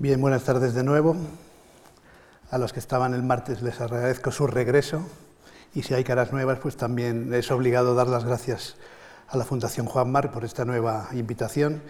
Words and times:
Bien, 0.00 0.20
buenas 0.20 0.44
tardes 0.44 0.74
de 0.74 0.84
nuevo. 0.84 1.16
A 2.52 2.58
los 2.58 2.72
que 2.72 2.78
estaban 2.78 3.14
el 3.14 3.24
martes 3.24 3.62
les 3.62 3.80
agradezco 3.80 4.30
su 4.30 4.46
regreso 4.46 5.02
y 5.74 5.82
si 5.82 5.92
hay 5.92 6.04
caras 6.04 6.32
nuevas, 6.32 6.60
pues 6.60 6.76
también 6.76 7.34
es 7.34 7.50
obligado 7.50 7.96
dar 7.96 8.06
las 8.06 8.22
gracias 8.22 8.76
a 9.26 9.36
la 9.36 9.44
Fundación 9.44 9.86
Juan 9.86 10.12
Mar 10.12 10.30
por 10.30 10.44
esta 10.44 10.64
nueva 10.64 11.08
invitación 11.14 11.82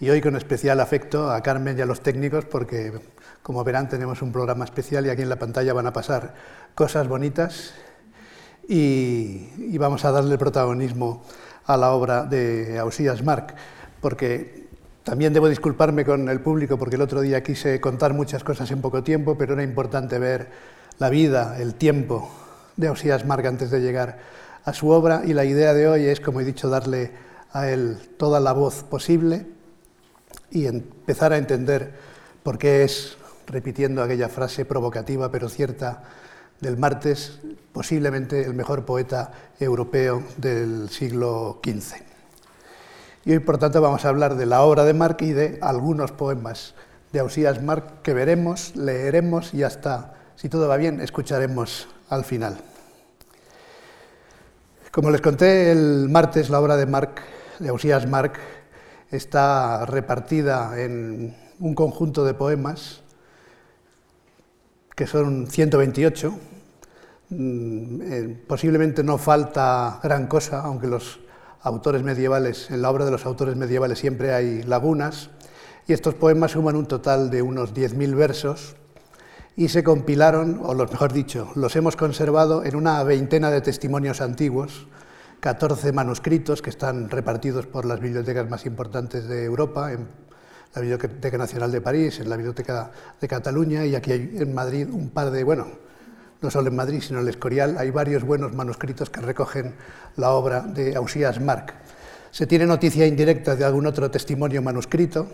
y 0.00 0.10
hoy 0.10 0.20
con 0.20 0.34
especial 0.34 0.80
afecto 0.80 1.30
a 1.30 1.40
Carmen 1.40 1.78
y 1.78 1.82
a 1.82 1.86
los 1.86 2.00
técnicos 2.00 2.46
porque, 2.46 2.94
como 3.44 3.62
verán, 3.62 3.88
tenemos 3.88 4.22
un 4.22 4.32
programa 4.32 4.64
especial 4.64 5.06
y 5.06 5.10
aquí 5.10 5.22
en 5.22 5.28
la 5.28 5.38
pantalla 5.38 5.72
van 5.72 5.86
a 5.86 5.92
pasar 5.92 6.34
cosas 6.74 7.06
bonitas 7.06 7.74
y, 8.68 9.78
vamos 9.78 10.04
a 10.04 10.10
darle 10.10 10.36
protagonismo 10.36 11.22
a 11.66 11.76
la 11.76 11.92
obra 11.92 12.24
de 12.24 12.80
Ausías 12.80 13.22
Marc, 13.22 13.54
porque 14.00 14.61
también 15.04 15.32
debo 15.32 15.48
disculparme 15.48 16.04
con 16.04 16.28
el 16.28 16.40
público 16.40 16.78
porque 16.78 16.96
el 16.96 17.02
otro 17.02 17.20
día 17.20 17.42
quise 17.42 17.80
contar 17.80 18.14
muchas 18.14 18.44
cosas 18.44 18.70
en 18.70 18.80
poco 18.80 19.02
tiempo, 19.02 19.36
pero 19.36 19.54
era 19.54 19.64
importante 19.64 20.18
ver 20.18 20.48
la 20.98 21.10
vida, 21.10 21.56
el 21.58 21.74
tiempo 21.74 22.30
de 22.76 22.88
Osías 22.88 23.26
Marc 23.26 23.44
antes 23.46 23.70
de 23.70 23.80
llegar 23.80 24.18
a 24.64 24.72
su 24.72 24.90
obra 24.90 25.22
y 25.24 25.32
la 25.32 25.44
idea 25.44 25.74
de 25.74 25.88
hoy 25.88 26.06
es, 26.06 26.20
como 26.20 26.40
he 26.40 26.44
dicho, 26.44 26.68
darle 26.68 27.10
a 27.52 27.68
él 27.68 27.98
toda 28.16 28.38
la 28.38 28.52
voz 28.52 28.84
posible 28.84 29.46
y 30.50 30.66
empezar 30.66 31.32
a 31.32 31.38
entender 31.38 31.92
por 32.44 32.58
qué 32.58 32.84
es, 32.84 33.16
repitiendo 33.48 34.02
aquella 34.02 34.28
frase 34.28 34.64
provocativa 34.64 35.32
pero 35.32 35.48
cierta 35.48 36.04
del 36.60 36.76
martes, 36.76 37.40
posiblemente 37.72 38.44
el 38.44 38.54
mejor 38.54 38.84
poeta 38.84 39.32
europeo 39.58 40.22
del 40.36 40.88
siglo 40.90 41.60
XV. 41.64 42.11
Y 43.24 43.30
hoy, 43.30 43.38
por 43.38 43.58
tanto, 43.58 43.80
vamos 43.80 44.04
a 44.04 44.08
hablar 44.08 44.34
de 44.34 44.46
la 44.46 44.62
obra 44.62 44.84
de 44.84 44.94
Marc 44.94 45.22
y 45.22 45.32
de 45.32 45.58
algunos 45.62 46.10
poemas 46.10 46.74
de 47.12 47.20
Ausías 47.20 47.62
Marc 47.62 48.02
que 48.02 48.14
veremos, 48.14 48.74
leeremos 48.74 49.54
y 49.54 49.62
hasta, 49.62 50.14
si 50.34 50.48
todo 50.48 50.66
va 50.66 50.76
bien, 50.76 51.00
escucharemos 51.00 51.86
al 52.08 52.24
final. 52.24 52.58
Como 54.90 55.10
les 55.10 55.20
conté 55.20 55.70
el 55.70 56.08
martes, 56.08 56.50
la 56.50 56.60
obra 56.60 56.76
de 56.76 56.86
Marc, 56.86 57.22
de 57.60 57.68
Ausías 57.68 58.08
Marc, 58.08 58.38
está 59.10 59.86
repartida 59.86 60.80
en 60.80 61.36
un 61.60 61.74
conjunto 61.76 62.24
de 62.24 62.34
poemas 62.34 63.02
que 64.96 65.06
son 65.06 65.46
128. 65.46 66.34
Mm, 67.28 68.02
eh, 68.02 68.44
posiblemente 68.48 69.04
no 69.04 69.16
falta 69.16 70.00
gran 70.02 70.26
cosa, 70.26 70.62
aunque 70.62 70.88
los 70.88 71.21
autores 71.62 72.02
medievales, 72.02 72.70
en 72.70 72.82
la 72.82 72.90
obra 72.90 73.04
de 73.04 73.10
los 73.10 73.24
autores 73.24 73.56
medievales 73.56 73.98
siempre 73.98 74.34
hay 74.34 74.62
lagunas, 74.62 75.30
y 75.86 75.92
estos 75.92 76.14
poemas 76.14 76.52
suman 76.52 76.76
un 76.76 76.86
total 76.86 77.30
de 77.30 77.42
unos 77.42 77.74
10.000 77.74 78.14
versos 78.14 78.76
y 79.56 79.68
se 79.68 79.84
compilaron, 79.84 80.60
o 80.62 80.74
lo 80.74 80.86
mejor 80.86 81.12
dicho, 81.12 81.50
los 81.54 81.76
hemos 81.76 81.96
conservado 81.96 82.64
en 82.64 82.76
una 82.76 83.02
veintena 83.02 83.50
de 83.50 83.60
testimonios 83.60 84.20
antiguos, 84.20 84.86
14 85.40 85.92
manuscritos 85.92 86.62
que 86.62 86.70
están 86.70 87.10
repartidos 87.10 87.66
por 87.66 87.84
las 87.84 88.00
bibliotecas 88.00 88.48
más 88.48 88.64
importantes 88.64 89.26
de 89.26 89.44
Europa, 89.44 89.92
en 89.92 90.06
la 90.74 90.80
Biblioteca 90.80 91.36
Nacional 91.36 91.70
de 91.70 91.80
París, 91.80 92.20
en 92.20 92.30
la 92.30 92.36
Biblioteca 92.36 92.90
de 93.20 93.28
Cataluña 93.28 93.84
y 93.84 93.94
aquí 93.94 94.12
en 94.12 94.54
Madrid 94.54 94.88
un 94.90 95.10
par 95.10 95.30
de, 95.30 95.44
bueno, 95.44 95.66
no 96.42 96.50
solo 96.50 96.68
en 96.68 96.76
Madrid, 96.76 97.00
sino 97.00 97.18
en 97.20 97.24
el 97.24 97.30
Escorial, 97.30 97.76
hay 97.78 97.90
varios 97.90 98.24
buenos 98.24 98.52
manuscritos 98.52 99.10
que 99.10 99.20
recogen 99.20 99.74
la 100.16 100.30
obra 100.30 100.60
de 100.60 100.96
Ausías 100.96 101.40
Marc. 101.40 101.74
Se 102.30 102.46
tiene 102.46 102.66
noticia 102.66 103.06
indirecta 103.06 103.56
de 103.56 103.64
algún 103.64 103.86
otro 103.86 104.10
testimonio 104.10 104.62
manuscrito 104.62 105.28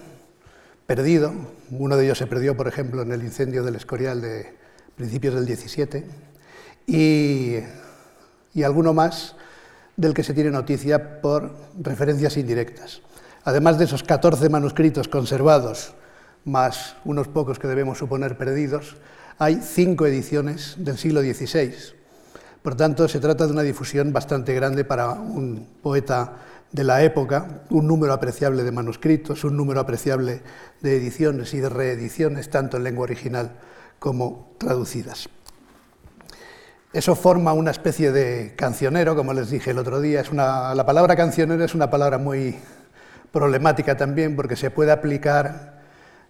perdido. 0.86 1.32
Uno 1.70 1.96
de 1.96 2.04
ellos 2.04 2.18
se 2.18 2.26
perdió, 2.26 2.56
por 2.56 2.68
ejemplo, 2.68 3.02
en 3.02 3.12
el 3.12 3.22
incendio 3.22 3.62
del 3.62 3.76
Escorial 3.76 4.20
de 4.20 4.54
principios 4.96 5.34
del 5.34 5.46
17. 5.46 6.06
Y, 6.86 7.56
y 8.54 8.62
alguno 8.62 8.92
más 8.92 9.36
del 9.96 10.14
que 10.14 10.24
se 10.24 10.34
tiene 10.34 10.50
noticia 10.50 11.20
por 11.20 11.54
referencias 11.80 12.36
indirectas. 12.36 13.02
Además 13.44 13.78
de 13.78 13.84
esos 13.84 14.02
14 14.02 14.48
manuscritos 14.48 15.08
conservados, 15.08 15.94
más 16.44 16.96
unos 17.04 17.28
pocos 17.28 17.58
que 17.58 17.68
debemos 17.68 17.98
suponer 17.98 18.36
perdidos, 18.36 18.96
hay 19.38 19.60
cinco 19.62 20.06
ediciones 20.06 20.74
del 20.78 20.98
siglo 20.98 21.20
XVI. 21.20 21.72
Por 22.62 22.74
tanto, 22.74 23.06
se 23.06 23.20
trata 23.20 23.46
de 23.46 23.52
una 23.52 23.62
difusión 23.62 24.12
bastante 24.12 24.52
grande 24.52 24.84
para 24.84 25.10
un 25.12 25.68
poeta 25.80 26.38
de 26.72 26.84
la 26.84 27.02
época, 27.02 27.62
un 27.70 27.86
número 27.86 28.12
apreciable 28.12 28.64
de 28.64 28.72
manuscritos, 28.72 29.44
un 29.44 29.56
número 29.56 29.80
apreciable 29.80 30.42
de 30.82 30.96
ediciones 30.96 31.54
y 31.54 31.60
de 31.60 31.68
reediciones, 31.68 32.50
tanto 32.50 32.76
en 32.76 32.84
lengua 32.84 33.04
original 33.04 33.52
como 34.00 34.54
traducidas. 34.58 35.28
Eso 36.92 37.14
forma 37.14 37.52
una 37.52 37.70
especie 37.70 38.10
de 38.10 38.54
cancionero, 38.56 39.14
como 39.14 39.32
les 39.32 39.50
dije 39.50 39.70
el 39.70 39.78
otro 39.78 40.00
día. 40.00 40.20
Es 40.20 40.32
la 40.32 40.84
palabra 40.84 41.14
cancionero 41.14 41.64
es 41.64 41.74
una 41.74 41.90
palabra 41.90 42.18
muy 42.18 42.56
problemática 43.30 43.96
también 43.96 44.34
porque 44.34 44.56
se 44.56 44.70
puede 44.70 44.90
aplicar 44.90 45.82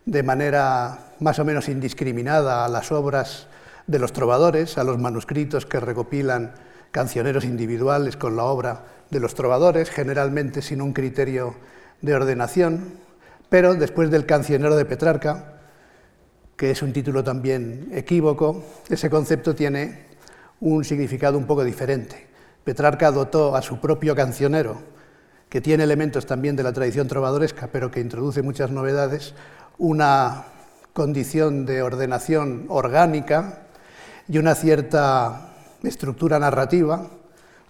de 0.05 0.23
manera 0.23 1.08
más 1.21 1.39
o 1.39 1.45
menos 1.45 1.69
indiscriminada 1.69 2.65
a 2.65 2.69
las 2.69 2.93
obras 2.93 3.47
de 3.87 3.99
los 3.99 4.13
trovadores, 4.13 4.79
a 4.79 4.85
los 4.85 4.99
manuscritos 4.99 5.67
que 5.67 5.81
recopilan 5.81 6.53
cancioneros 6.91 7.45
individuales 7.45 8.17
con 8.17 8.37
la 8.37 8.45
obra 8.45 8.85
de 9.11 9.21
los 9.21 9.35
trovadores, 9.35 9.91
generalmente 9.91 10.63
sin 10.63 10.83
un 10.83 10.93
criterio 10.93 11.55
de 12.03 12.15
ordenación, 12.15 12.93
pero 13.49 13.75
después 13.75 14.11
del 14.11 14.27
cancionero 14.27 14.77
de 14.77 14.85
Petrarca, 14.85 15.55
que 16.57 16.71
es 16.71 16.83
un 16.83 16.93
título 16.93 17.25
también 17.25 17.89
equívoco, 17.93 18.65
ese 18.89 19.09
concepto 19.09 19.55
tiene 19.55 20.07
un 20.61 20.85
significado 20.85 21.39
un 21.39 21.47
poco 21.47 21.65
diferente. 21.65 22.27
Petrarca 22.65 23.11
dotó 23.11 23.57
a 23.57 23.63
su 23.63 23.81
propio 23.81 24.15
cancionero, 24.15 24.77
que 25.49 25.61
tiene 25.63 25.85
elementos 25.85 26.27
también 26.27 26.57
de 26.57 26.63
la 26.63 26.73
tradición 26.73 27.09
trovadoresca, 27.09 27.69
pero 27.73 27.91
que 27.91 28.01
introduce 28.01 28.43
muchas 28.43 28.71
novedades, 28.71 29.35
una 29.79 30.45
condición 30.99 31.65
de 31.65 31.81
ordenación 31.81 32.65
orgánica 32.67 33.69
y 34.27 34.39
una 34.39 34.57
cierta 34.57 35.53
estructura 35.85 36.41
narrativa 36.41 37.07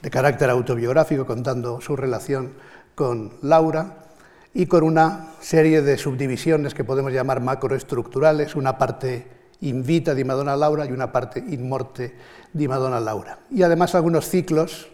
de 0.00 0.11
carácter 0.11 0.49
autobiográfico, 0.49 1.27
contando 1.27 1.78
su 1.83 1.94
relación 1.94 2.55
con 2.94 3.34
Laura, 3.43 4.06
y 4.55 4.65
con 4.65 4.83
una 4.83 5.34
serie 5.41 5.83
de 5.83 5.99
subdivisiones 5.99 6.72
que 6.72 6.84
podemos 6.84 7.12
llamar 7.12 7.43
macroestructurales, 7.43 8.56
una 8.56 8.78
parte 8.78 9.27
invita 9.60 10.15
di 10.15 10.25
Madonna 10.25 10.56
Laura 10.56 10.87
y 10.87 10.93
una 10.93 11.12
parte 11.12 11.39
in 11.39 11.69
morte 11.69 12.15
di 12.50 12.66
Madonna 12.66 12.99
Laura. 12.99 13.41
Y 13.50 13.62
además 13.62 13.95
algunos 13.95 14.27
ciclos 14.27 14.89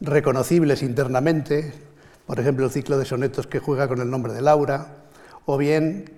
reconocibles 0.00 0.82
internamente, 0.82 1.74
por 2.26 2.40
ejemplo 2.40 2.64
el 2.64 2.70
ciclo 2.70 2.96
de 2.96 3.04
sonetos 3.04 3.46
que 3.46 3.58
juega 3.58 3.88
con 3.88 4.00
el 4.00 4.08
nombre 4.08 4.32
de 4.32 4.40
Laura, 4.40 5.04
o 5.44 5.58
bien 5.58 6.17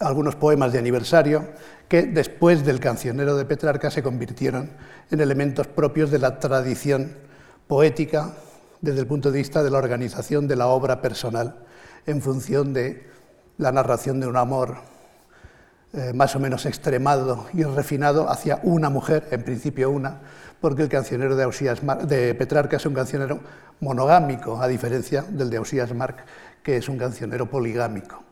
algunos 0.00 0.36
poemas 0.36 0.72
de 0.72 0.78
aniversario 0.78 1.48
que 1.88 2.02
después 2.02 2.64
del 2.64 2.80
cancionero 2.80 3.36
de 3.36 3.44
Petrarca 3.44 3.90
se 3.90 4.02
convirtieron 4.02 4.70
en 5.10 5.20
elementos 5.20 5.66
propios 5.66 6.10
de 6.10 6.18
la 6.18 6.38
tradición 6.38 7.12
poética 7.68 8.34
desde 8.80 9.00
el 9.00 9.06
punto 9.06 9.30
de 9.30 9.38
vista 9.38 9.62
de 9.62 9.70
la 9.70 9.78
organización 9.78 10.48
de 10.48 10.56
la 10.56 10.66
obra 10.66 11.00
personal 11.00 11.64
en 12.06 12.20
función 12.20 12.72
de 12.72 13.06
la 13.58 13.72
narración 13.72 14.20
de 14.20 14.26
un 14.26 14.36
amor 14.36 14.76
eh, 15.92 16.12
más 16.12 16.34
o 16.34 16.40
menos 16.40 16.66
extremado 16.66 17.46
y 17.52 17.62
refinado 17.62 18.28
hacia 18.28 18.58
una 18.64 18.90
mujer, 18.90 19.28
en 19.30 19.44
principio 19.44 19.90
una, 19.90 20.22
porque 20.60 20.82
el 20.82 20.88
cancionero 20.88 21.36
de, 21.36 21.46
de 22.06 22.34
Petrarca 22.34 22.78
es 22.78 22.86
un 22.86 22.94
cancionero 22.94 23.38
monogámico, 23.80 24.60
a 24.60 24.66
diferencia 24.66 25.22
del 25.22 25.50
de 25.50 25.58
Ausías 25.58 25.94
Marc, 25.94 26.24
que 26.64 26.78
es 26.78 26.88
un 26.88 26.98
cancionero 26.98 27.48
poligámico. 27.48 28.24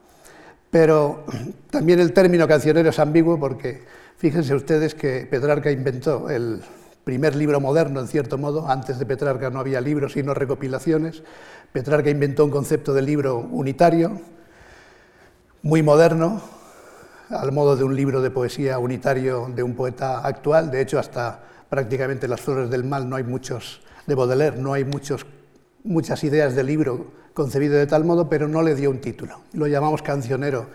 Pero 0.72 1.27
también 1.71 2.00
el 2.00 2.15
término 2.15 2.49
cancionero 2.49 2.88
es 2.88 2.99
ambiguo 2.99 3.38
porque 3.38 3.82
fíjense 4.17 4.55
ustedes 4.55 4.94
que 4.94 5.26
Petrarca 5.31 5.70
inventó 5.70 6.31
el 6.31 6.62
primer 7.05 7.37
libro 7.37 7.61
moderno, 7.61 8.00
en 8.00 8.08
cierto 8.08 8.38
modo. 8.38 8.67
Antes 8.67 8.99
de 8.99 9.05
Petrarca 9.05 9.50
no 9.50 9.61
había 9.61 9.82
libros, 9.82 10.14
sino 10.14 10.32
recopilaciones. 10.32 11.23
Petrarca 11.73 12.08
inventó 12.08 12.47
un 12.47 12.50
concepto 12.50 12.94
de 12.94 13.02
libro 13.02 13.37
unitario, 13.37 14.19
muy 15.61 15.82
moderno, 15.82 16.41
al 17.29 17.52
modo 17.52 17.76
de 17.76 17.85
un 17.85 17.94
libro 17.94 18.23
de 18.23 18.31
poesía 18.31 18.79
unitario 18.79 19.50
de 19.55 19.62
un 19.62 19.75
poeta 19.75 20.26
actual. 20.26 20.70
De 20.70 20.81
hecho, 20.81 20.99
hasta 20.99 21.38
prácticamente 21.69 22.26
Las 22.26 22.41
Flores 22.41 22.70
del 22.70 22.85
Mal 22.85 23.11
no 23.11 23.17
hay 23.17 23.25
muchos, 23.25 23.82
de 24.06 24.14
Baudelaire, 24.14 24.56
no 24.56 24.73
hay 24.73 24.87
muchos, 24.87 25.26
muchas 25.85 26.25
ideas 26.25 26.56
de 26.56 26.62
libro 26.62 27.22
concebido 27.34 27.76
de 27.76 27.87
tal 27.87 28.05
modo, 28.05 28.29
pero 28.29 28.49
no 28.49 28.62
le 28.62 28.75
dio 28.75 28.90
un 28.90 29.00
título. 29.00 29.40
Lo 29.52 29.67
llamamos 29.67 30.02
cancionero 30.02 30.67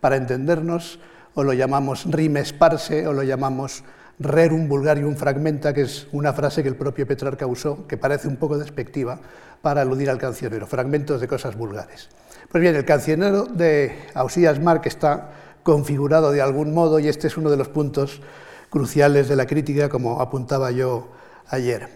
para 0.00 0.16
entendernos, 0.16 0.98
o 1.34 1.42
lo 1.42 1.52
llamamos 1.52 2.06
rime 2.10 2.44
sparse, 2.44 3.06
o 3.06 3.12
lo 3.12 3.22
llamamos 3.22 3.84
rerum 4.18 4.68
vulgarium 4.68 5.16
fragmenta, 5.16 5.74
que 5.74 5.82
es 5.82 6.06
una 6.12 6.32
frase 6.32 6.62
que 6.62 6.68
el 6.68 6.76
propio 6.76 7.06
Petrarca 7.06 7.46
usó, 7.46 7.86
que 7.86 7.96
parece 7.96 8.28
un 8.28 8.36
poco 8.36 8.58
despectiva, 8.58 9.20
para 9.60 9.82
aludir 9.82 10.10
al 10.10 10.18
cancionero, 10.18 10.66
fragmentos 10.66 11.20
de 11.20 11.28
cosas 11.28 11.56
vulgares. 11.56 12.08
Pues 12.50 12.60
bien, 12.60 12.76
el 12.76 12.84
cancionero 12.84 13.44
de 13.46 13.96
Ausías 14.14 14.60
Marc 14.60 14.86
está 14.86 15.30
configurado 15.62 16.30
de 16.30 16.40
algún 16.40 16.72
modo 16.72 17.00
y 17.00 17.08
este 17.08 17.26
es 17.26 17.36
uno 17.36 17.50
de 17.50 17.56
los 17.56 17.68
puntos 17.68 18.22
cruciales 18.70 19.28
de 19.28 19.36
la 19.36 19.46
crítica, 19.46 19.88
como 19.88 20.20
apuntaba 20.20 20.70
yo 20.70 21.08
ayer. 21.48 21.88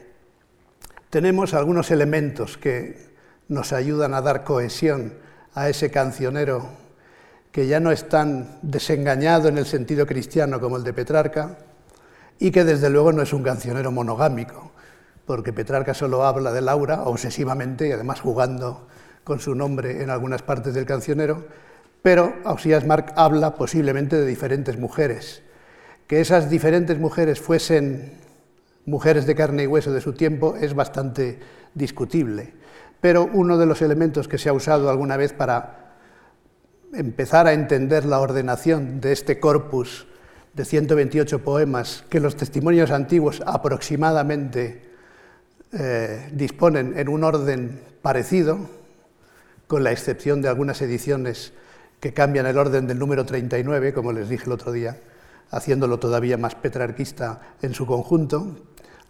Tenemos 1.11 1.55
algunos 1.55 1.91
elementos 1.91 2.57
que 2.57 3.10
nos 3.51 3.73
ayudan 3.73 4.15
a 4.15 4.23
dar 4.23 4.45
cohesión 4.45 5.13
a 5.55 5.69
ese 5.69 5.91
cancionero 5.91 6.69
que 7.51 7.67
ya 7.67 7.81
no 7.81 7.91
es 7.91 8.09
tan 8.09 8.59
desengañado 8.63 9.49
en 9.49 9.59
el 9.59 9.67
sentido 9.67 10.07
cristiano 10.07 10.61
como 10.61 10.77
el 10.77 10.85
de 10.85 10.93
Petrarca 10.93 11.59
y 12.39 12.53
que 12.53 12.65
desde 12.65 12.89
luego 12.89 13.13
no 13.13 13.23
es 13.23 13.33
un 13.33 13.43
cancionero 13.43 13.91
monogámico, 13.91 14.71
porque 15.27 15.53
Petrarca 15.53 15.95
solo 15.95 16.25
habla 16.25 16.53
de 16.53 16.61
Laura 16.61 17.03
obsesivamente 17.03 17.89
y 17.89 17.93
además 17.93 18.21
jugando 18.21 18.87
con 19.25 19.41
su 19.41 19.57
nombre 19.57 20.01
en 20.03 20.11
algunas 20.11 20.43
partes 20.43 20.73
del 20.73 20.87
cancionero, 20.87 21.45
pero 22.03 22.33
Ausías 22.45 22.87
Marc 22.87 23.13
habla 23.17 23.57
posiblemente 23.57 24.17
de 24.17 24.27
diferentes 24.27 24.79
mujeres. 24.79 25.43
Que 26.07 26.21
esas 26.21 26.49
diferentes 26.51 26.99
mujeres 27.01 27.41
fuesen 27.41 28.13
mujeres 28.87 29.27
de 29.27 29.35
carne 29.35 29.65
y 29.65 29.67
hueso 29.67 29.93
de 29.93 30.01
su 30.01 30.13
tiempo 30.13 30.55
es 30.57 30.73
bastante 30.73 31.41
discutible, 31.75 32.55
pero 33.01 33.29
uno 33.33 33.59
de 33.59 33.67
los 33.67 33.83
elementos 33.83 34.29
que 34.29 34.39
se 34.39 34.49
ha 34.49 34.53
usado 34.53 34.91
alguna 34.91 35.17
vez 35.17 35.33
para 35.33 35.97
empezar 36.93 37.47
a 37.47 37.53
entender 37.53 38.05
la 38.05 38.21
ordenación 38.21 39.01
de 39.01 39.13
este 39.13 39.39
corpus 39.41 40.07
de 40.55 40.65
128 40.65 41.45
poemas 41.45 42.05
que 42.09 42.21
los 42.21 42.37
testimonios 42.37 42.91
antiguos 42.91 43.43
aproximadamente 43.47 44.91
eh, 45.73 46.29
disponen 46.33 46.99
en 46.99 47.09
un 47.09 47.23
orden 47.23 47.81
parecido, 48.03 48.59
con 49.69 49.85
la 49.85 49.93
excepción 49.93 50.43
de 50.43 50.49
algunas 50.49 50.83
ediciones 50.83 51.53
que 52.01 52.13
cambian 52.13 52.47
el 52.47 52.59
orden 52.59 52.89
del 52.89 52.99
número 52.99 53.25
39, 53.25 53.93
como 53.93 54.13
les 54.13 54.29
dije 54.29 54.47
el 54.47 54.53
otro 54.53 54.73
día, 54.73 54.99
haciéndolo 55.51 56.01
todavía 56.01 56.37
más 56.37 56.57
petrarquista 56.57 57.41
en 57.63 57.75
su 57.75 57.87
conjunto. 57.87 58.57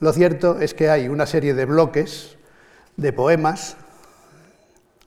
Lo 0.00 0.12
cierto 0.12 0.60
es 0.60 0.74
que 0.74 0.90
hay 0.90 1.08
una 1.08 1.24
serie 1.24 1.54
de 1.54 1.64
bloques 1.64 2.36
de 3.00 3.12
poemas 3.12 3.76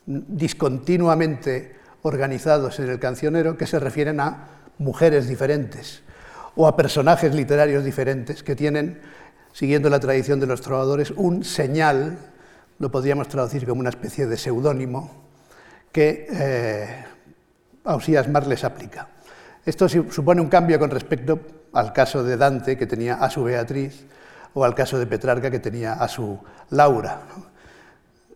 discontinuamente 0.06 1.76
organizados 2.02 2.80
en 2.80 2.90
el 2.90 3.00
cancionero 3.00 3.56
que 3.56 3.68
se 3.68 3.80
refieren 3.80 4.20
a 4.20 4.48
mujeres 4.80 5.28
diferentes 5.28 6.02
o 6.56 6.68
a 6.68 6.76
personajes 6.76 7.34
literarios 7.34 7.84
diferentes 7.84 8.44
que 8.44 8.56
tienen, 8.56 9.00
siguiendo 9.54 9.90
la 9.90 10.00
tradición 10.00 10.40
de 10.40 10.48
los 10.48 10.62
trovadores, 10.62 11.12
un 11.12 11.44
señal, 11.44 12.18
lo 12.80 12.92
podríamos 12.92 13.28
traducir 13.28 13.66
como 13.66 13.80
una 13.80 13.90
especie 13.90 14.28
de 14.28 14.38
seudónimo, 14.38 15.12
que 15.92 16.28
eh, 16.32 17.06
Ausías 17.84 18.28
Mar 18.28 18.48
les 18.48 18.64
aplica. 18.64 19.10
Esto 19.66 19.88
supone 19.88 20.42
un 20.42 20.50
cambio 20.50 20.78
con 20.80 20.90
respecto 20.90 21.40
al 21.74 21.94
caso 21.94 22.24
de 22.24 22.38
Dante, 22.38 22.78
que 22.78 22.88
tenía 22.88 23.16
a 23.16 23.30
su 23.30 23.44
Beatriz, 23.44 24.06
o 24.54 24.64
al 24.66 24.76
caso 24.76 25.00
de 25.00 25.08
Petrarca, 25.08 25.50
que 25.50 25.60
tenía 25.60 25.94
a 25.94 26.08
su 26.08 26.40
Laura. 26.72 27.22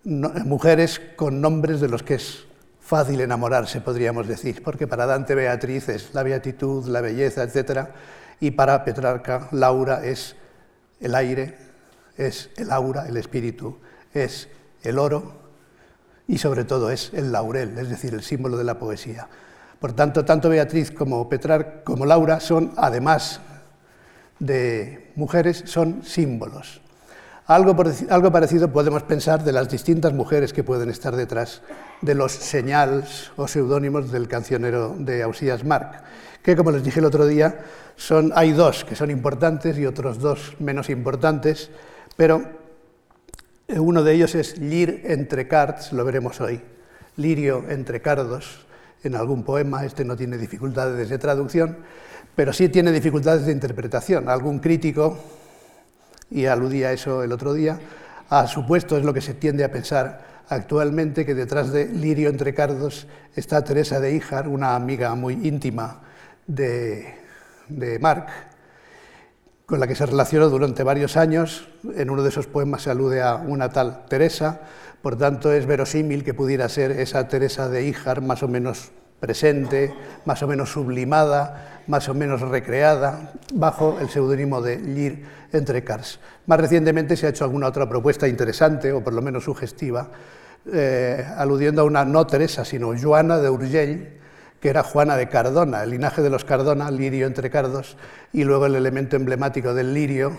Mujeres 0.08 1.02
con 1.18 1.42
nombres 1.42 1.82
de 1.82 1.90
los 1.90 2.02
que 2.02 2.16
es 2.16 2.46
fácil 2.80 3.20
enamorarse, 3.20 3.82
podríamos 3.82 4.26
decir, 4.26 4.64
porque 4.64 4.88
para 4.88 5.06
Dante 5.06 5.36
Beatriz 5.36 5.90
es 5.90 6.14
la 6.14 6.24
beatitud, 6.24 6.88
la 6.88 7.02
belleza, 7.02 7.44
etc. 7.44 7.90
Y 8.40 8.52
para 8.52 8.86
Petrarca 8.86 9.50
Laura 9.52 10.06
es 10.06 10.38
el 11.02 11.14
aire, 11.14 11.58
es 12.16 12.50
el 12.56 12.72
aura, 12.72 13.06
el 13.08 13.18
espíritu, 13.18 13.78
es 14.14 14.48
el 14.84 14.98
oro 14.98 15.34
y 16.26 16.38
sobre 16.38 16.64
todo 16.64 16.90
es 16.90 17.12
el 17.14 17.34
laurel, 17.34 17.78
es 17.78 17.90
decir, 17.90 18.14
el 18.14 18.24
símbolo 18.24 18.56
de 18.58 18.64
la 18.64 18.80
poesía. 18.80 19.28
Por 19.78 19.92
tanto, 19.92 20.24
tanto 20.24 20.48
Beatriz 20.48 20.92
como 20.92 21.28
Petrarca 21.28 21.84
como 21.84 22.06
Laura 22.06 22.40
son, 22.40 22.72
además 22.78 23.42
de 24.40 25.12
mujeres, 25.16 25.64
son 25.66 26.04
símbolos. 26.04 26.82
Algo, 27.48 27.78
parecido 27.78 28.74
podemos 28.74 29.04
pensar 29.04 29.42
de 29.42 29.54
las 29.54 29.70
distintas 29.70 30.12
mujeres 30.12 30.52
que 30.52 30.66
pueden 30.66 30.90
estar 30.90 31.16
detrás 31.16 31.62
de 32.02 32.14
los 32.14 32.34
señales 32.34 33.32
o 33.38 33.48
seudónimos 33.48 34.12
del 34.12 34.28
cancionero 34.28 34.94
de 35.00 35.24
Ausías 35.24 35.64
Marc, 35.64 36.04
que 36.44 36.58
como 36.58 36.72
les 36.72 36.84
dije 36.84 37.00
el 37.00 37.06
otro 37.06 37.26
día, 37.26 37.60
son, 37.96 38.34
hay 38.36 38.52
dos 38.52 38.84
que 38.84 38.98
son 38.98 39.12
importantes 39.12 39.78
y 39.78 39.86
otros 39.86 40.20
dos 40.20 40.58
menos 40.60 40.90
importantes, 40.90 41.72
pero 42.18 42.44
uno 43.70 44.04
de 44.04 44.14
ellos 44.14 44.36
es 44.36 44.58
Lir 44.58 45.04
entre 45.06 45.48
cards, 45.48 45.94
lo 45.94 46.04
veremos 46.04 46.42
hoy, 46.42 46.60
lirio 47.16 47.64
entre 47.70 48.02
cardos, 48.02 48.66
en 49.04 49.16
algún 49.16 49.46
poema, 49.46 49.86
este 49.86 50.04
no 50.04 50.18
tiene 50.18 50.38
dificultades 50.38 51.08
de 51.08 51.18
traducción, 51.18 51.78
pero 52.36 52.52
sí 52.52 52.68
tiene 52.68 52.92
dificultades 52.92 53.46
de 53.46 53.54
interpretación. 53.54 54.28
Algún 54.28 54.60
crítico 54.60 55.18
y 56.30 56.46
aludía 56.46 56.90
a 56.90 56.94
eso 56.94 57.24
el 57.24 57.32
otro 57.32 57.54
día, 57.54 57.80
ha 58.30 58.48
supuesto, 58.48 58.98
es 58.98 59.04
lo 59.06 59.14
que 59.14 59.22
se 59.22 59.34
tiende 59.34 59.64
a 59.64 59.72
pensar 59.72 60.44
actualmente, 60.50 61.26
que 61.26 61.36
detrás 61.36 61.72
de 61.72 61.86
Lirio 61.86 62.30
entre 62.30 62.54
Cardos 62.54 63.08
está 63.36 63.64
Teresa 63.64 64.00
de 64.00 64.14
Híjar, 64.14 64.48
una 64.48 64.76
amiga 64.76 65.16
muy 65.16 65.34
íntima 65.48 66.02
de, 66.46 67.14
de 67.70 68.00
con 69.66 69.80
la 69.80 69.88
que 69.88 69.96
se 69.96 70.06
relacionó 70.06 70.50
durante 70.50 70.84
varios 70.84 71.18
años. 71.18 71.68
En 71.96 72.10
uno 72.10 72.24
de 72.24 72.30
esos 72.30 72.48
poemas 72.48 72.84
se 72.84 72.92
alude 72.92 73.22
a 73.22 73.36
una 73.36 73.70
tal 73.70 74.06
Teresa, 74.06 74.62
por 75.02 75.18
tanto 75.18 75.52
es 75.52 75.66
verosímil 75.66 76.24
que 76.24 76.34
pudiera 76.34 76.70
ser 76.70 76.92
esa 76.92 77.28
Teresa 77.28 77.70
de 77.70 77.86
Híjar 77.86 78.22
más 78.22 78.44
o 78.44 78.48
menos 78.48 78.92
presente, 79.20 79.94
más 80.26 80.42
o 80.44 80.48
menos 80.48 80.72
sublimada, 80.72 81.82
más 81.88 82.08
o 82.10 82.14
menos 82.14 82.42
recreada, 82.42 83.34
bajo 83.54 83.98
el 84.00 84.10
seudónimo 84.10 84.62
de 84.62 84.78
Lir 84.78 85.26
Entrecars. 85.52 86.20
Más 86.46 86.60
recientemente 86.60 87.16
se 87.16 87.26
ha 87.26 87.30
hecho 87.30 87.44
alguna 87.44 87.68
otra 87.68 87.88
propuesta 87.88 88.28
interesante, 88.28 88.92
o 88.92 89.04
por 89.04 89.14
lo 89.14 89.22
menos 89.22 89.44
sugestiva, 89.46 90.10
eh, 90.72 91.26
aludiendo 91.38 91.82
a 91.82 91.86
una 91.86 92.04
no 92.06 92.28
Teresa, 92.28 92.66
sino 92.66 92.94
Joana 93.00 93.38
de 93.38 93.50
Urgell, 93.50 94.18
que 94.60 94.70
era 94.70 94.84
Juana 94.84 95.16
de 95.16 95.30
Cardona, 95.30 95.84
el 95.84 95.92
linaje 95.92 96.22
de 96.22 96.30
los 96.30 96.44
Cardona, 96.44 96.92
lirio 96.92 97.28
entre 97.28 97.50
cardos, 97.50 97.96
y 98.34 98.44
luego 98.44 98.66
el 98.66 98.76
elemento 98.76 99.16
emblemático 99.16 99.74
del 99.74 99.94
lirio, 99.94 100.34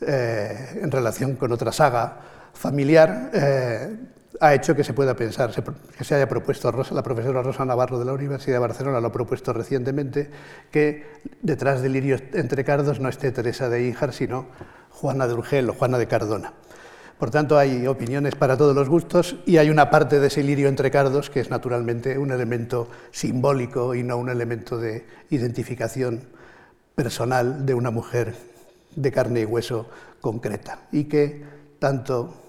eh, 0.00 0.80
en 0.82 0.90
relación 0.90 1.36
con 1.36 1.52
otra 1.52 1.72
saga 1.72 2.16
familiar, 2.52 3.30
eh, 3.32 3.96
ha 4.42 4.54
hecho 4.54 4.74
que 4.74 4.82
se 4.82 4.92
pueda 4.92 5.14
pensar, 5.14 5.52
que 5.96 6.02
se 6.02 6.16
haya 6.16 6.28
propuesto, 6.28 6.72
la 6.90 7.02
profesora 7.04 7.42
Rosa 7.42 7.64
Navarro 7.64 8.00
de 8.00 8.04
la 8.04 8.12
Universidad 8.12 8.56
de 8.56 8.58
Barcelona 8.58 9.00
lo 9.00 9.06
ha 9.06 9.12
propuesto 9.12 9.52
recientemente, 9.52 10.30
que 10.72 11.06
detrás 11.40 11.80
del 11.80 11.92
lirio 11.92 12.18
entre 12.32 12.64
cardos 12.64 12.98
no 12.98 13.08
esté 13.08 13.30
Teresa 13.30 13.68
de 13.68 13.86
Híjar, 13.86 14.12
sino 14.12 14.46
Juana 14.90 15.28
de 15.28 15.34
Urgel 15.34 15.70
o 15.70 15.74
Juana 15.74 15.96
de 15.96 16.08
Cardona. 16.08 16.54
Por 17.20 17.30
tanto, 17.30 17.56
hay 17.56 17.86
opiniones 17.86 18.34
para 18.34 18.56
todos 18.56 18.74
los 18.74 18.88
gustos 18.88 19.36
y 19.46 19.58
hay 19.58 19.70
una 19.70 19.90
parte 19.90 20.18
de 20.18 20.26
ese 20.26 20.42
lirio 20.42 20.68
entre 20.68 20.90
cardos 20.90 21.30
que 21.30 21.38
es 21.38 21.48
naturalmente 21.48 22.18
un 22.18 22.32
elemento 22.32 22.88
simbólico 23.12 23.94
y 23.94 24.02
no 24.02 24.16
un 24.16 24.28
elemento 24.28 24.76
de 24.76 25.06
identificación 25.30 26.24
personal 26.96 27.64
de 27.64 27.74
una 27.74 27.92
mujer 27.92 28.34
de 28.96 29.12
carne 29.12 29.42
y 29.42 29.44
hueso 29.44 29.88
concreta 30.20 30.80
y 30.90 31.04
que 31.04 31.44
tanto 31.78 32.42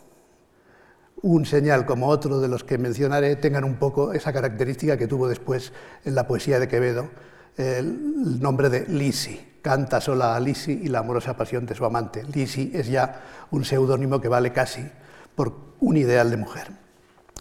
un 1.23 1.45
señal 1.45 1.85
como 1.85 2.09
otro 2.09 2.41
de 2.41 2.49
los 2.49 2.65
que 2.65 2.77
mencionaré 2.77 3.37
tengan 3.37 3.63
un 3.63 3.75
poco 3.75 4.11
esa 4.11 4.33
característica 4.33 4.97
que 4.97 5.07
tuvo 5.07 5.29
después 5.29 5.71
en 6.03 6.15
la 6.15 6.27
poesía 6.27 6.59
de 6.59 6.67
Quevedo, 6.67 7.09
el 7.57 8.41
nombre 8.41 8.69
de 8.69 8.85
Lisi. 8.87 9.51
Canta 9.61 10.01
sola 10.01 10.35
a 10.35 10.39
Lisi 10.41 10.81
y 10.83 10.89
la 10.89 10.99
amorosa 10.99 11.37
pasión 11.37 11.65
de 11.65 11.75
su 11.75 11.85
amante. 11.85 12.23
Lisi 12.33 12.71
es 12.73 12.87
ya 12.87 13.21
un 13.51 13.63
seudónimo 13.63 14.19
que 14.19 14.27
vale 14.27 14.51
casi 14.51 14.85
por 15.33 15.55
un 15.79 15.95
ideal 15.95 16.29
de 16.29 16.35
mujer. 16.35 16.67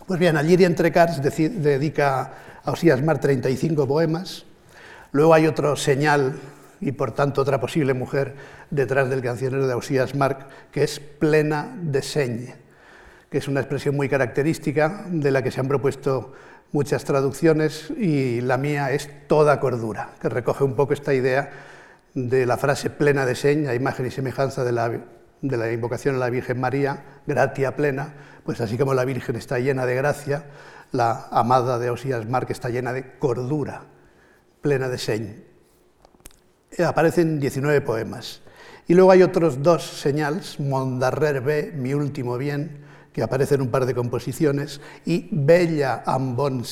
Pues 0.06 0.20
bien, 0.20 0.36
Algiri 0.36 0.64
Entrecars 0.64 1.20
dedica 1.20 2.34
a 2.62 2.70
Osías 2.70 3.02
Mar 3.02 3.18
35 3.18 3.88
poemas. 3.88 4.44
Luego 5.10 5.34
hay 5.34 5.48
otro 5.48 5.74
señal 5.74 6.38
y 6.80 6.92
por 6.92 7.12
tanto 7.12 7.40
otra 7.40 7.60
posible 7.60 7.94
mujer 7.94 8.36
detrás 8.70 9.10
del 9.10 9.22
cancionero 9.22 9.66
de 9.66 9.74
Osías 9.74 10.14
Marc, 10.14 10.46
que 10.70 10.84
es 10.84 11.00
plena 11.00 11.76
de 11.82 12.02
señe 12.02 12.61
que 13.32 13.38
es 13.38 13.48
una 13.48 13.60
expresión 13.60 13.96
muy 13.96 14.10
característica 14.10 15.06
de 15.08 15.30
la 15.30 15.40
que 15.42 15.50
se 15.50 15.58
han 15.58 15.66
propuesto 15.66 16.34
muchas 16.70 17.02
traducciones 17.04 17.88
y 17.96 18.42
la 18.42 18.58
mía 18.58 18.92
es 18.92 19.08
toda 19.26 19.58
cordura, 19.58 20.10
que 20.20 20.28
recoge 20.28 20.64
un 20.64 20.74
poco 20.74 20.92
esta 20.92 21.14
idea 21.14 21.50
de 22.12 22.44
la 22.44 22.58
frase 22.58 22.90
plena 22.90 23.24
de 23.24 23.34
seña, 23.34 23.74
imagen 23.74 24.04
y 24.04 24.10
semejanza 24.10 24.64
de 24.64 24.72
la, 24.72 25.72
invocación 25.72 26.16
a 26.16 26.18
la 26.18 26.28
Virgen 26.28 26.60
María, 26.60 27.04
gratia 27.26 27.74
plena, 27.74 28.12
pues 28.44 28.60
así 28.60 28.76
como 28.76 28.92
la 28.92 29.06
Virgen 29.06 29.36
está 29.36 29.58
llena 29.58 29.86
de 29.86 29.94
gracia, 29.94 30.44
la 30.92 31.28
amada 31.30 31.78
de 31.78 31.88
Osías 31.88 32.28
Mar 32.28 32.46
que 32.46 32.52
está 32.52 32.68
llena 32.68 32.92
de 32.92 33.16
cordura, 33.18 33.84
plena 34.60 34.90
de 34.90 34.98
seña. 34.98 35.36
Aparecen 36.86 37.40
19 37.40 37.80
poemas. 37.80 38.42
Y 38.86 38.92
luego 38.92 39.10
hay 39.10 39.22
otros 39.22 39.62
dos 39.62 39.84
señales, 39.84 40.60
Mondarrer 40.60 41.40
B, 41.40 41.72
mi 41.74 41.94
último 41.94 42.36
bien, 42.36 42.81
que 43.12 43.22
aparece 43.22 43.54
en 43.54 43.62
un 43.62 43.68
par 43.68 43.86
de 43.86 43.94
composiciones, 43.94 44.80
y 45.04 45.28
Bella 45.30 46.02
amb 46.06 46.36
bon 46.36 46.64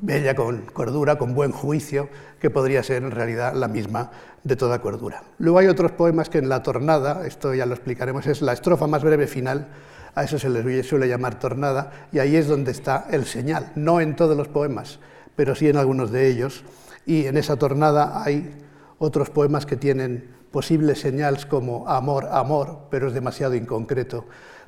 bella 0.00 0.34
con 0.34 0.62
cordura, 0.72 1.16
con 1.16 1.34
buen 1.34 1.52
juicio, 1.52 2.08
que 2.38 2.50
podría 2.50 2.82
ser 2.82 3.02
en 3.02 3.10
realidad 3.10 3.54
la 3.54 3.68
misma 3.68 4.10
de 4.44 4.56
toda 4.56 4.80
cordura. 4.80 5.22
Luego 5.38 5.58
hay 5.58 5.66
otros 5.66 5.92
poemas 5.92 6.28
que 6.28 6.38
en 6.38 6.48
la 6.48 6.62
tornada, 6.62 7.26
esto 7.26 7.54
ya 7.54 7.66
lo 7.66 7.74
explicaremos, 7.74 8.26
es 8.26 8.42
la 8.42 8.52
estrofa 8.52 8.86
más 8.86 9.02
breve 9.02 9.26
final, 9.26 9.68
a 10.14 10.24
eso 10.24 10.38
se 10.38 10.48
les 10.48 10.86
suele 10.86 11.08
llamar 11.08 11.38
tornada, 11.38 12.08
y 12.12 12.18
ahí 12.18 12.36
es 12.36 12.46
donde 12.46 12.70
está 12.70 13.06
el 13.10 13.24
señal, 13.24 13.72
no 13.74 14.00
en 14.00 14.16
todos 14.16 14.36
los 14.36 14.48
poemas, 14.48 14.98
pero 15.34 15.54
sí 15.54 15.68
en 15.68 15.76
algunos 15.76 16.10
de 16.10 16.28
ellos, 16.28 16.62
y 17.04 17.26
en 17.26 17.36
esa 17.36 17.56
tornada 17.56 18.22
hay 18.22 18.54
otros 18.98 19.30
poemas 19.30 19.66
que 19.66 19.76
tienen 19.76 20.34
posibles 20.50 21.00
señales 21.00 21.44
como 21.44 21.88
amor, 21.88 22.28
amor, 22.30 22.86
pero 22.90 23.08
es 23.08 23.14
demasiado 23.14 23.54
inconcreto 23.54 24.24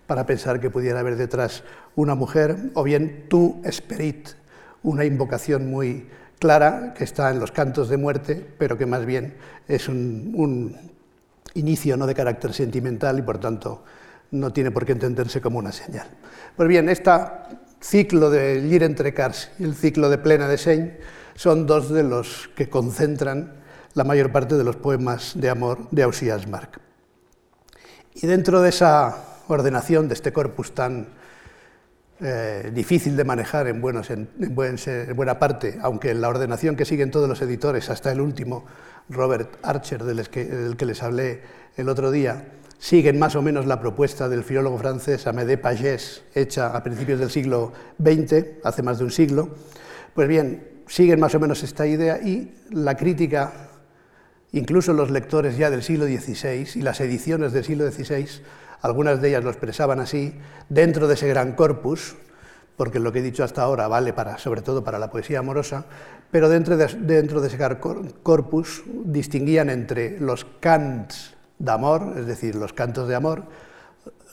para 0.09 0.25
pensar 0.25 0.59
que 0.59 0.71
pudiera 0.71 1.01
haber 1.01 1.17
detrás 1.17 1.63
una 1.95 2.15
mujer, 2.17 2.57
o 2.73 2.83
bien 2.83 3.27
tu 3.29 3.61
esperit, 3.63 4.31
una 4.83 5.05
invocación 5.05 5.71
muy 5.71 6.09
clara 6.39 6.95
que 6.97 7.05
está 7.05 7.31
en 7.31 7.39
los 7.39 7.53
cantos 7.53 7.91
de 7.91 7.99
muerte, 7.99 8.45
pero 8.57 8.79
que 8.79 8.87
más 8.87 9.05
bien 9.05 9.37
es 9.69 9.87
un, 9.87 10.75
inicio 11.55 11.97
no 11.99 12.07
de 12.07 12.15
carácter 12.15 12.55
sentimental 12.55 13.19
y 13.19 13.23
por 13.23 13.39
tanto 13.39 13.85
no 14.31 14.51
tiene 14.53 14.71
por 14.71 14.87
qué 14.87 14.93
entenderse 14.93 15.43
como 15.43 15.59
una 15.59 15.73
señal. 15.73 16.07
Pues 16.57 16.69
bien, 16.69 16.89
este 16.89 17.11
ciclo 17.81 18.31
de 18.31 18.63
Lire 18.63 18.87
entre 18.87 19.13
Cars 19.13 19.51
y 19.59 19.65
el 19.65 19.75
ciclo 19.75 20.09
de 20.09 20.17
Plena 20.17 20.49
de 20.49 20.99
son 21.35 21.67
dos 21.67 21.91
de 21.91 22.03
los 22.03 22.49
que 22.57 22.71
concentran 22.71 23.59
la 23.93 24.05
mayor 24.05 24.33
parte 24.33 24.57
de 24.57 24.65
los 24.65 24.77
poemas 24.77 25.33
de 25.35 25.51
amor 25.51 25.87
de 25.91 26.03
Ausías 26.03 26.49
Marc. 26.49 26.81
Y 28.15 28.27
dentro 28.27 28.63
de 28.63 28.71
esa 28.71 29.28
ordenación, 29.49 30.09
de 30.09 30.15
este 30.15 30.33
corpus 30.33 30.75
tan 30.75 31.09
eh, 32.21 32.71
difícil 32.75 33.17
de 33.17 33.25
manejar 33.25 33.69
en, 33.69 33.81
buena 33.81 35.39
parte, 35.39 35.79
aunque 35.83 36.15
la 36.15 36.29
ordenación 36.29 36.77
que 36.77 36.85
siguen 36.85 37.11
todos 37.11 37.29
los 37.29 37.41
editores, 37.43 37.91
hasta 37.91 38.11
el 38.11 38.21
último, 38.21 38.65
Robert 39.09 39.57
Archer, 39.63 40.05
del 40.05 40.29
que, 40.29 40.45
del 40.45 40.77
que 40.77 40.87
les 40.87 41.03
hablé 41.03 41.43
el 41.77 41.89
otro 41.89 42.11
día, 42.11 42.45
siguen 42.79 43.19
más 43.19 43.37
o 43.37 43.43
menos 43.43 43.67
la 43.67 43.81
propuesta 43.81 44.29
del 44.29 44.45
filólogo 44.45 44.79
francés 44.79 45.27
Amédée 45.27 45.59
Pagès, 45.59 46.23
hecha 46.35 46.77
a 46.77 46.83
principios 46.83 47.19
del 47.21 47.31
siglo 47.31 47.73
XX, 48.03 48.65
hace 48.65 48.83
más 48.83 48.99
de 48.99 49.05
un 49.05 49.11
siglo. 49.11 49.55
Pues 50.15 50.29
bien, 50.29 50.83
siguen 50.89 51.21
más 51.21 51.35
o 51.35 51.41
menos 51.41 51.63
esta 51.63 51.87
idea 51.87 52.19
y 52.19 52.55
la 52.71 52.97
crítica, 52.97 53.71
incluso 54.53 54.93
los 54.93 55.11
lectores 55.11 55.57
ya 55.57 55.71
del 55.71 55.83
siglo 55.83 56.07
XVI 56.07 56.69
y 56.75 56.83
las 56.83 57.01
ediciones 57.01 57.53
del 57.53 57.65
siglo 57.65 57.91
XVI, 57.91 58.27
algunas 58.83 59.21
de 59.21 59.29
ellas 59.29 59.45
lo 59.45 59.51
expresaban 59.51 60.01
así, 60.01 60.35
dentro 60.69 61.09
de 61.09 61.15
ese 61.15 61.29
gran 61.29 61.53
corpus, 61.53 62.17
porque 62.77 63.01
lo 63.01 63.13
que 63.13 63.19
he 63.19 63.23
dicho 63.23 63.43
hasta 63.43 63.63
ahora 63.63 63.89
vale 63.89 64.13
para, 64.13 64.39
sobre 64.39 64.63
todo 64.63 64.85
para 64.85 64.99
la 64.99 65.11
poesía 65.11 65.41
amorosa, 65.41 65.87
pero 66.31 66.49
dentro 66.49 66.77
de, 66.77 66.87
dentro 67.01 67.41
de 67.41 67.49
ese 67.49 67.59
corpus 68.23 68.85
distinguían 69.05 69.71
entre 69.71 70.21
los 70.21 70.47
cants 70.61 71.35
de 71.59 71.71
amor, 71.73 72.15
es 72.17 72.27
decir, 72.27 72.55
los 72.55 72.73
cantos 72.73 73.09
de 73.09 73.17
amor, 73.17 73.45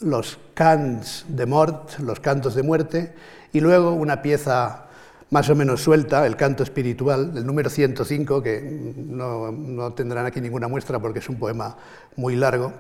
los 0.02 0.38
cants 0.54 1.25
de 1.28 1.46
mort, 1.46 1.98
los 2.00 2.20
cantos 2.20 2.54
de 2.54 2.64
muerte, 2.64 3.14
y 3.52 3.62
luego 3.62 3.94
una 3.94 4.22
pieza 4.22 4.86
más 5.32 5.50
o 5.50 5.56
menos 5.56 5.82
suelta, 5.82 6.28
el 6.28 6.36
canto 6.36 6.62
espiritual, 6.62 7.32
el 7.36 7.46
número 7.46 7.70
105, 7.70 8.44
que 8.44 8.94
no, 8.96 9.52
no 9.52 9.94
tendrán 9.94 10.25
aquí 10.25 10.40
ninguna 10.40 10.68
muestra 10.68 11.00
porque 11.00 11.20
es 11.20 11.30
un 11.30 11.38
poema 11.38 11.78
muy 12.16 12.36
largo, 12.36 12.74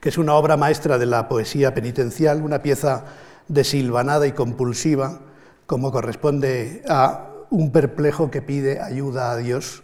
que 0.00 0.08
es 0.08 0.18
una 0.18 0.34
obra 0.34 0.56
maestra 0.56 0.98
de 0.98 1.06
la 1.06 1.28
poesía 1.28 1.74
penitencial, 1.74 2.42
una 2.42 2.62
pieza 2.62 3.04
desilvanada 3.48 4.26
y 4.26 4.32
compulsiva, 4.32 5.20
como 5.66 5.92
corresponde 5.92 6.82
a 6.88 7.28
un 7.50 7.70
perplejo 7.70 8.30
que 8.30 8.42
pide 8.42 8.80
ayuda 8.80 9.30
a 9.30 9.36
Dios 9.36 9.82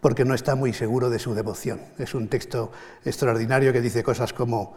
porque 0.00 0.24
no 0.24 0.34
está 0.34 0.54
muy 0.54 0.72
seguro 0.72 1.10
de 1.10 1.18
su 1.18 1.34
devoción. 1.34 1.80
Es 1.98 2.14
un 2.14 2.28
texto 2.28 2.70
extraordinario 3.04 3.72
que 3.72 3.80
dice 3.80 4.04
cosas 4.04 4.32
como, 4.32 4.76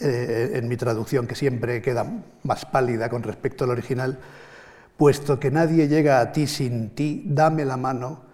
eh, 0.00 0.52
en 0.54 0.68
mi 0.68 0.76
traducción, 0.76 1.26
que 1.26 1.34
siempre 1.34 1.80
queda 1.80 2.06
más 2.42 2.66
pálida 2.66 3.08
con 3.08 3.22
respecto 3.22 3.64
al 3.64 3.70
original, 3.70 4.18
puesto 4.98 5.40
que 5.40 5.50
nadie 5.50 5.88
llega 5.88 6.20
a 6.20 6.32
ti 6.32 6.46
sin 6.46 6.90
ti, 6.90 7.22
dame 7.26 7.64
la 7.64 7.78
mano 7.78 8.24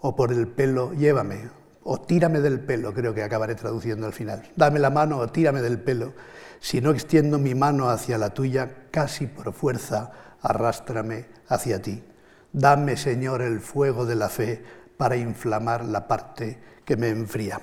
o 0.00 0.16
por 0.16 0.32
el 0.32 0.48
pelo 0.48 0.92
llévame 0.94 1.61
o 1.84 2.00
tírame 2.00 2.40
del 2.40 2.60
pelo, 2.60 2.92
creo 2.92 3.14
que 3.14 3.22
acabaré 3.22 3.54
traduciendo 3.54 4.06
al 4.06 4.12
final. 4.12 4.50
Dame 4.56 4.78
la 4.78 4.90
mano 4.90 5.18
o 5.18 5.28
tírame 5.28 5.62
del 5.62 5.80
pelo. 5.80 6.12
Si 6.60 6.80
no 6.80 6.90
extiendo 6.90 7.38
mi 7.38 7.54
mano 7.54 7.90
hacia 7.90 8.18
la 8.18 8.30
tuya, 8.30 8.70
casi 8.90 9.26
por 9.26 9.52
fuerza, 9.52 10.12
arrástrame 10.42 11.26
hacia 11.48 11.82
ti. 11.82 12.02
Dame, 12.52 12.96
Señor, 12.96 13.42
el 13.42 13.60
fuego 13.60 14.06
de 14.06 14.14
la 14.14 14.28
fe 14.28 14.62
para 14.96 15.16
inflamar 15.16 15.84
la 15.84 16.06
parte 16.06 16.58
que 16.84 16.96
me 16.96 17.08
enfría. 17.08 17.60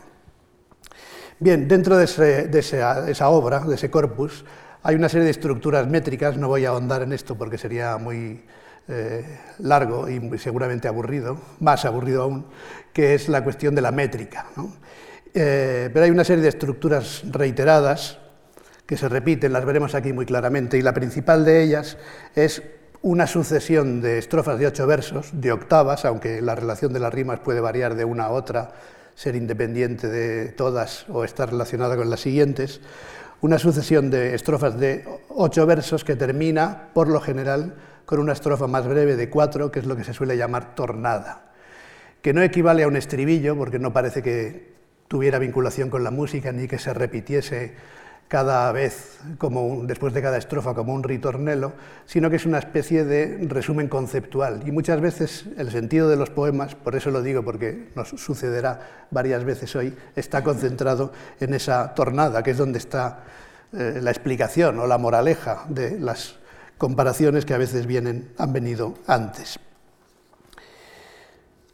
Bien, 1.39 1.69
dentro 1.69 1.95
de, 1.95 2.03
esa, 2.03 3.29
obra, 3.29 3.59
de 3.61 3.75
ese 3.75 3.89
corpus, 3.89 4.43
hay 4.83 4.95
una 4.95 5.07
serie 5.07 5.23
de 5.23 5.31
estructuras 5.31 5.87
métricas, 5.87 6.35
no 6.35 6.49
voy 6.49 6.65
a 6.65 6.69
ahondar 6.69 7.01
en 7.01 7.13
esto 7.13 7.37
porque 7.37 7.57
sería 7.57 7.97
muy 7.97 8.43
eh, 8.89 9.23
largo 9.59 10.09
y 10.09 10.37
seguramente 10.39 10.87
aburrido, 10.87 11.39
más 11.59 11.85
aburrido 11.85 12.23
aún, 12.23 12.45
que 12.91 13.13
es 13.13 13.29
la 13.29 13.43
cuestión 13.43 13.75
de 13.75 13.81
la 13.81 13.91
métrica. 13.91 14.47
Eh, 15.33 15.89
pero 15.93 16.05
hay 16.05 16.11
una 16.11 16.23
serie 16.23 16.41
de 16.41 16.49
estructuras 16.49 17.21
reiteradas 17.29 18.17
que 18.87 18.97
se 18.97 19.07
repiten, 19.07 19.53
las 19.53 19.65
veremos 19.65 19.93
aquí 19.93 20.11
muy 20.11 20.25
claramente, 20.25 20.77
y 20.77 20.81
la 20.81 20.93
principal 20.93 21.45
de 21.45 21.61
ellas 21.61 21.97
es 22.35 22.63
una 23.03 23.27
sucesión 23.27 24.01
de 24.01 24.17
estrofas 24.17 24.57
de 24.57 24.65
ocho 24.65 24.87
versos, 24.87 25.29
de 25.33 25.51
octavas, 25.51 26.05
aunque 26.05 26.41
la 26.41 26.55
relación 26.55 26.91
de 26.91 26.99
las 26.99 27.13
rimas 27.13 27.39
puede 27.39 27.61
variar 27.61 27.93
de 27.93 28.05
una 28.05 28.25
a 28.25 28.31
otra, 28.31 28.71
ser 29.13 29.35
independiente 29.35 30.07
de 30.07 30.47
todas 30.49 31.05
o 31.09 31.23
estar 31.23 31.51
relacionada 31.51 31.95
con 31.95 32.09
las 32.09 32.21
siguientes, 32.21 32.81
una 33.41 33.59
sucesión 33.59 34.09
de 34.09 34.33
estrofas 34.33 34.79
de 34.79 35.05
ocho 35.29 35.65
versos 35.65 36.03
que 36.03 36.15
termina, 36.15 36.89
por 36.93 37.07
lo 37.07 37.21
general, 37.21 37.75
con 38.09 38.17
una 38.17 38.33
estrofa 38.33 38.65
más 38.65 38.87
breve 38.87 39.15
de 39.15 39.29
cuatro, 39.29 39.71
que 39.71 39.77
es 39.77 39.85
lo 39.85 39.95
que 39.95 40.03
se 40.03 40.15
suele 40.15 40.35
llamar 40.35 40.73
tornada, 40.73 41.51
que 42.23 42.33
no 42.33 42.41
equivale 42.41 42.81
a 42.81 42.87
un 42.87 42.95
estribillo, 42.95 43.55
porque 43.55 43.77
no 43.77 43.93
parece 43.93 44.23
que 44.23 44.73
tuviera 45.07 45.37
vinculación 45.37 45.91
con 45.91 46.03
la 46.03 46.09
música 46.09 46.51
ni 46.51 46.67
que 46.67 46.79
se 46.79 46.91
repitiese 46.91 47.75
cada 48.27 48.71
vez, 48.71 49.19
como 49.37 49.83
después 49.83 50.11
de 50.15 50.23
cada 50.23 50.39
estrofa, 50.39 50.73
como 50.73 50.91
un 50.95 51.03
ritornelo, 51.03 51.73
sino 52.07 52.31
que 52.31 52.37
es 52.37 52.47
una 52.47 52.57
especie 52.57 53.05
de 53.05 53.45
resumen 53.47 53.87
conceptual. 53.87 54.63
Y 54.65 54.71
muchas 54.71 54.99
veces 55.01 55.45
el 55.59 55.69
sentido 55.69 56.09
de 56.09 56.15
los 56.15 56.31
poemas, 56.31 56.73
por 56.73 56.95
eso 56.95 57.11
lo 57.11 57.21
digo, 57.21 57.43
porque 57.43 57.89
nos 57.93 58.09
sucederá 58.09 59.05
varias 59.11 59.43
veces 59.43 59.75
hoy, 59.75 59.95
está 60.15 60.43
concentrado 60.43 61.13
en 61.39 61.53
esa 61.53 61.93
tornada, 61.93 62.41
que 62.41 62.49
es 62.49 62.57
donde 62.57 62.79
está 62.79 63.19
eh, 63.71 63.99
la 64.01 64.09
explicación 64.09 64.79
o 64.79 64.87
la 64.87 64.97
moraleja 64.97 65.65
de 65.69 65.99
las 65.99 66.38
comparaciones 66.79 67.45
que 67.45 67.53
a 67.53 67.59
veces 67.59 67.85
vienen, 67.85 68.33
han 68.39 68.51
venido 68.51 68.95
antes. 69.05 69.59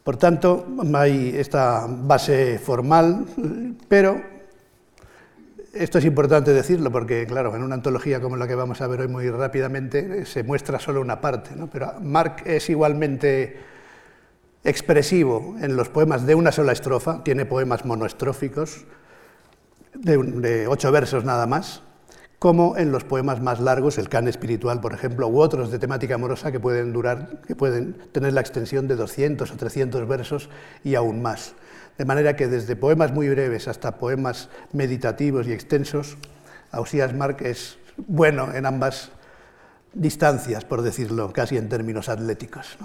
Por 0.03 0.17
tanto, 0.17 0.67
hay 0.93 1.33
esta 1.37 1.87
base 1.87 2.59
formal, 2.59 3.25
pero 3.87 4.21
esto 5.73 5.99
es 5.99 6.05
importante 6.05 6.53
decirlo 6.53 6.91
porque, 6.91 7.25
claro, 7.25 7.55
en 7.55 7.63
una 7.63 7.75
antología 7.75 8.19
como 8.19 8.35
la 8.35 8.47
que 8.47 8.55
vamos 8.55 8.81
a 8.81 8.87
ver 8.87 9.01
hoy 9.01 9.07
muy 9.07 9.29
rápidamente 9.29 10.25
se 10.25 10.43
muestra 10.43 10.79
solo 10.79 11.01
una 11.01 11.21
parte, 11.21 11.51
pero 11.71 11.93
Marc 12.01 12.45
es 12.45 12.69
igualmente 12.69 13.57
expresivo 14.63 15.55
en 15.61 15.75
los 15.75 15.89
poemas 15.89 16.25
de 16.25 16.35
una 16.35 16.51
sola 16.51 16.71
estrofa, 16.71 17.23
tiene 17.23 17.45
poemas 17.45 17.85
monoestróficos 17.85 18.85
de 19.93 20.67
ocho 20.67 20.91
versos 20.91 21.23
nada 21.23 21.45
más, 21.45 21.83
como 22.39 22.77
en 22.77 22.91
los 22.91 23.03
poemas 23.03 23.41
más 23.41 23.59
largos, 23.59 23.97
el 23.97 24.09
can 24.09 24.27
espiritual, 24.27 24.81
por 24.81 24.93
ejemplo, 24.93 25.27
u 25.27 25.39
otros 25.39 25.71
de 25.71 25.79
temática 25.79 26.15
amorosa 26.15 26.51
que 26.51 26.59
pueden 26.59 26.93
durar, 26.93 27.41
que 27.47 27.55
pueden 27.55 27.93
tener 28.11 28.33
la 28.33 28.41
extensión 28.41 28.87
de 28.87 28.95
200 28.95 29.49
o 29.49 29.55
300 29.57 30.07
versos 30.07 30.49
y 30.83 30.95
aún 30.95 31.21
más. 31.21 31.55
De 31.97 32.05
manera 32.05 32.35
que 32.35 32.47
desde 32.47 32.75
poemas 32.75 33.13
muy 33.13 33.29
breves 33.29 33.67
hasta 33.67 33.97
poemas 33.97 34.49
meditativos 34.73 35.47
y 35.47 35.53
extensos, 35.53 36.17
Ausías 36.71 37.13
Marc 37.13 37.41
es 37.41 37.77
bueno 37.95 38.53
en 38.53 38.65
ambas 38.65 39.11
distancias, 39.93 40.65
por 40.65 40.81
decirlo 40.81 41.31
casi 41.31 41.57
en 41.57 41.69
términos 41.69 42.09
atléticos. 42.09 42.77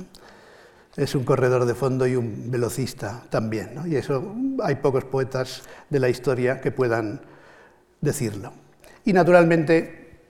Es 0.96 1.14
un 1.14 1.24
corredor 1.24 1.64
de 1.64 1.74
fondo 1.74 2.06
y 2.06 2.14
un 2.14 2.50
velocista 2.50 3.24
también, 3.30 3.80
y 3.86 3.96
eso 3.96 4.34
hay 4.62 4.76
pocos 4.76 5.04
poetas 5.04 5.62
de 5.88 5.98
la 5.98 6.08
historia 6.08 6.60
que 6.60 6.70
puedan 6.70 7.20
decirlo. 8.00 8.52
Y 9.04 9.12
naturalmente, 9.12 10.20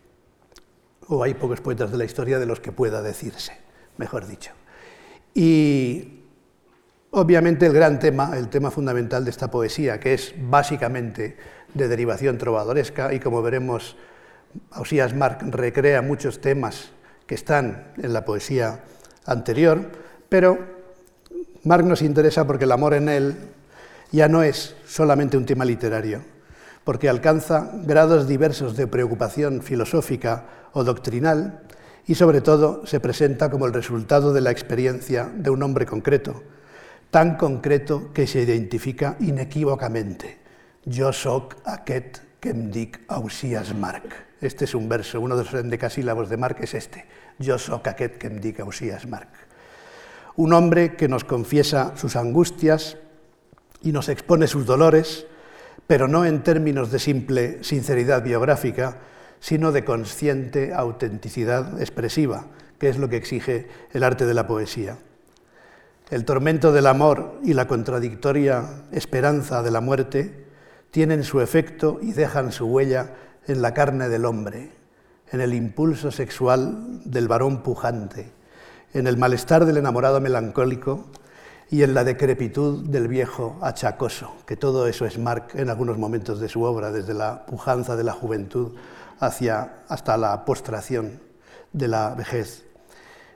o 1.08 1.22
hay 1.22 1.34
pocos 1.34 1.60
poetas 1.60 1.90
de 1.90 1.98
la 1.98 2.04
historia 2.04 2.38
de 2.38 2.46
los 2.46 2.60
que 2.60 2.72
pueda 2.72 3.02
decirse, 3.02 3.52
mejor 3.96 4.26
dicho. 4.26 4.52
Y 5.34 6.20
obviamente 7.10 7.66
el 7.66 7.72
gran 7.72 7.98
tema, 7.98 8.36
el 8.36 8.48
tema 8.48 8.70
fundamental 8.70 9.24
de 9.24 9.30
esta 9.30 9.50
poesía, 9.50 9.98
que 9.98 10.14
es 10.14 10.34
básicamente 10.36 11.36
de 11.74 11.88
derivación 11.88 12.38
trovadoresca, 12.38 13.12
y 13.12 13.20
como 13.20 13.42
veremos, 13.42 13.96
Ausías 14.72 15.14
Marc 15.14 15.42
recrea 15.42 16.02
muchos 16.02 16.40
temas 16.40 16.90
que 17.26 17.34
están 17.34 17.92
en 17.98 18.12
la 18.12 18.24
poesía 18.24 18.80
anterior, 19.26 19.90
pero 20.28 20.58
Marc 21.64 21.84
nos 21.84 22.02
interesa 22.02 22.46
porque 22.46 22.64
el 22.64 22.72
amor 22.72 22.94
en 22.94 23.08
él 23.08 23.36
ya 24.10 24.28
no 24.28 24.42
es 24.42 24.74
solamente 24.86 25.36
un 25.36 25.46
tema 25.46 25.64
literario, 25.64 26.22
porque 26.84 27.08
alcanza 27.08 27.70
grados 27.84 28.26
diversos 28.26 28.76
de 28.76 28.86
preocupación 28.86 29.62
filosófica 29.62 30.68
o 30.72 30.84
doctrinal 30.84 31.62
y 32.06 32.14
sobre 32.14 32.40
todo 32.40 32.86
se 32.86 33.00
presenta 33.00 33.50
como 33.50 33.66
el 33.66 33.72
resultado 33.72 34.32
de 34.32 34.40
la 34.40 34.50
experiencia 34.50 35.30
de 35.32 35.50
un 35.50 35.62
hombre 35.62 35.86
concreto, 35.86 36.42
tan 37.10 37.36
concreto 37.36 38.12
que 38.12 38.26
se 38.26 38.42
identifica 38.42 39.16
inequívocamente. 39.20 40.38
Yo 40.84 41.12
soc 41.12 41.56
aquest 41.64 42.18
que 42.40 42.54
dic 42.54 43.02
Ausias 43.08 43.74
Marc. 43.74 44.14
Este 44.40 44.64
es 44.64 44.74
un 44.74 44.88
verso, 44.88 45.20
uno 45.20 45.36
de 45.36 45.44
los 45.44 45.54
endecasílabos 45.54 46.30
de 46.30 46.38
Marc 46.38 46.60
es 46.62 46.74
este. 46.74 47.04
Yo 47.38 47.58
soc 47.58 47.86
aquest 47.86 48.16
que 48.16 48.30
dic 48.30 48.60
Ausias 48.60 49.06
Marc. 49.06 49.28
Un 50.36 50.54
hombre 50.54 50.96
que 50.96 51.08
nos 51.08 51.24
confiesa 51.24 51.92
sus 51.96 52.16
angustias 52.16 52.96
y 53.82 53.92
nos 53.92 54.08
expone 54.08 54.46
sus 54.46 54.64
dolores, 54.64 55.26
pero 55.90 56.06
no 56.06 56.24
en 56.24 56.44
términos 56.44 56.92
de 56.92 57.00
simple 57.00 57.64
sinceridad 57.64 58.22
biográfica, 58.22 58.98
sino 59.40 59.72
de 59.72 59.84
consciente 59.84 60.72
autenticidad 60.72 61.80
expresiva, 61.80 62.44
que 62.78 62.88
es 62.88 62.96
lo 62.96 63.08
que 63.08 63.16
exige 63.16 63.66
el 63.92 64.04
arte 64.04 64.24
de 64.24 64.34
la 64.34 64.46
poesía. 64.46 64.98
El 66.08 66.24
tormento 66.24 66.70
del 66.70 66.86
amor 66.86 67.40
y 67.42 67.54
la 67.54 67.66
contradictoria 67.66 68.84
esperanza 68.92 69.64
de 69.64 69.72
la 69.72 69.80
muerte 69.80 70.46
tienen 70.92 71.24
su 71.24 71.40
efecto 71.40 71.98
y 72.00 72.12
dejan 72.12 72.52
su 72.52 72.66
huella 72.66 73.16
en 73.48 73.60
la 73.60 73.74
carne 73.74 74.08
del 74.08 74.26
hombre, 74.26 74.70
en 75.32 75.40
el 75.40 75.54
impulso 75.54 76.12
sexual 76.12 77.00
del 77.04 77.26
varón 77.26 77.64
pujante, 77.64 78.30
en 78.94 79.08
el 79.08 79.16
malestar 79.16 79.64
del 79.64 79.78
enamorado 79.78 80.20
melancólico 80.20 81.10
y 81.70 81.84
en 81.84 81.94
la 81.94 82.02
decrepitud 82.02 82.84
del 82.88 83.06
viejo 83.06 83.56
achacoso, 83.62 84.34
que 84.44 84.56
todo 84.56 84.88
eso 84.88 85.06
es 85.06 85.18
Marc 85.18 85.54
en 85.54 85.70
algunos 85.70 85.98
momentos 85.98 86.40
de 86.40 86.48
su 86.48 86.64
obra, 86.64 86.90
desde 86.90 87.14
la 87.14 87.46
pujanza 87.46 87.94
de 87.94 88.02
la 88.02 88.12
juventud 88.12 88.72
hacia, 89.20 89.82
hasta 89.88 90.16
la 90.16 90.44
postración 90.44 91.20
de 91.72 91.86
la 91.86 92.14
vejez. 92.14 92.64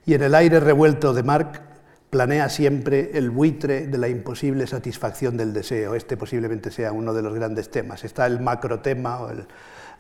Y 0.04 0.14
en 0.14 0.22
el 0.22 0.34
aire 0.34 0.58
revuelto 0.58 1.14
de 1.14 1.22
Marc 1.22 1.62
planea 2.10 2.48
siempre 2.48 3.12
el 3.14 3.30
buitre 3.30 3.86
de 3.86 3.98
la 3.98 4.08
imposible 4.08 4.66
satisfacción 4.66 5.36
del 5.36 5.52
deseo. 5.52 5.94
Este 5.94 6.16
posiblemente 6.16 6.72
sea 6.72 6.92
uno 6.92 7.14
de 7.14 7.22
los 7.22 7.34
grandes 7.34 7.70
temas. 7.70 8.04
Está 8.04 8.26
el 8.26 8.40
macrotema 8.40 9.20
o 9.20 9.30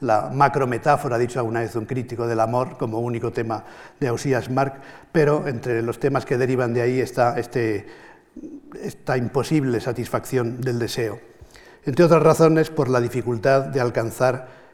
la 0.00 0.30
macrometáfora, 0.30 1.16
ha 1.16 1.18
dicho 1.18 1.38
alguna 1.38 1.60
vez 1.60 1.76
un 1.76 1.86
crítico 1.86 2.26
del 2.26 2.40
amor, 2.40 2.76
como 2.78 2.98
único 2.98 3.30
tema 3.30 3.64
de 4.00 4.08
Ausías 4.08 4.50
Marc, 4.50 4.74
pero 5.12 5.46
entre 5.46 5.82
los 5.82 6.00
temas 6.00 6.26
que 6.26 6.36
derivan 6.36 6.74
de 6.74 6.82
ahí 6.82 7.00
está 7.00 7.38
este, 7.38 7.86
esta 8.80 9.16
imposible 9.16 9.80
satisfacción 9.80 10.60
del 10.60 10.78
deseo. 10.78 11.20
Entre 11.84 12.04
otras 12.04 12.22
razones, 12.22 12.70
por 12.70 12.88
la 12.88 13.00
dificultad 13.00 13.66
de 13.66 13.80
alcanzar 13.80 14.64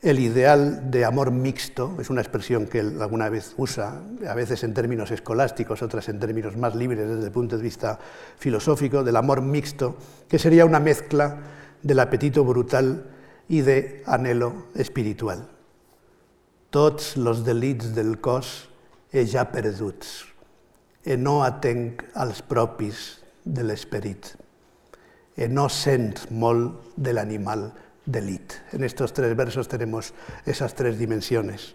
el 0.00 0.20
ideal 0.20 0.92
de 0.92 1.04
amor 1.04 1.32
mixto 1.32 1.96
es 1.98 2.08
una 2.08 2.20
expresión 2.20 2.66
que 2.66 2.78
él 2.78 3.02
alguna 3.02 3.28
vez 3.28 3.54
usa, 3.56 4.00
a 4.28 4.34
veces 4.34 4.62
en 4.62 4.72
términos 4.72 5.10
escolásticos, 5.10 5.82
otras 5.82 6.08
en 6.08 6.20
términos 6.20 6.56
más 6.56 6.76
libres 6.76 7.08
desde 7.08 7.24
el 7.24 7.32
punto 7.32 7.56
de 7.56 7.62
vista 7.62 7.98
filosófico, 8.36 9.02
del 9.02 9.16
amor 9.16 9.42
mixto, 9.42 9.96
que 10.28 10.38
sería 10.38 10.64
una 10.64 10.78
mezcla 10.78 11.38
del 11.82 11.98
apetito 11.98 12.44
brutal 12.44 13.10
y 13.48 13.62
de 13.62 14.04
anhelo 14.06 14.66
espiritual. 14.76 15.48
Tots 16.70 17.16
los 17.16 17.44
delits 17.44 17.94
del 17.96 18.20
cos 18.20 18.68
ja 19.10 19.48
perduts, 19.50 20.28
e 21.08 21.16
no 21.16 21.40
atenc 21.40 22.04
als 22.20 22.42
propis 22.44 23.24
de 23.40 23.64
l'esperit, 23.64 24.34
e 25.32 25.48
no 25.48 25.70
sent 25.72 26.26
molt 26.28 26.92
de 27.00 27.14
l'animal 27.16 27.70
delit. 28.04 28.52
En 28.76 28.84
estos 28.84 29.16
tres 29.16 29.32
versos 29.32 29.72
tenemos 29.72 30.12
esas 30.44 30.76
tres 30.76 30.98
dimensiones, 31.00 31.72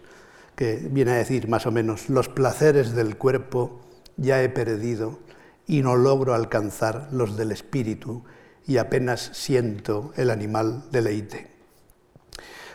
que 0.54 0.78
viene 0.86 1.18
a 1.18 1.18
decir 1.18 1.48
más 1.48 1.66
o 1.66 1.72
menos, 1.74 2.08
los 2.08 2.28
placeres 2.28 2.94
del 2.94 3.18
cuerpo 3.18 3.80
ya 4.16 4.40
he 4.40 4.48
perdido 4.48 5.18
y 5.66 5.82
no 5.82 5.96
logro 5.96 6.34
alcanzar 6.34 7.08
los 7.10 7.36
del 7.36 7.50
espíritu 7.50 8.22
y 8.68 8.76
apenas 8.76 9.30
siento 9.32 10.12
el 10.16 10.30
animal 10.30 10.84
deleite. 10.92 11.50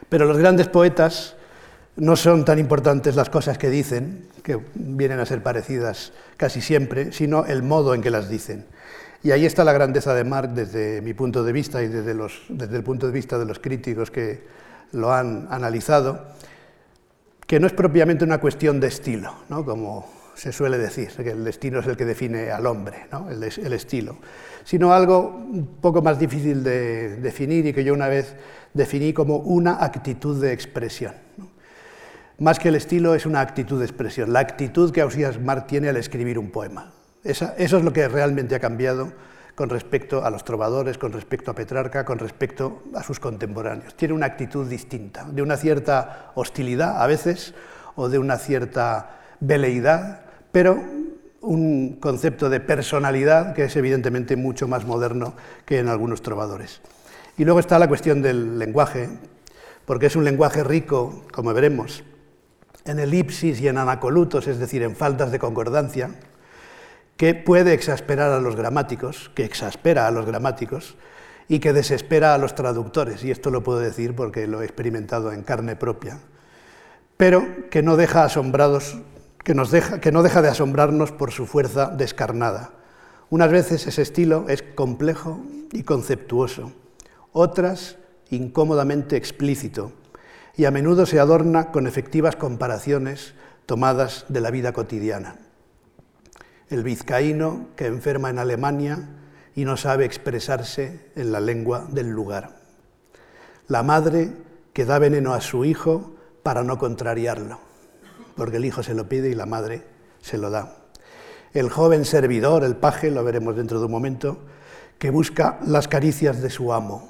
Pero 0.09 0.25
los 0.25 0.37
grandes 0.37 0.67
poetas 0.67 1.37
no 1.95 2.17
son 2.17 2.43
tan 2.43 2.59
importantes 2.59 3.15
las 3.15 3.29
cosas 3.29 3.57
que 3.57 3.69
dicen, 3.69 4.27
que 4.49 4.59
vienen 4.73 5.19
a 5.19 5.27
ser 5.27 5.43
parecidas 5.43 6.11
casi 6.35 6.59
siempre, 6.59 7.11
sino 7.11 7.45
el 7.45 7.61
modo 7.61 7.93
en 7.93 8.01
que 8.01 8.09
las 8.09 8.29
dicen. 8.29 8.65
Y 9.21 9.29
ahí 9.29 9.45
está 9.45 9.63
la 9.63 9.73
grandeza 9.73 10.15
de 10.15 10.23
Marc 10.23 10.53
desde 10.53 11.03
mi 11.03 11.13
punto 11.13 11.43
de 11.43 11.51
vista 11.51 11.83
y 11.83 11.87
desde, 11.87 12.11
el 12.13 12.83
punto 12.83 13.05
de 13.05 13.13
vista 13.13 13.37
de 13.37 13.45
los 13.45 13.59
críticos 13.59 14.09
que 14.09 14.41
lo 14.91 15.13
han 15.13 15.47
analizado, 15.51 16.25
que 17.45 17.59
no 17.59 17.67
es 17.67 17.73
propiamente 17.73 18.23
una 18.23 18.39
cuestión 18.39 18.79
de 18.79 18.87
estilo, 18.87 19.35
como 19.65 20.09
se 20.33 20.51
suele 20.51 20.79
decir, 20.79 21.09
que 21.09 21.29
el 21.29 21.43
destino 21.43 21.81
es 21.81 21.85
el 21.85 21.95
que 21.95 22.05
define 22.05 22.49
al 22.49 22.65
hombre, 22.65 23.05
el, 23.29 23.73
estilo, 23.73 24.17
sino 24.63 24.93
algo 24.93 25.27
un 25.27 25.77
poco 25.79 26.01
más 26.01 26.17
difícil 26.17 26.63
de 26.63 27.17
definir 27.17 27.67
y 27.67 27.73
que 27.73 27.83
yo 27.83 27.93
una 27.93 28.07
vez 28.07 28.35
definí 28.73 29.13
como 29.13 29.37
una 29.37 29.83
actitud 29.83 30.41
de 30.41 30.53
expresión. 30.53 31.13
Más 32.39 32.59
que 32.59 32.69
el 32.69 32.75
estilo 32.75 33.15
es 33.15 33.25
una 33.25 33.41
actitud 33.41 33.79
de 33.79 33.85
expresión, 33.85 34.31
la 34.33 34.39
actitud 34.39 34.91
que 34.91 35.01
Ausías 35.01 35.39
Marc 35.39 35.67
tiene 35.67 35.89
al 35.89 35.97
escribir 35.97 36.39
un 36.39 36.51
poema 36.51 36.93
eso 37.23 37.51
es 37.55 37.71
lo 37.83 37.93
que 37.93 38.07
realmente 38.07 38.55
ha 38.55 38.59
cambiado 38.59 39.11
con 39.55 39.69
respecto 39.69 40.23
a 40.23 40.29
los 40.29 40.45
trovadores, 40.45 40.97
con 40.97 41.11
respecto 41.11 41.51
a 41.51 41.55
Petrarca, 41.55 42.05
con 42.05 42.17
respecto 42.17 42.83
a 42.95 43.03
sus 43.03 43.19
contemporáneos. 43.19 43.93
Tiene 43.95 44.13
una 44.13 44.27
actitud 44.27 44.67
distinta, 44.67 45.25
de 45.29 45.41
una 45.41 45.57
cierta 45.57 46.31
hostilidad 46.35 47.01
a 47.01 47.07
veces 47.07 47.53
o 47.95 48.07
de 48.07 48.19
una 48.19 48.37
cierta 48.37 49.19
veleidad, 49.41 50.21
pero 50.53 50.81
un 51.41 51.97
concepto 51.99 52.49
de 52.49 52.61
personalidad 52.61 53.53
que 53.53 53.65
es 53.65 53.75
evidentemente 53.75 54.37
mucho 54.37 54.67
más 54.67 54.85
moderno 54.85 55.33
que 55.65 55.79
en 55.79 55.89
algunos 55.89 56.21
trovadores. 56.21 56.81
Y 57.37 57.43
luego 57.43 57.59
está 57.59 57.79
la 57.79 57.87
cuestión 57.89 58.21
del 58.21 58.59
lenguaje, 58.59 59.09
porque 59.85 60.05
es 60.05 60.15
un 60.15 60.23
lenguaje 60.23 60.63
rico, 60.63 61.25
como 61.33 61.53
veremos, 61.53 62.03
en 62.89 62.99
elipsis 62.99 63.61
y 63.61 63.67
en 63.67 63.77
anacolutos, 63.77 64.47
es 64.47 64.59
decir, 64.59 64.83
en 64.83 64.95
faltas 64.95 65.31
de 65.31 65.39
concordancia, 65.39 66.11
que 67.17 67.35
puede 67.35 67.73
exasperar 67.73 68.31
a 68.31 68.39
los 68.39 68.55
gramáticos, 68.55 69.29
que 69.35 69.43
exaspera 69.43 70.07
a 70.07 70.11
los 70.11 70.25
gramáticos 70.25 70.95
y 71.47 71.59
que 71.59 71.73
desespera 71.73 72.33
a 72.33 72.37
los 72.37 72.55
traductores, 72.55 73.23
y 73.23 73.31
esto 73.31 73.51
lo 73.51 73.63
puedo 73.63 73.79
decir 73.79 74.15
porque 74.15 74.47
lo 74.47 74.61
he 74.61 74.65
experimentado 74.65 75.31
en 75.31 75.43
carne 75.43 75.75
propia, 75.75 76.19
pero 77.17 77.69
que 77.69 77.83
no 77.83 77.97
deja 77.97 78.23
asombrados, 78.23 78.97
que, 79.43 79.53
nos 79.53 79.71
deja, 79.71 79.99
que 79.99 80.11
no 80.11 80.23
deja 80.23 80.41
de 80.41 80.49
asombrarnos 80.49 81.11
por 81.11 81.31
su 81.31 81.45
fuerza 81.45 81.87
descarnada. 81.87 82.71
Unas 83.29 83.51
veces 83.51 83.85
ese 83.85 84.01
estilo 84.01 84.45
es 84.47 84.63
complejo 84.63 85.41
y 85.71 85.83
conceptuoso, 85.83 86.71
otras 87.33 87.97
incómodamente 88.29 89.17
explícito, 89.17 89.91
y 90.55 90.65
a 90.65 90.71
menudo 90.71 91.05
se 91.05 91.19
adorna 91.19 91.71
con 91.71 91.87
efectivas 91.87 92.35
comparaciones 92.35 93.33
tomadas 93.65 94.25
de 94.29 94.41
la 94.41 94.51
vida 94.51 94.73
cotidiana 94.73 95.35
el 96.69 96.83
vizcaíno 96.83 97.67
que 97.75 97.87
enferma 97.87 98.29
en 98.29 98.39
Alemania 98.39 99.09
y 99.55 99.65
no 99.65 99.75
sabe 99.75 100.05
expresarse 100.05 101.11
en 101.15 101.31
la 101.31 101.39
lengua 101.39 101.87
del 101.89 102.09
lugar. 102.09 102.59
La 103.67 103.83
madre 103.83 104.31
que 104.73 104.85
da 104.85 104.99
veneno 104.99 105.33
a 105.33 105.41
su 105.41 105.65
hijo 105.65 106.13
para 106.43 106.63
no 106.63 106.77
contrariarlo, 106.77 107.59
porque 108.35 108.57
el 108.57 108.65
hijo 108.65 108.83
se 108.83 108.93
lo 108.93 109.09
pide 109.09 109.29
y 109.29 109.35
la 109.35 109.45
madre 109.45 109.83
se 110.21 110.37
lo 110.37 110.49
da. 110.49 110.75
El 111.53 111.69
joven 111.69 112.05
servidor, 112.05 112.63
el 112.63 112.75
paje, 112.75 113.09
lo 113.09 113.23
veremos 113.23 113.55
dentro 113.55 113.79
de 113.79 113.85
un 113.85 113.91
momento, 113.91 114.37
que 114.99 115.09
busca 115.09 115.59
las 115.65 115.87
caricias 115.87 116.41
de 116.41 116.51
su 116.51 116.71
amo. 116.71 117.09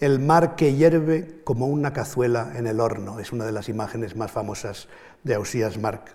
El 0.00 0.18
mar 0.18 0.56
que 0.56 0.74
hierve 0.74 1.40
como 1.44 1.66
una 1.66 1.92
cazuela 1.92 2.52
en 2.56 2.66
el 2.66 2.80
horno, 2.80 3.20
es 3.20 3.32
una 3.32 3.44
de 3.44 3.52
las 3.52 3.68
imágenes 3.68 4.16
más 4.16 4.30
famosas 4.30 4.88
de 5.22 5.34
Ausías 5.34 5.78
Marc 5.78 6.14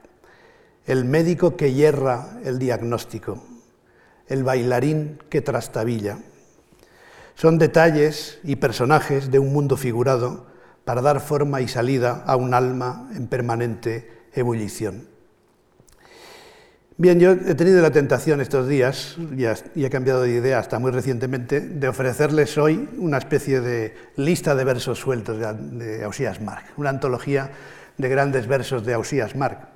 el 0.89 1.06
médico 1.06 1.56
que 1.56 1.72
hierra 1.72 2.39
el 2.44 2.58
diagnóstico, 2.58 3.44
el 4.28 4.44
bailarín 4.44 5.20
que 5.30 5.39
trastabilla. 5.39 6.18
Son 7.36 7.60
detalles 7.60 8.39
y 8.44 8.56
personajes 8.56 9.30
de 9.30 9.38
un 9.38 9.54
mundo 9.54 9.78
figurado 9.78 10.48
para 10.86 11.04
dar 11.04 11.20
forma 11.20 11.62
y 11.62 11.68
salida 11.68 12.24
a 12.26 12.36
un 12.36 12.56
alma 12.56 13.08
en 13.13 13.28
permanente 13.28 14.10
ebullición. 14.34 15.08
Bien, 17.02 17.18
yo 17.18 17.32
he 17.32 17.56
tenido 17.56 17.82
la 17.82 17.92
tentación 17.92 18.42
estos 18.42 18.68
días, 18.68 19.16
y 19.74 19.86
he 19.86 19.90
cambiado 19.90 20.24
de 20.24 20.32
idea 20.32 20.60
hasta 20.60 20.80
muy 20.80 20.92
recientemente, 20.92 21.62
de 21.62 21.88
ofrecerles 21.88 22.58
hoy 22.58 22.90
una 22.98 23.18
especie 23.18 23.62
de 23.62 23.96
lista 24.18 24.54
de 24.54 24.66
versos 24.66 25.00
sueltos 25.00 25.38
de 25.40 26.04
Ausías 26.04 26.42
Mark, 26.42 26.66
una 26.76 26.90
antología 26.90 27.52
de 27.98 28.10
grandes 28.10 28.48
versos 28.48 28.86
de 28.86 28.96
Ausías 28.96 29.34
Mark, 29.38 29.70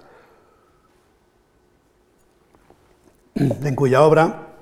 en 3.36 3.74
cuya 3.74 4.02
obra 4.02 4.53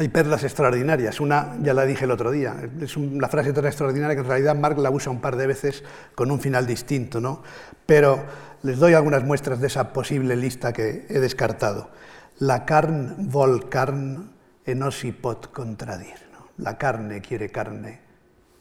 hay 0.00 0.08
perlas 0.08 0.42
extraordinarias. 0.44 1.20
Una, 1.20 1.56
ya 1.62 1.74
la 1.74 1.84
dije 1.84 2.04
el 2.04 2.10
otro 2.10 2.30
día, 2.30 2.56
es 2.80 2.96
la 2.96 3.28
frase 3.28 3.52
tan 3.52 3.66
extraordinaria 3.66 4.16
que 4.16 4.22
en 4.22 4.28
realidad 4.28 4.56
Marx 4.56 4.80
la 4.80 4.90
usa 4.90 5.12
un 5.12 5.20
par 5.20 5.36
de 5.36 5.46
veces 5.46 5.84
con 6.14 6.30
un 6.30 6.40
final 6.40 6.66
distinto, 6.66 7.20
¿no? 7.20 7.42
Pero 7.84 8.24
les 8.62 8.78
doy 8.78 8.94
algunas 8.94 9.24
muestras 9.24 9.60
de 9.60 9.66
esa 9.66 9.92
posible 9.92 10.36
lista 10.36 10.72
que 10.72 11.06
he 11.08 11.20
descartado. 11.20 11.90
La 12.38 12.64
carne 12.64 13.14
vol 13.18 13.68
carn 13.68 14.32
e 14.64 14.74
no 14.74 14.90
si 14.90 15.12
pot 15.12 15.52
contradir. 15.52 16.16
La 16.58 16.76
carne 16.76 17.20
quiere 17.20 17.48
carne 17.48 18.00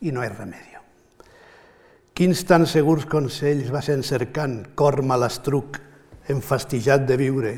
i 0.02 0.12
no 0.12 0.22
hay 0.22 0.30
remedio. 0.30 0.80
Quins 2.14 2.44
tan 2.48 2.66
segurs 2.68 3.06
consells 3.08 3.72
vas 3.72 3.88
encercant, 3.92 4.76
cor 4.76 5.04
malastruc, 5.04 5.80
enfastillat 6.28 7.08
de 7.08 7.18
viure, 7.20 7.54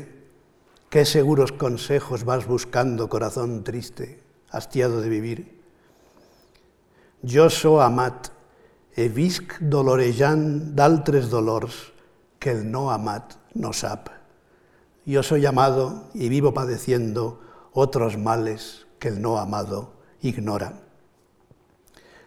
qué 0.92 1.06
seguros 1.06 1.52
consejos 1.52 2.24
vas 2.24 2.46
buscando, 2.46 3.08
corazón 3.08 3.64
triste, 3.64 4.22
hastiado 4.50 5.00
de 5.00 5.08
vivir. 5.08 5.62
Jo 7.24 7.48
so 7.48 7.80
amat, 7.80 8.28
e 8.92 9.08
visc 9.08 9.56
dolorejant 9.72 10.76
d'altres 10.76 11.30
dolors 11.32 11.78
que 12.36 12.52
el 12.52 12.68
no 12.68 12.90
amat 12.92 13.38
no 13.56 13.72
sap. 13.72 14.10
Yo 15.06 15.22
soy 15.22 15.46
amado 15.46 16.12
y 16.12 16.28
vivo 16.28 16.52
padeciendo 16.52 17.40
otros 17.72 18.18
males 18.18 18.86
que 18.98 19.08
el 19.08 19.22
no 19.22 19.38
amado 19.38 19.96
ignora. 20.20 20.76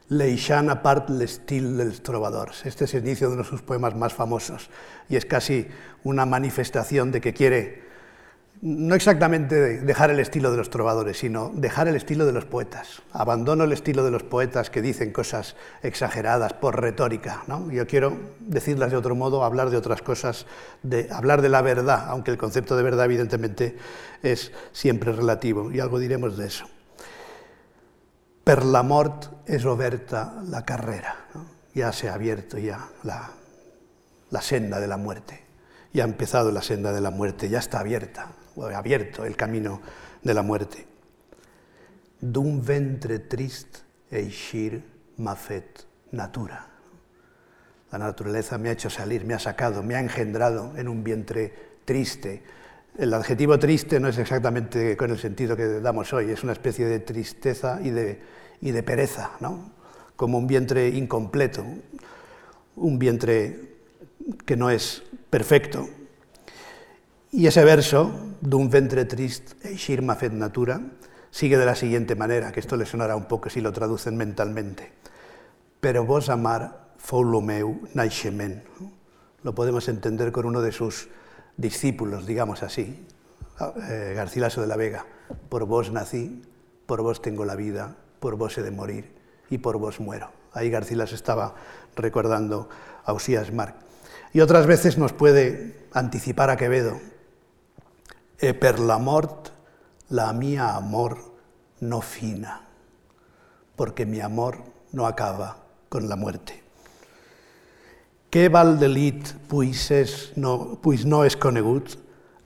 Leixant 0.10 0.74
apart 0.74 1.14
l'estil 1.14 1.78
dels 1.78 2.02
trovadors. 2.02 2.66
Este 2.66 2.90
es 2.90 2.96
el 2.96 3.06
inicio 3.06 3.30
de 3.30 3.36
uno 3.36 3.44
de 3.44 3.50
sus 3.50 3.62
poemas 3.62 3.94
más 3.94 4.14
famosos 4.14 4.72
y 5.08 5.18
es 5.18 5.26
casi 5.28 5.68
una 6.04 6.26
manifestación 6.26 7.12
de 7.12 7.22
que 7.22 7.34
quiere 7.34 7.85
no 8.66 8.96
exactamente 8.96 9.80
dejar 9.82 10.10
el 10.10 10.20
estilo 10.20 10.50
de 10.50 10.58
los 10.58 10.72
trovadores, 10.72 11.20
sino 11.20 11.52
dejar 11.54 11.88
el 11.88 11.96
estilo 11.96 12.26
de 12.26 12.32
los 12.32 12.46
poetas. 12.46 13.04
Abandono 13.12 13.64
el 13.64 13.72
estilo 13.72 14.04
de 14.04 14.10
los 14.10 14.24
poetas 14.24 14.72
que 14.72 14.82
dicen 14.82 15.14
cosas 15.14 15.56
exageradas 15.84 16.54
por 16.54 16.82
retórica. 16.82 17.44
¿no? 17.46 17.70
Yo 17.70 17.86
quiero 17.86 18.18
decirlas 18.40 18.90
de 18.90 18.98
otro 18.98 19.14
modo, 19.14 19.44
hablar 19.44 19.70
de 19.70 19.78
otras 19.78 20.02
cosas, 20.02 20.48
de, 20.82 21.08
hablar 21.12 21.44
de 21.44 21.50
la 21.50 21.62
verdad, 21.62 22.06
aunque 22.08 22.32
el 22.32 22.40
concepto 22.40 22.76
de 22.76 22.82
verdad 22.82 23.06
evidentemente 23.06 23.78
es 24.24 24.52
siempre 24.72 25.12
relativo, 25.12 25.72
y 25.72 25.80
algo 25.80 26.00
diremos 26.00 26.36
de 26.36 26.48
eso. 26.48 26.66
Per 28.44 28.66
la 28.66 28.82
mort 28.82 29.28
es 29.46 29.64
oberta 29.66 30.42
la 30.44 30.66
carrera. 30.66 31.28
Ya 31.76 31.94
se 31.94 32.10
ha 32.10 32.16
abierto 32.16 32.58
ya 32.58 32.90
la, 33.04 33.30
la 34.32 34.42
senda 34.42 34.80
de 34.80 34.88
la 34.88 34.98
muerte. 34.98 35.46
Ya 35.94 36.04
ha 36.04 36.08
empezado 36.08 36.52
la 36.52 36.64
senda 36.64 36.92
de 36.92 37.02
la 37.02 37.12
muerte, 37.12 37.48
ya 37.48 37.60
está 37.60 37.80
abierta 37.80 38.32
abierto 38.74 39.26
el 39.26 39.36
camino 39.36 39.82
de 40.24 40.34
la 40.34 40.42
muerte. 40.42 40.86
D'un 42.20 42.62
ventre 42.64 43.20
trist 43.20 43.84
eixir 44.10 44.82
m'ha 45.18 45.36
fet 45.36 45.86
natura. 46.12 46.66
La 47.92 48.00
naturaleza 48.00 48.58
me 48.58 48.70
ha 48.70 48.74
hecho 48.74 48.90
salir, 48.90 49.26
me 49.26 49.34
ha 49.34 49.40
sacado, 49.40 49.84
me 49.84 49.96
ha 49.96 50.00
engendrado 50.00 50.74
en 50.76 50.88
un 50.88 51.04
vientre 51.04 51.54
triste. 51.86 52.44
El 52.98 53.14
adjetivo 53.14 53.60
triste 53.60 54.00
no 54.00 54.08
es 54.08 54.18
exactamente 54.18 54.98
con 54.98 55.12
el 55.12 55.20
sentido 55.20 55.56
que 55.56 55.80
damos 55.80 56.12
hoy, 56.14 56.32
es 56.32 56.44
una 56.44 56.54
especie 56.54 56.86
de 56.86 57.00
tristeza 57.00 57.80
y 57.82 57.92
de, 57.92 58.22
y 58.62 58.72
de 58.72 58.84
pereza, 58.84 59.32
¿no? 59.40 59.76
como 60.16 60.38
un 60.38 60.48
vientre 60.48 60.90
incompleto, 60.90 61.66
un 62.76 63.00
vientre 63.00 63.76
que 64.46 64.56
no 64.56 64.70
es 64.70 65.04
perfecto, 65.30 65.88
y 67.36 67.48
ese 67.48 67.66
verso, 67.66 68.12
d'un 68.40 68.70
ventre 68.70 69.04
trist, 69.04 69.60
eixir 69.68 70.00
m'ha 70.00 70.16
fet 70.16 70.32
natura, 70.32 70.80
sigue 71.36 71.58
de 71.60 71.66
la 71.68 71.76
siguiente 71.76 72.16
manera, 72.16 72.54
que 72.54 72.62
esto 72.62 72.78
le 72.78 72.86
sonará 72.86 73.18
un 73.18 73.26
poco 73.26 73.50
si 73.50 73.60
lo 73.60 73.74
traducen 73.74 74.16
mentalmente. 74.16 74.94
Pero 75.82 76.06
vos 76.06 76.30
amar 76.30 76.96
fou 76.96 77.28
lo. 77.28 77.44
Lo 79.44 79.54
podemos 79.54 79.90
entender 79.90 80.32
con 80.32 80.46
uno 80.46 80.62
de 80.62 80.72
sus 80.72 81.10
discípulos, 81.58 82.26
digamos 82.26 82.64
así, 82.64 83.06
eh, 83.90 84.14
Garcilaso 84.16 84.62
de 84.62 84.68
la 84.68 84.78
Vega. 84.78 85.06
Por 85.50 85.66
vos 85.66 85.92
nací, 85.92 86.42
por 86.86 87.02
vos 87.02 87.22
tengo 87.22 87.44
la 87.44 87.56
vida, 87.56 87.98
por 88.22 88.38
vos 88.38 88.58
he 88.58 88.64
de 88.64 88.72
morir 88.72 89.12
y 89.50 89.58
por 89.58 89.78
vos 89.78 90.00
muero. 90.00 90.32
Ahí 90.54 90.70
Garcilaso 90.70 91.16
estaba 91.16 91.56
recordando 91.98 92.70
a 93.04 93.12
Usías 93.12 93.52
Marc. 93.52 93.76
Y 94.32 94.40
otras 94.40 94.68
veces 94.68 94.98
nos 94.98 95.12
puede 95.12 95.86
anticipar 95.92 96.50
a 96.50 96.56
Quevedo, 96.56 96.98
e 98.38 98.54
per 98.54 98.80
la 98.80 98.98
mort 98.98 99.52
la 100.10 100.32
mia 100.34 100.76
amor 100.76 101.18
no 101.80 102.02
fina, 102.02 102.62
porque 103.76 104.06
mi 104.06 104.20
amor 104.20 104.60
no 104.92 105.08
acaba 105.08 105.58
con 105.90 106.08
la 106.10 106.16
muerte. 106.16 106.62
Què 108.30 108.50
val 108.52 108.76
delit, 108.80 109.32
pues, 109.48 109.88
és 109.96 110.34
no, 110.36 110.76
pues 110.84 111.06
no 111.08 111.24
és 111.24 111.38
conegut, 111.40 111.94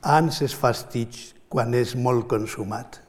ans 0.06 0.42
es 0.46 0.54
fastig 0.54 1.18
quan 1.50 1.74
és 1.74 1.96
molt 1.98 2.28
consumat. 2.30 3.00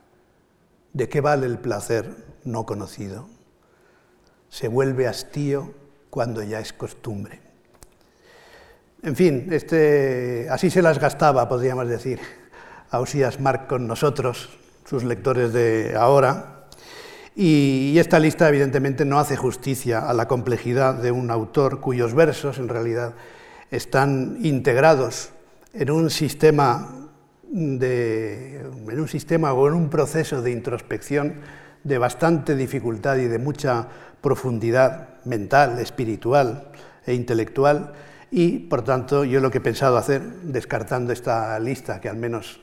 ¿De 0.93 1.09
qué 1.09 1.21
vale 1.21 1.47
el 1.47 1.59
placer 1.59 2.09
no 2.45 2.65
conocido? 2.65 3.29
Se 4.49 4.69
vuelve 4.69 5.07
hastío 5.07 5.75
cuando 6.09 6.43
ya 6.43 6.59
es 6.59 6.73
costumbre. 6.73 7.41
En 9.03 9.15
fin, 9.15 9.49
este, 9.53 10.49
así 10.51 10.71
se 10.71 10.83
las 10.83 10.99
gastaba, 10.99 11.49
podríamos 11.49 11.87
decir. 11.89 12.40
Ausías 12.91 13.41
Marc 13.41 13.67
con 13.69 13.87
nosotros, 13.87 14.49
sus 14.85 15.05
lectores 15.05 15.53
de 15.53 15.95
ahora. 15.97 16.67
Y, 17.37 17.97
esta 17.99 18.19
lista 18.19 18.49
evidentemente 18.49 19.05
no 19.05 19.19
hace 19.19 19.37
justicia 19.37 20.09
a 20.09 20.15
la 20.15 20.27
complejidad 20.27 20.95
de 20.95 21.13
un 21.13 21.31
autor 21.31 21.81
cuyos 21.81 22.15
versos 22.15 22.59
en 22.59 22.69
realidad 22.69 23.15
están 23.71 24.39
integrados 24.43 25.31
en 25.73 25.91
un 25.91 26.11
sistema 26.11 26.97
en 27.53 29.01
un 29.01 29.09
sistema 29.09 29.53
o 29.53 29.67
en 29.67 29.75
un 29.75 29.91
proceso 29.91 30.41
de 30.41 30.53
introspección 30.53 31.35
de 31.83 31.99
bastante 31.99 32.55
dificultad 32.55 33.17
y 33.17 33.27
de 33.27 33.39
mucha 33.39 33.89
profundidad 34.21 35.09
mental, 35.25 35.81
espiritual 35.81 36.71
e 37.07 37.15
intelectual 37.15 37.93
y 38.31 38.61
por 38.61 38.83
tanto 38.83 39.25
yo 39.25 39.41
lo 39.41 39.51
que 39.51 39.59
he 39.59 39.63
pensado 39.63 39.97
hacer, 39.97 40.23
descartando 40.43 41.13
esta 41.13 41.59
lista 41.59 42.01
que 42.01 42.09
al 42.09 42.17
menos 42.17 42.61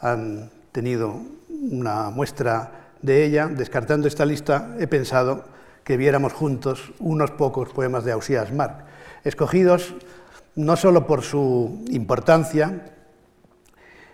han 0.00 0.50
tenido 0.72 1.20
una 1.48 2.10
muestra 2.10 2.92
de 3.02 3.24
ella. 3.24 3.46
Descartando 3.46 4.08
esta 4.08 4.24
lista, 4.26 4.76
he 4.78 4.86
pensado 4.86 5.44
que 5.84 5.96
viéramos 5.96 6.32
juntos 6.32 6.92
unos 6.98 7.30
pocos 7.32 7.70
poemas 7.70 8.04
de 8.04 8.12
Ausías 8.12 8.52
Marc, 8.52 8.84
escogidos 9.24 9.94
no 10.54 10.76
solo 10.76 11.06
por 11.06 11.22
su 11.22 11.84
importancia, 11.90 12.92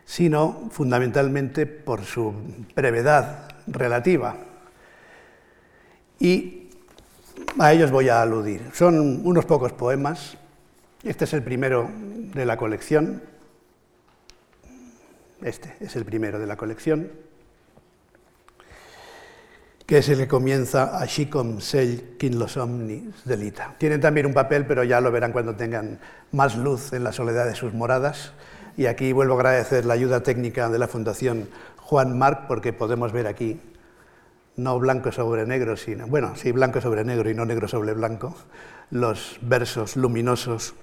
sino 0.05 0.69
fundamentalmente 0.71 1.67
por 1.67 2.05
su 2.05 2.33
brevedad 2.75 3.49
relativa. 3.67 4.37
Y 6.19 6.69
a 7.59 7.73
ellos 7.73 7.91
voy 7.91 8.09
a 8.09 8.23
aludir. 8.23 8.71
Son 8.73 9.27
unos 9.27 9.45
pocos 9.45 9.73
poemas. 9.73 10.37
Este 11.03 11.25
es 11.25 11.33
el 11.35 11.43
primero 11.43 11.91
de 12.35 12.47
la 12.47 12.57
colección, 12.57 13.23
este 15.43 15.77
es 15.81 15.97
el 15.97 16.05
primero 16.05 16.39
de 16.39 16.47
la 16.47 16.57
colección, 16.57 17.11
que 19.87 19.99
es 19.99 20.09
el 20.09 20.19
que 20.19 20.29
comienza 20.29 20.99
Així 20.99 21.29
com 21.31 21.61
sell 21.61 22.19
quin 22.19 22.41
los 22.41 22.57
omnis 22.57 23.23
delita. 23.25 23.77
Tienen 23.79 24.01
también 24.01 24.27
un 24.27 24.35
papel, 24.35 24.67
pero 24.67 24.83
ya 24.83 25.01
lo 25.01 25.13
verán 25.13 25.31
cuando 25.31 25.55
tengan 25.55 26.01
más 26.33 26.57
luz 26.57 26.93
en 26.93 27.05
la 27.05 27.13
soledad 27.13 27.47
de 27.47 27.55
sus 27.55 27.73
moradas. 27.73 28.33
Y 28.77 28.87
aquí 28.87 29.13
vuelvo 29.13 29.35
a 29.35 29.37
agradecer 29.37 29.87
la 29.87 29.95
ayuda 29.95 30.25
técnica 30.25 30.69
de 30.69 30.79
la 30.81 30.89
Fundación 30.89 31.49
Juan 31.77 32.19
Marc, 32.19 32.49
porque 32.49 32.73
podemos 32.73 33.13
ver 33.13 33.29
aquí 33.29 33.61
no 34.57 34.79
blanco 34.81 35.13
sobre 35.13 35.47
negro, 35.47 35.77
sino, 35.77 36.09
bueno, 36.09 36.35
sí, 36.35 36.51
blanco 36.51 36.81
sobre 36.81 37.05
negro 37.05 37.31
y 37.31 37.35
no 37.35 37.45
negro 37.45 37.69
sobre 37.69 37.95
blanco, 37.95 38.35
los 38.91 39.39
versos 39.41 39.97
luminosos 39.97 40.75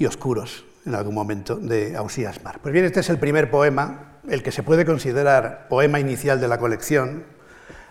y 0.00 0.06
oscuros 0.06 0.64
en 0.86 0.94
algún 0.94 1.14
momento 1.14 1.56
de 1.56 1.94
Ausías 1.94 2.42
Mar. 2.42 2.58
Pues 2.62 2.72
bien, 2.72 2.86
este 2.86 3.00
es 3.00 3.10
el 3.10 3.18
primer 3.18 3.50
poema, 3.50 4.18
el 4.28 4.42
que 4.42 4.50
se 4.50 4.62
puede 4.62 4.86
considerar 4.86 5.68
poema 5.68 6.00
inicial 6.00 6.40
de 6.40 6.48
la 6.48 6.58
colección, 6.58 7.24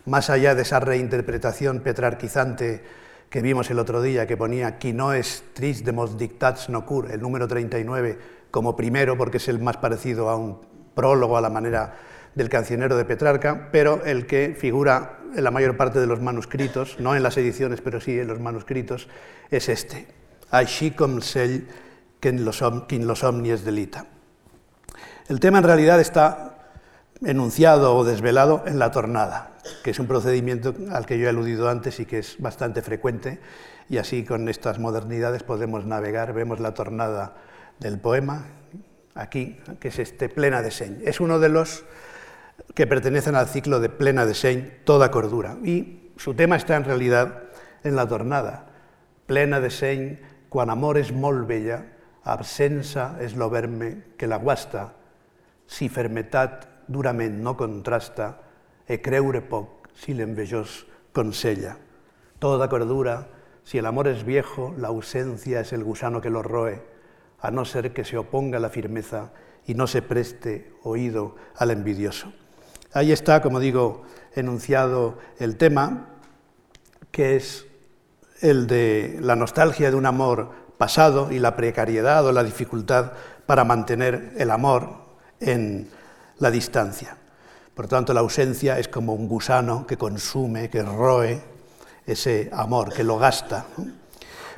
más 0.07 0.31
allá 0.31 0.55
de 0.55 0.63
esa 0.63 0.79
reinterpretación 0.79 1.81
petrarquizante 1.81 2.83
que 3.29 3.43
vimos 3.43 3.69
el 3.69 3.77
otro 3.77 4.01
día, 4.01 4.25
que 4.25 4.37
ponía 4.37 4.79
qui 4.79 4.91
no 4.91 5.13
es 5.13 5.43
trist 5.53 5.85
de 5.85 5.91
mos 5.93 6.17
dictats 6.17 6.67
no 6.69 6.83
cur, 6.83 7.11
el 7.11 7.21
número 7.21 7.47
39, 7.47 8.17
como 8.49 8.75
primero, 8.75 9.15
porque 9.15 9.37
es 9.37 9.47
el 9.47 9.59
más 9.59 9.77
parecido 9.77 10.29
a 10.29 10.35
un 10.35 10.59
prólogo 10.95 11.37
a 11.37 11.41
la 11.41 11.51
manera 11.51 11.93
del 12.33 12.49
cancionero 12.49 12.97
de 12.97 13.05
Petrarca, 13.05 13.69
pero 13.71 14.03
el 14.03 14.25
que 14.25 14.57
figura 14.57 15.19
en 15.35 15.43
la 15.43 15.51
mayor 15.51 15.77
parte 15.77 15.99
de 15.99 16.07
los 16.07 16.21
manuscritos, 16.21 16.99
no 16.99 17.15
en 17.15 17.21
las 17.21 17.37
ediciones, 17.37 17.81
pero 17.81 18.01
sí 18.01 18.19
en 18.19 18.27
los 18.27 18.39
manuscritos, 18.39 19.07
es 19.51 19.69
este. 19.69 20.07
Així 20.49 20.89
com 20.97 21.19
sell 21.21 21.61
quien 22.19 22.43
los, 22.45 23.23
omnies 23.23 23.63
delita. 23.63 24.05
El 25.27 25.39
tema 25.39 25.59
en 25.59 25.63
realidad 25.63 25.99
está 25.99 26.55
enunciado 27.21 27.95
o 27.95 28.03
desvelado 28.03 28.63
en 28.65 28.79
la 28.79 28.91
tornada, 28.91 29.53
que 29.83 29.91
es 29.91 29.99
un 29.99 30.07
procedimiento 30.07 30.73
al 30.91 31.05
que 31.05 31.17
yo 31.17 31.25
he 31.25 31.29
aludido 31.29 31.69
antes 31.69 31.99
y 31.99 32.05
que 32.05 32.19
es 32.19 32.37
bastante 32.39 32.81
frecuente, 32.81 33.39
y 33.89 33.97
así 33.97 34.23
con 34.23 34.49
estas 34.49 34.79
modernidades 34.79 35.43
podemos 35.43 35.85
navegar, 35.85 36.33
vemos 36.33 36.59
la 36.59 36.73
tornada 36.73 37.35
del 37.79 37.99
poema, 37.99 38.45
aquí, 39.15 39.59
que 39.79 39.89
es 39.89 39.99
este 39.99 40.29
plena 40.29 40.61
de 40.61 40.71
señ. 40.71 41.01
Es 41.05 41.19
uno 41.19 41.39
de 41.39 41.49
los 41.49 41.83
que 42.75 42.87
pertenecen 42.87 43.35
al 43.35 43.47
ciclo 43.47 43.79
de 43.79 43.89
plena 43.89 44.25
de 44.25 44.33
señ, 44.33 44.83
toda 44.83 45.11
cordura, 45.11 45.57
y 45.63 46.11
su 46.17 46.33
tema 46.33 46.55
está 46.55 46.75
en 46.75 46.85
realidad 46.85 47.43
en 47.83 47.95
la 47.95 48.07
tornada, 48.07 48.67
plena 49.25 49.59
de 49.59 49.69
señ, 49.69 50.19
quan 50.49 50.69
amor 50.73 50.97
és 50.97 51.13
molt 51.13 51.45
bella, 51.47 51.83
absença 52.23 53.15
és 53.23 53.35
lo 53.35 53.49
verme 53.49 54.15
que 54.17 54.27
la 54.27 54.37
guasta, 54.37 54.89
si 55.67 55.89
fermetat 55.89 56.67
durament 56.87 57.39
no 57.43 57.55
contrasta, 57.57 58.33
e 58.89 58.97
creure 59.01 59.41
poc 59.45 59.91
si 59.93 60.15
l'envejós 60.17 60.85
consella. 61.13 61.77
Toda 62.39 62.69
cordura, 62.69 63.27
si 63.63 63.77
el 63.77 63.85
amor 63.85 64.07
es 64.07 64.25
viejo, 64.25 64.73
la 64.77 64.87
ausencia 64.87 65.59
es 65.59 65.73
el 65.73 65.83
gusano 65.83 66.21
que 66.21 66.31
lo 66.31 66.41
roe, 66.41 66.81
a 67.39 67.51
no 67.51 67.65
ser 67.65 67.93
que 67.93 68.03
se 68.03 68.17
oponga 68.17 68.59
la 68.59 68.69
firmeza 68.69 69.31
y 69.65 69.75
no 69.75 69.87
se 69.87 70.01
preste 70.01 70.73
oído 70.83 71.35
al 71.55 71.71
envidioso. 71.71 72.33
Ahí 72.91 73.11
está, 73.11 73.41
como 73.41 73.59
digo, 73.59 74.03
enunciado 74.33 75.19
el 75.37 75.57
tema, 75.57 76.09
que 77.11 77.35
es 77.35 77.67
el 78.41 78.67
de 78.67 79.19
la 79.21 79.35
nostalgia 79.35 79.91
de 79.91 79.95
un 79.95 80.05
amor 80.05 80.51
pasado 80.79 81.29
y 81.29 81.39
la 81.39 81.57
precariedad 81.57 82.25
o 82.25 82.31
la 82.31 82.41
dificultad 82.41 83.11
para 83.45 83.65
mantener 83.65 84.31
el 84.37 84.49
amor 84.49 84.91
en 85.41 85.89
la 86.37 86.49
distancia. 86.49 87.17
Por 87.75 87.89
tanto, 87.89 88.13
la 88.13 88.21
ausencia 88.21 88.79
es 88.79 88.87
como 88.87 89.13
un 89.13 89.27
gusano 89.27 89.85
que 89.85 89.97
consume, 89.97 90.69
que 90.69 90.81
roe 90.81 91.41
ese 92.07 92.49
amor, 92.53 92.93
que 92.93 93.03
lo 93.03 93.19
gasta. 93.19 93.65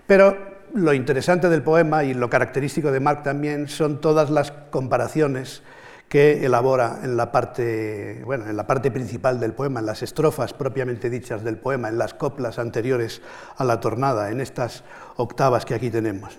Pero 0.05 0.37
lo 0.75 0.93
interesante 0.93 1.49
del 1.49 1.63
poema 1.63 2.03
y 2.03 2.13
lo 2.13 2.29
característico 2.29 2.91
de 2.91 2.99
Marc 2.99 3.23
también 3.23 3.67
son 3.67 3.99
todas 3.99 4.29
las 4.29 4.51
comparaciones 4.51 5.63
que 6.11 6.45
elabora 6.45 6.99
en 7.03 7.15
la 7.15 7.31
parte, 7.31 8.21
bueno, 8.25 8.49
en 8.49 8.57
la 8.57 8.67
parte 8.67 8.91
principal 8.91 9.39
del 9.39 9.53
poema, 9.53 9.79
en 9.79 9.85
las 9.85 10.03
estrofas 10.03 10.53
propiamente 10.53 11.09
dichas 11.09 11.41
del 11.41 11.57
poema, 11.57 11.87
en 11.87 11.97
las 11.97 12.13
coplas 12.13 12.59
anteriores 12.59 13.21
a 13.55 13.63
la 13.63 13.79
tornada, 13.79 14.29
en 14.29 14.41
estas 14.41 14.83
octavas 15.15 15.63
que 15.63 15.73
aquí 15.73 15.89
tenemos. 15.89 16.37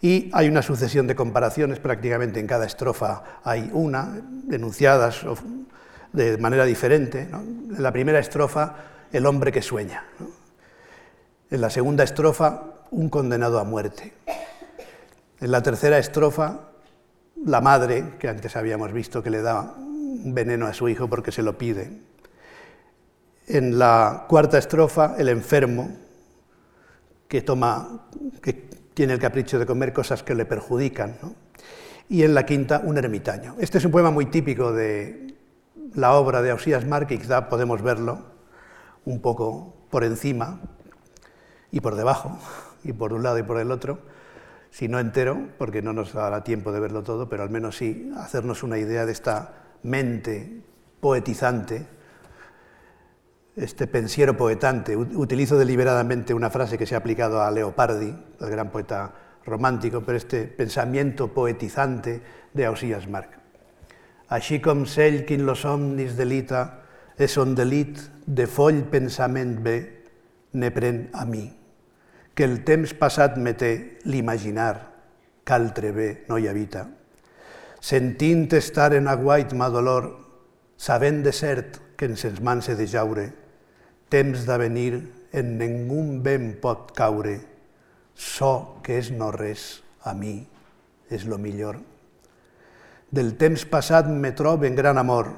Y 0.00 0.30
hay 0.32 0.48
una 0.48 0.62
sucesión 0.62 1.06
de 1.06 1.14
comparaciones, 1.14 1.78
prácticamente 1.78 2.40
en 2.40 2.46
cada 2.46 2.64
estrofa 2.64 3.22
hay 3.44 3.68
una, 3.74 4.18
denunciadas 4.44 5.26
de 6.14 6.38
manera 6.38 6.64
diferente. 6.64 7.28
En 7.30 7.82
la 7.82 7.92
primera 7.92 8.18
estrofa, 8.18 8.76
el 9.12 9.26
hombre 9.26 9.52
que 9.52 9.60
sueña. 9.60 10.06
En 11.50 11.60
la 11.60 11.68
segunda 11.68 12.02
estrofa, 12.02 12.62
un 12.90 13.10
condenado 13.10 13.58
a 13.58 13.64
muerte. 13.64 14.14
En 15.38 15.50
la 15.50 15.62
tercera 15.62 15.98
estrofa, 15.98 16.71
la 17.44 17.60
madre, 17.60 18.14
que 18.18 18.28
antes 18.28 18.56
habíamos 18.56 18.92
visto 18.92 19.22
que 19.22 19.30
le 19.30 19.42
da 19.42 19.74
veneno 20.24 20.66
a 20.66 20.72
su 20.72 20.88
hijo 20.88 21.08
porque 21.08 21.32
se 21.32 21.42
lo 21.42 21.58
pide. 21.58 21.90
En 23.46 23.78
la 23.78 24.26
cuarta 24.28 24.58
estrofa, 24.58 25.16
el 25.18 25.28
enfermo, 25.28 25.90
que 27.28 27.42
toma, 27.42 28.06
que 28.40 28.52
tiene 28.94 29.14
el 29.14 29.18
capricho 29.18 29.58
de 29.58 29.66
comer 29.66 29.92
cosas 29.92 30.22
que 30.22 30.34
le 30.34 30.44
perjudican. 30.44 31.16
Y 32.08 32.22
en 32.22 32.34
la 32.34 32.44
quinta, 32.44 32.82
un 32.84 32.98
ermitaño. 32.98 33.56
Este 33.58 33.78
es 33.78 33.84
un 33.84 33.90
poema 33.90 34.10
muy 34.10 34.26
típico 34.26 34.72
de 34.72 35.34
la 35.94 36.12
obra 36.12 36.42
de 36.42 36.50
Ausías 36.50 36.86
Marc 36.86 37.10
y 37.10 37.18
quizá 37.18 37.48
podemos 37.48 37.82
verlo 37.82 38.32
un 39.04 39.20
poco 39.20 39.74
por 39.90 40.04
encima 40.04 40.60
y 41.70 41.80
por 41.80 41.96
debajo, 41.96 42.38
y 42.84 42.92
por 42.92 43.12
un 43.12 43.22
lado 43.22 43.38
y 43.38 43.42
por 43.42 43.58
el 43.58 43.70
otro, 43.70 44.00
si 44.72 44.88
no 44.88 44.98
entero, 44.98 45.50
porque 45.58 45.82
no 45.82 45.92
nos 45.92 46.14
dará 46.14 46.42
tiempo 46.42 46.72
de 46.72 46.80
verlo 46.80 47.04
todo, 47.04 47.28
pero 47.28 47.44
al 47.44 47.50
menos 47.50 47.76
sí 47.76 48.10
hacernos 48.16 48.62
una 48.62 48.78
idea 48.78 49.04
de 49.04 49.12
esta 49.12 49.76
mente 49.82 50.62
poetizante 50.98 51.86
este 53.54 53.86
pensiero 53.86 54.36
poetante. 54.36 54.96
Utilizo 54.96 55.58
deliberadamente 55.58 56.32
una 56.32 56.50
frase 56.50 56.78
que 56.78 56.86
se 56.86 56.94
ha 56.94 56.98
aplicado 56.98 57.42
a 57.42 57.50
Leopardi, 57.50 58.14
el 58.40 58.50
gran 58.50 58.70
poeta 58.70 59.12
romántico, 59.44 60.00
pero 60.00 60.16
este 60.16 60.44
pensamiento 60.44 61.28
poetizante 61.28 62.22
de 62.52 62.66
Ausías 62.66 63.06
Marc. 63.08 63.42
Així 64.32 64.62
com 64.64 64.86
cell 64.88 65.26
quin 65.28 65.42
los 65.44 65.66
omnis 65.68 66.14
delita, 66.16 66.60
és 67.20 67.34
on 67.36 67.52
delit 67.52 67.98
de 68.24 68.46
foll 68.48 68.78
pensament 68.88 69.58
bé, 69.60 69.74
ne 70.56 70.70
pren 70.72 71.02
a 71.12 71.26
mi. 71.28 71.42
Que 72.34 72.44
el 72.48 72.62
temps 72.64 72.94
passat 72.96 73.36
me 73.36 73.52
té 73.58 74.00
l'imaginar, 74.08 74.74
qu'altre 75.44 75.92
bé 75.92 76.08
no 76.28 76.38
hi 76.38 76.48
habita. 76.48 76.86
Sentint 77.82 78.46
estar 78.56 78.92
en 78.94 79.10
aguait 79.10 79.52
ma 79.58 79.68
dolor, 79.68 80.08
sabent 80.76 81.22
de 81.22 81.32
cert 81.34 81.80
que 81.96 82.08
en 82.08 82.16
ses 82.16 82.40
mans 82.40 82.68
he 82.68 82.76
de 82.78 82.86
jaure, 82.86 83.26
temps 84.08 84.46
d'avenir 84.46 85.02
en 85.32 85.56
ningú 85.58 86.02
vent 86.22 86.52
pot 86.62 86.92
caure, 86.96 87.40
so 88.14 88.82
que 88.84 88.98
és 89.00 89.10
no 89.10 89.32
res, 89.34 89.82
a 90.04 90.14
mi 90.14 90.40
és 91.10 91.26
lo 91.28 91.38
millor. 91.38 91.80
Del 93.12 93.34
temps 93.36 93.66
passat 93.68 94.08
me 94.08 94.32
trobo 94.32 94.64
en 94.64 94.76
gran 94.76 94.98
amor, 95.00 95.32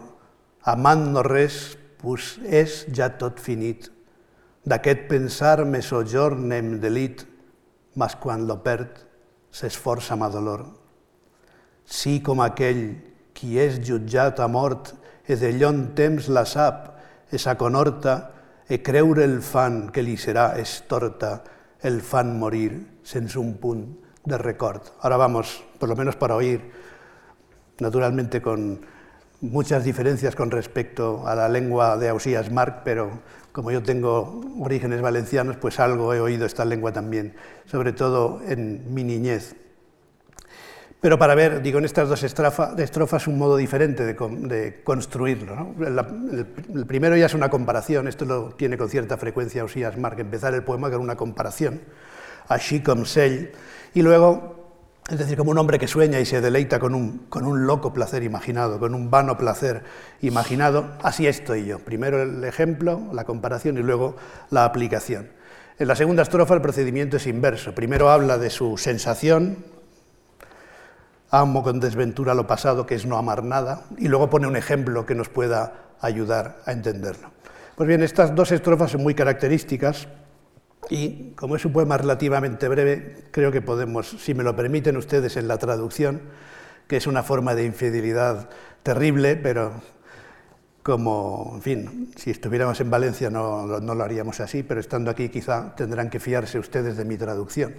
amant 0.63 1.09
no 1.15 1.25
res, 1.27 1.79
pues 1.99 2.37
és 2.45 2.85
ja 2.95 3.09
tot 3.19 3.41
finit. 3.43 3.89
D'aquest 4.65 5.09
pensar 5.11 5.65
me 5.69 5.83
sojorn 5.85 6.53
em 6.57 6.79
delit, 6.81 7.27
mas 8.01 8.17
quan 8.17 8.47
lo 8.49 8.57
perd 8.65 9.03
s'esforça 9.53 10.17
ma 10.17 10.31
dolor. 10.33 10.65
Sí 11.85 12.21
com 12.25 12.41
aquell 12.41 12.87
qui 13.37 13.59
és 13.61 13.77
jutjat 13.85 14.41
a 14.41 14.49
mort 14.49 14.95
e 15.29 15.37
de 15.37 15.53
llon 15.53 15.91
temps 15.97 16.31
la 16.33 16.47
sap, 16.49 16.95
esa 17.31 17.59
conorta, 17.61 18.31
e 18.69 18.81
creure 18.81 19.25
el 19.29 19.43
fan 19.45 19.91
que 19.93 20.03
li 20.03 20.17
serà 20.17 20.55
estorta, 20.57 21.43
el 21.85 22.01
fan 22.01 22.33
morir 22.41 22.73
sense 23.05 23.37
un 23.39 23.59
punt 23.61 23.85
de 24.25 24.39
record. 24.39 24.81
Ahora 25.03 25.19
vamos, 25.19 25.63
por 25.79 25.89
lo 25.89 25.97
menos 25.97 26.17
para 26.17 26.37
oír, 26.37 26.73
naturalmente 27.79 28.41
con 28.41 28.81
muchas 29.41 29.85
diferencias 29.85 30.35
con 30.35 30.51
respecto 30.51 31.29
a 31.29 31.35
la 31.35 31.49
lengua 31.49 31.99
de 31.99 32.09
Ausías 32.09 32.51
Marc, 32.51 32.81
pero 32.85 33.21
como 33.55 33.71
yo 33.71 33.85
tengo 33.85 34.41
orígenes 34.59 35.01
valencianos, 35.01 35.57
pues 35.57 35.79
algo 35.79 36.13
he 36.13 36.19
oído 36.19 36.45
esta 36.45 36.65
lengua 36.65 36.91
también, 36.91 37.37
sobre 37.67 37.93
todo 37.93 38.41
en 38.45 38.93
mi 38.93 39.05
niñez. 39.05 39.55
Pero 41.01 41.21
para 41.21 41.37
ver, 41.37 41.63
digo, 41.63 41.79
en 41.79 41.85
estas 41.85 42.09
dos 42.09 42.25
estrofas 42.25 43.29
un 43.29 43.39
modo 43.39 43.57
diferente 43.57 44.05
de, 44.05 44.83
construirlo. 44.83 45.73
El, 45.79 46.85
primero 46.85 47.17
ya 47.17 47.27
es 47.27 47.35
una 47.35 47.49
comparación, 47.49 48.09
esto 48.09 48.25
lo 48.25 48.49
tiene 48.55 48.77
con 48.77 48.89
cierta 48.89 49.17
frecuencia 49.19 49.63
Osías 49.63 49.97
Marc, 49.99 50.19
empezar 50.19 50.53
el 50.53 50.65
poema 50.65 50.91
con 50.91 51.01
una 51.01 51.15
comparación, 51.15 51.81
así 52.49 52.81
como 52.81 53.05
sell, 53.05 53.53
y 53.95 54.03
luego, 54.03 54.64
es 55.11 55.19
decir, 55.19 55.37
como 55.37 55.51
un 55.51 55.59
hombre 55.59 55.79
que 55.79 55.87
sueña 55.87 56.19
y 56.19 56.25
se 56.25 56.41
deleita 56.41 56.79
con 56.79 56.95
un, 56.95 57.27
con 57.29 57.45
un 57.45 57.67
loco 57.67 57.93
placer 57.93 58.23
imaginado, 58.23 58.79
con 58.79 58.95
un 58.95 59.11
vano 59.11 59.37
placer 59.37 59.83
imaginado, 60.23 60.93
así 61.03 61.27
estoy 61.27 61.67
yo. 61.67 61.79
Primero 61.79 62.23
el 62.23 62.43
ejemplo, 62.43 63.03
la 63.13 63.25
comparación 63.25 63.77
y 63.77 63.83
luego 63.83 64.17
la 64.51 64.65
aplicación. 64.65 65.29
En 65.79 65.89
la 65.89 65.97
segunda 65.97 66.23
estrofa 66.23 66.55
el 66.55 66.63
procedimiento 66.63 67.19
es 67.19 67.27
inverso. 67.27 67.75
Primero 67.75 68.09
habla 68.09 68.39
de 68.39 68.49
su 68.49 68.79
sensación, 68.79 69.59
amo 71.31 71.63
con 71.63 71.81
desventura 71.81 72.33
lo 72.33 72.47
pasado, 72.47 72.87
que 72.87 72.95
es 72.95 73.05
no 73.05 73.19
amar 73.19 73.45
nada, 73.45 73.83
y 73.99 74.09
luego 74.09 74.31
pone 74.31 74.47
un 74.47 74.57
ejemplo 74.57 75.05
que 75.05 75.15
nos 75.15 75.29
pueda 75.29 75.75
ayudar 76.01 76.63
a 76.65 76.73
entenderlo. 76.73 77.31
Pues 77.77 77.89
bien, 77.89 78.03
estas 78.03 78.35
dos 78.35 78.53
estrofas 78.53 78.93
son 78.93 79.03
muy 79.03 79.15
características 79.15 80.09
y 80.91 81.33
como 81.37 81.57
es 81.57 81.65
un 81.65 81.73
poema 81.73 81.97
relativamente 81.97 82.69
breve, 82.69 83.25
creo 83.31 83.51
que 83.51 83.63
podemos, 83.63 84.09
si 84.09 84.35
me 84.35 84.43
lo 84.43 84.55
permiten 84.55 84.97
ustedes 84.97 85.37
en 85.37 85.49
la 85.49 85.59
traducción, 85.59 86.21
que 86.87 86.97
es 86.97 87.07
una 87.07 87.23
forma 87.23 87.55
de 87.55 87.65
infidelidad 87.65 88.51
terrible, 88.83 89.37
pero 89.37 89.73
como, 90.83 91.53
en 91.55 91.63
fin, 91.63 92.13
si 92.17 92.31
estuviéramos 92.31 92.79
en 92.81 92.91
Valencia 92.91 93.31
no, 93.31 93.81
no 93.81 93.95
lo 93.95 94.05
haríamos 94.05 94.41
así, 94.41 94.63
pero 94.63 94.81
estando 94.81 95.11
aquí 95.11 95.31
quizá 95.31 95.75
tendrán 95.75 96.11
que 96.11 96.21
fiarse 96.21 96.59
ustedes 96.59 96.97
de 96.97 97.05
mi 97.07 97.17
traducción. 97.17 97.75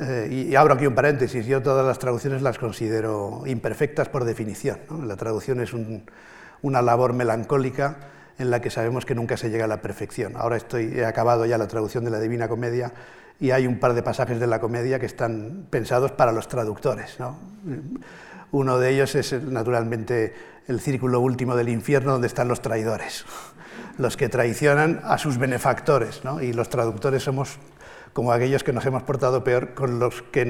Eh, 0.00 0.48
y, 0.50 0.56
abro 0.56 0.74
aquí 0.74 0.86
un 0.86 0.94
paréntesis, 0.94 1.46
yo 1.46 1.62
todas 1.62 1.86
las 1.86 1.98
traducciones 1.98 2.42
las 2.42 2.58
considero 2.58 3.42
imperfectas 3.46 4.08
por 4.08 4.24
definición. 4.24 4.78
La 5.06 5.16
traducción 5.16 5.60
es 5.60 5.72
una 6.62 6.82
labor 6.82 7.12
melancólica 7.12 7.98
en 8.40 8.50
la 8.50 8.60
que 8.60 8.70
sabemos 8.70 9.04
que 9.04 9.14
nunca 9.14 9.36
se 9.36 9.50
llega 9.50 9.66
a 9.66 9.68
la 9.68 9.82
perfección. 9.82 10.32
Ahora 10.34 10.56
estoy, 10.56 10.92
he 10.96 11.04
acabado 11.04 11.44
ya 11.44 11.58
la 11.58 11.68
traducción 11.68 12.04
de 12.04 12.10
la 12.10 12.18
Divina 12.18 12.48
Comedia 12.48 12.92
y 13.38 13.50
hay 13.50 13.66
un 13.66 13.78
par 13.78 13.92
de 13.92 14.02
pasajes 14.02 14.40
de 14.40 14.46
la 14.46 14.60
comedia 14.60 14.98
que 14.98 15.06
están 15.06 15.66
pensados 15.68 16.12
para 16.12 16.32
los 16.32 16.48
traductores. 16.48 17.18
Uno 18.50 18.78
de 18.78 18.90
ellos 18.90 19.14
es 19.14 19.32
naturalmente 19.42 20.34
el 20.66 20.80
círculo 20.80 21.20
último 21.20 21.54
del 21.54 21.68
infierno 21.68 22.12
donde 22.12 22.28
están 22.28 22.48
los 22.48 22.62
traidores, 22.62 23.26
los 23.98 24.16
que 24.16 24.28
traicionan 24.28 25.00
a 25.04 25.18
sus 25.18 25.36
benefactores, 25.36 26.22
y 26.40 26.52
los 26.52 26.68
traductores 26.70 27.22
somos 27.22 27.58
como 28.12 28.32
aquellos 28.32 28.64
que 28.64 28.72
nos 28.72 28.84
hemos 28.86 29.02
portado 29.02 29.44
peor 29.44 29.74
con 29.74 29.98
los 29.98 30.22
que, 30.22 30.46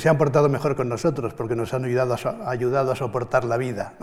se 0.00 0.08
han 0.08 0.18
portado 0.18 0.48
mejor 0.48 0.74
con 0.74 0.88
nosotros, 0.88 1.34
porque 1.34 1.54
nos 1.54 1.74
han 1.74 1.84
ayudado 1.84 2.92
a 2.92 2.96
soportar 2.96 3.44
la 3.44 3.58
vida. 3.58 3.94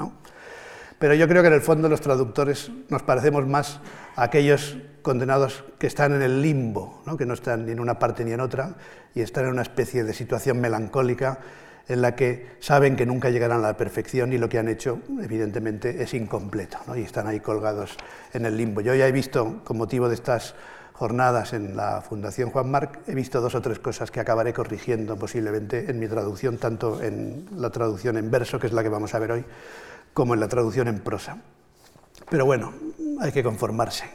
Pero 0.99 1.13
yo 1.13 1.27
creo 1.27 1.43
que 1.43 1.49
en 1.49 1.53
el 1.53 1.62
fondo 1.62 1.89
los 1.89 2.01
traductores 2.01 2.71
nos 2.89 3.03
parecemos 3.03 3.45
más 3.45 3.79
a 4.15 4.23
aquellos 4.23 4.77
condenados 5.03 5.63
que 5.77 5.88
están 5.88 6.13
en 6.13 6.23
el 6.23 6.41
limbo, 6.41 7.03
que 7.17 7.25
no 7.25 7.36
están 7.36 7.65
ni 7.65 7.71
en 7.71 7.79
una 7.79 7.99
parte 7.99 8.25
ni 8.25 8.31
en 8.31 8.39
otra, 8.39 8.75
y 9.13 9.21
están 9.21 9.45
en 9.45 9.51
una 9.51 9.62
especie 9.62 10.03
de 10.03 10.13
situación 10.13 10.60
melancólica 10.60 11.39
en 11.88 12.01
la 12.01 12.15
que 12.15 12.47
saben 12.60 12.95
que 12.95 13.05
nunca 13.05 13.29
llegarán 13.29 13.60
a 13.60 13.67
la 13.67 13.77
perfección 13.77 14.33
y 14.33 14.38
lo 14.38 14.49
que 14.49 14.60
han 14.60 14.67
hecho, 14.67 14.99
evidentemente, 15.21 16.01
es 16.01 16.13
incompleto, 16.13 16.79
y 16.95 17.01
están 17.01 17.27
ahí 17.27 17.39
colgados 17.39 17.95
en 18.33 18.45
el 18.45 18.57
limbo. 18.57 18.81
Yo 18.81 18.93
ya 18.95 19.07
he 19.07 19.12
visto, 19.12 19.62
con 19.63 19.77
motivo 19.77 20.10
de 20.10 20.15
estas 20.15 20.55
jornadas 20.93 21.53
en 21.53 21.77
la 21.77 22.01
Fundación 22.01 22.49
Juan 22.49 22.71
Marc, 22.71 22.99
he 23.07 23.13
visto 23.13 23.39
dos 23.39 23.53
o 23.53 23.62
tres 23.62 23.77
cosas 23.77 24.10
que 24.10 24.19
acabaré 24.19 24.51
corrigiendo 24.51 25.15
posiblemente 25.15 25.89
en 25.89 25.99
mi 25.99 26.07
traducción, 26.07 26.57
tanto 26.57 27.01
en 27.03 27.47
la 27.55 27.69
traducción 27.69 28.17
en 28.17 28.31
verso, 28.31 28.60
que 28.60 28.67
es 28.67 28.73
la 28.73 28.81
que 28.81 28.89
vamos 28.89 29.13
a 29.13 29.19
ver 29.19 29.31
hoy, 29.31 29.45
como 30.17 30.34
en 30.34 30.39
la 30.39 30.47
traducción 30.47 30.88
en 30.88 31.01
prosa. 31.01 31.38
Pero 32.32 32.43
bueno, 32.43 32.73
hay 33.21 33.32
que 33.32 33.43
conformarse. 33.43 34.06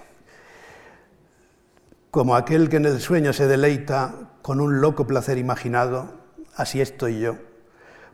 Como 2.11 2.35
aquel 2.35 2.69
que 2.69 2.79
en 2.79 2.87
el 2.87 3.01
sueño 3.01 3.33
se 3.33 3.47
deleita 3.47 4.33
con 4.43 4.61
un 4.61 4.81
loco 4.81 5.07
placer 5.07 5.39
imaginado, 5.39 6.13
así 6.57 6.81
estoy 6.81 7.21
yo, 7.21 7.37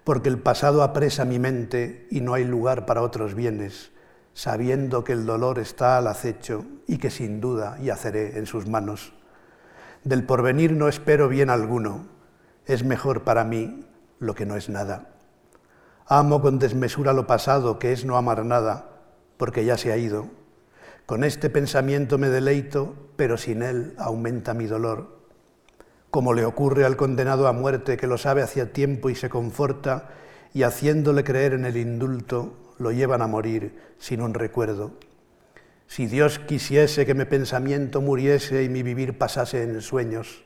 porque 0.04 0.28
el 0.28 0.38
pasado 0.38 0.82
apresa 0.82 1.24
mi 1.24 1.38
mente 1.38 2.06
y 2.10 2.20
no 2.20 2.34
hay 2.34 2.44
lugar 2.44 2.84
para 2.84 3.00
otros 3.00 3.34
bienes 3.34 3.90
sabiendo 4.34 5.02
que 5.02 5.14
el 5.14 5.24
dolor 5.24 5.58
está 5.58 5.96
al 5.96 6.08
acecho 6.08 6.66
y 6.86 6.98
que 6.98 7.08
sin 7.08 7.40
duda 7.40 7.78
yaceré 7.80 8.38
en 8.38 8.44
sus 8.44 8.66
manos. 8.68 9.14
Del 10.04 10.24
porvenir 10.24 10.72
no 10.72 10.88
espero 10.88 11.26
bien 11.30 11.48
alguno, 11.48 12.06
es 12.66 12.84
mejor 12.84 13.24
para 13.24 13.44
mí 13.44 13.86
lo 14.18 14.34
que 14.34 14.44
no 14.44 14.56
es 14.56 14.68
nada. 14.68 15.17
Amo 16.10 16.40
con 16.40 16.58
desmesura 16.58 17.12
lo 17.12 17.26
pasado, 17.26 17.78
que 17.78 17.92
es 17.92 18.06
no 18.06 18.16
amar 18.16 18.42
nada, 18.46 18.88
porque 19.36 19.66
ya 19.66 19.76
se 19.76 19.92
ha 19.92 19.98
ido. 19.98 20.30
Con 21.04 21.22
este 21.22 21.50
pensamiento 21.50 22.16
me 22.16 22.30
deleito, 22.30 22.94
pero 23.16 23.36
sin 23.36 23.62
él 23.62 23.92
aumenta 23.98 24.54
mi 24.54 24.64
dolor. 24.64 25.18
Como 26.10 26.32
le 26.32 26.46
ocurre 26.46 26.86
al 26.86 26.96
condenado 26.96 27.46
a 27.46 27.52
muerte 27.52 27.98
que 27.98 28.06
lo 28.06 28.16
sabe 28.16 28.40
hacía 28.40 28.72
tiempo 28.72 29.10
y 29.10 29.16
se 29.16 29.28
conforta, 29.28 30.08
y 30.54 30.62
haciéndole 30.62 31.24
creer 31.24 31.52
en 31.52 31.66
el 31.66 31.76
indulto, 31.76 32.56
lo 32.78 32.90
llevan 32.90 33.20
a 33.20 33.26
morir 33.26 33.78
sin 33.98 34.22
un 34.22 34.32
recuerdo. 34.32 34.92
Si 35.88 36.06
Dios 36.06 36.38
quisiese 36.38 37.04
que 37.04 37.12
mi 37.12 37.26
pensamiento 37.26 38.00
muriese 38.00 38.64
y 38.64 38.70
mi 38.70 38.82
vivir 38.82 39.18
pasase 39.18 39.62
en 39.62 39.82
sueños, 39.82 40.42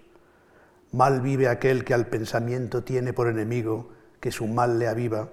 mal 0.90 1.20
vive 1.20 1.46
aquel 1.46 1.84
que 1.84 1.94
al 1.94 2.08
pensamiento 2.08 2.82
tiene 2.82 3.12
por 3.12 3.28
enemigo, 3.28 3.90
que 4.18 4.32
su 4.32 4.48
mal 4.48 4.80
le 4.80 4.88
aviva, 4.88 5.28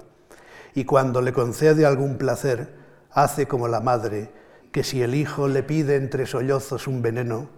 y 0.73 0.85
cuando 0.85 1.21
le 1.21 1.33
concede 1.33 1.85
algún 1.85 2.17
placer, 2.17 2.75
hace 3.11 3.47
como 3.47 3.67
la 3.67 3.79
madre, 3.79 4.31
que 4.71 4.83
si 4.83 5.01
el 5.01 5.15
hijo 5.15 5.47
le 5.47 5.63
pide 5.63 5.95
entre 5.95 6.25
sollozos 6.25 6.87
un 6.87 7.01
veneno, 7.01 7.49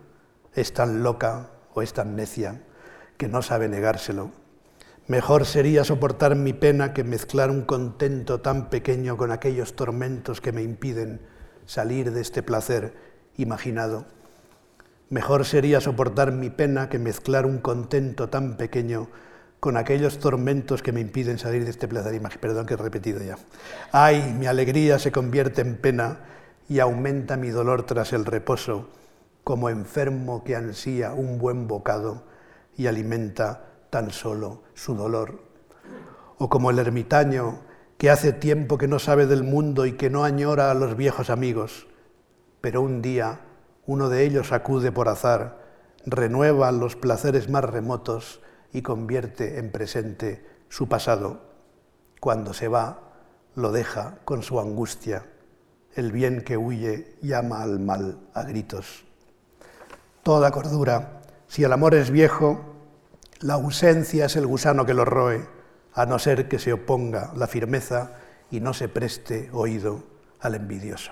es 0.53 0.73
tan 0.73 1.03
loca 1.03 1.51
o 1.73 1.81
es 1.81 1.93
tan 1.93 2.15
necia 2.15 2.61
que 3.17 3.27
no 3.27 3.41
sabe 3.41 3.67
negárselo. 3.67 4.31
Mejor 5.07 5.45
sería 5.45 5.83
soportar 5.83 6.35
mi 6.35 6.53
pena 6.53 6.93
que 6.93 7.03
mezclar 7.03 7.49
un 7.49 7.63
contento 7.63 8.39
tan 8.39 8.69
pequeño 8.69 9.17
con 9.17 9.31
aquellos 9.31 9.75
tormentos 9.75 10.41
que 10.41 10.51
me 10.51 10.61
impiden 10.61 11.21
salir 11.65 12.11
de 12.11 12.21
este 12.21 12.43
placer 12.43 12.93
imaginado. 13.37 14.05
Mejor 15.09 15.45
sería 15.45 15.81
soportar 15.81 16.31
mi 16.31 16.49
pena 16.49 16.87
que 16.87 16.99
mezclar 16.99 17.45
un 17.45 17.57
contento 17.57 18.29
tan 18.29 18.55
pequeño 18.55 19.09
con 19.61 19.77
aquellos 19.77 20.17
tormentos 20.17 20.81
que 20.81 20.91
me 20.91 21.01
impiden 21.01 21.37
salir 21.37 21.63
de 21.63 21.69
este 21.69 21.87
placer. 21.87 22.19
Perdón 22.39 22.65
que 22.65 22.73
he 22.73 22.77
repetido 22.77 23.21
ya. 23.21 23.37
Ay, 23.91 24.35
mi 24.37 24.47
alegría 24.47 24.97
se 24.97 25.11
convierte 25.11 25.61
en 25.61 25.77
pena 25.77 26.21
y 26.67 26.79
aumenta 26.79 27.37
mi 27.37 27.49
dolor 27.49 27.83
tras 27.83 28.11
el 28.11 28.25
reposo, 28.25 28.89
como 29.43 29.69
enfermo 29.69 30.43
que 30.43 30.55
ansía 30.55 31.13
un 31.13 31.37
buen 31.37 31.67
bocado 31.67 32.23
y 32.75 32.87
alimenta 32.87 33.67
tan 33.91 34.09
solo 34.09 34.63
su 34.73 34.95
dolor. 34.95 35.43
O 36.39 36.49
como 36.49 36.71
el 36.71 36.79
ermitaño 36.79 37.59
que 37.99 38.09
hace 38.09 38.33
tiempo 38.33 38.79
que 38.79 38.87
no 38.87 38.97
sabe 38.97 39.27
del 39.27 39.43
mundo 39.43 39.85
y 39.85 39.91
que 39.91 40.09
no 40.09 40.23
añora 40.23 40.71
a 40.71 40.73
los 40.73 40.97
viejos 40.97 41.29
amigos, 41.29 41.85
pero 42.61 42.81
un 42.81 43.03
día 43.03 43.41
uno 43.85 44.09
de 44.09 44.23
ellos 44.23 44.53
acude 44.53 44.91
por 44.91 45.07
azar, 45.07 45.59
renueva 46.03 46.71
los 46.71 46.95
placeres 46.95 47.47
más 47.47 47.63
remotos 47.63 48.40
y 48.73 48.81
convierte 48.81 49.59
en 49.59 49.71
presente 49.71 50.45
su 50.69 50.87
pasado. 50.87 51.41
Cuando 52.19 52.53
se 52.53 52.67
va, 52.67 52.99
lo 53.55 53.71
deja 53.71 54.19
con 54.25 54.43
su 54.43 54.59
angustia. 54.59 55.25
El 55.93 56.11
bien 56.11 56.43
que 56.43 56.57
huye 56.57 57.15
llama 57.21 57.61
al 57.61 57.79
mal 57.79 58.19
a 58.33 58.43
gritos. 58.43 59.03
Toda 60.23 60.51
cordura, 60.51 61.21
si 61.47 61.63
el 61.63 61.73
amor 61.73 61.95
es 61.95 62.11
viejo, 62.11 62.61
la 63.39 63.55
ausencia 63.55 64.25
es 64.25 64.35
el 64.35 64.47
gusano 64.47 64.85
que 64.85 64.93
lo 64.93 65.03
roe, 65.03 65.47
a 65.93 66.05
no 66.05 66.19
ser 66.19 66.47
que 66.47 66.59
se 66.59 66.73
oponga 66.73 67.33
la 67.35 67.47
firmeza 67.47 68.17
y 68.49 68.59
no 68.59 68.73
se 68.73 68.87
preste 68.87 69.49
oído 69.51 70.03
al 70.39 70.55
envidioso. 70.55 71.11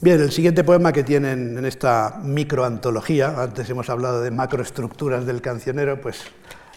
Bien, 0.00 0.20
el 0.20 0.32
siguiente 0.32 0.64
poema 0.64 0.92
que 0.92 1.04
tienen 1.04 1.56
en 1.56 1.64
esta 1.64 2.18
microantología, 2.20 3.40
antes 3.40 3.70
hemos 3.70 3.88
hablado 3.88 4.22
de 4.22 4.32
macroestructuras 4.32 5.24
del 5.24 5.40
cancionero, 5.40 6.00
pues 6.00 6.24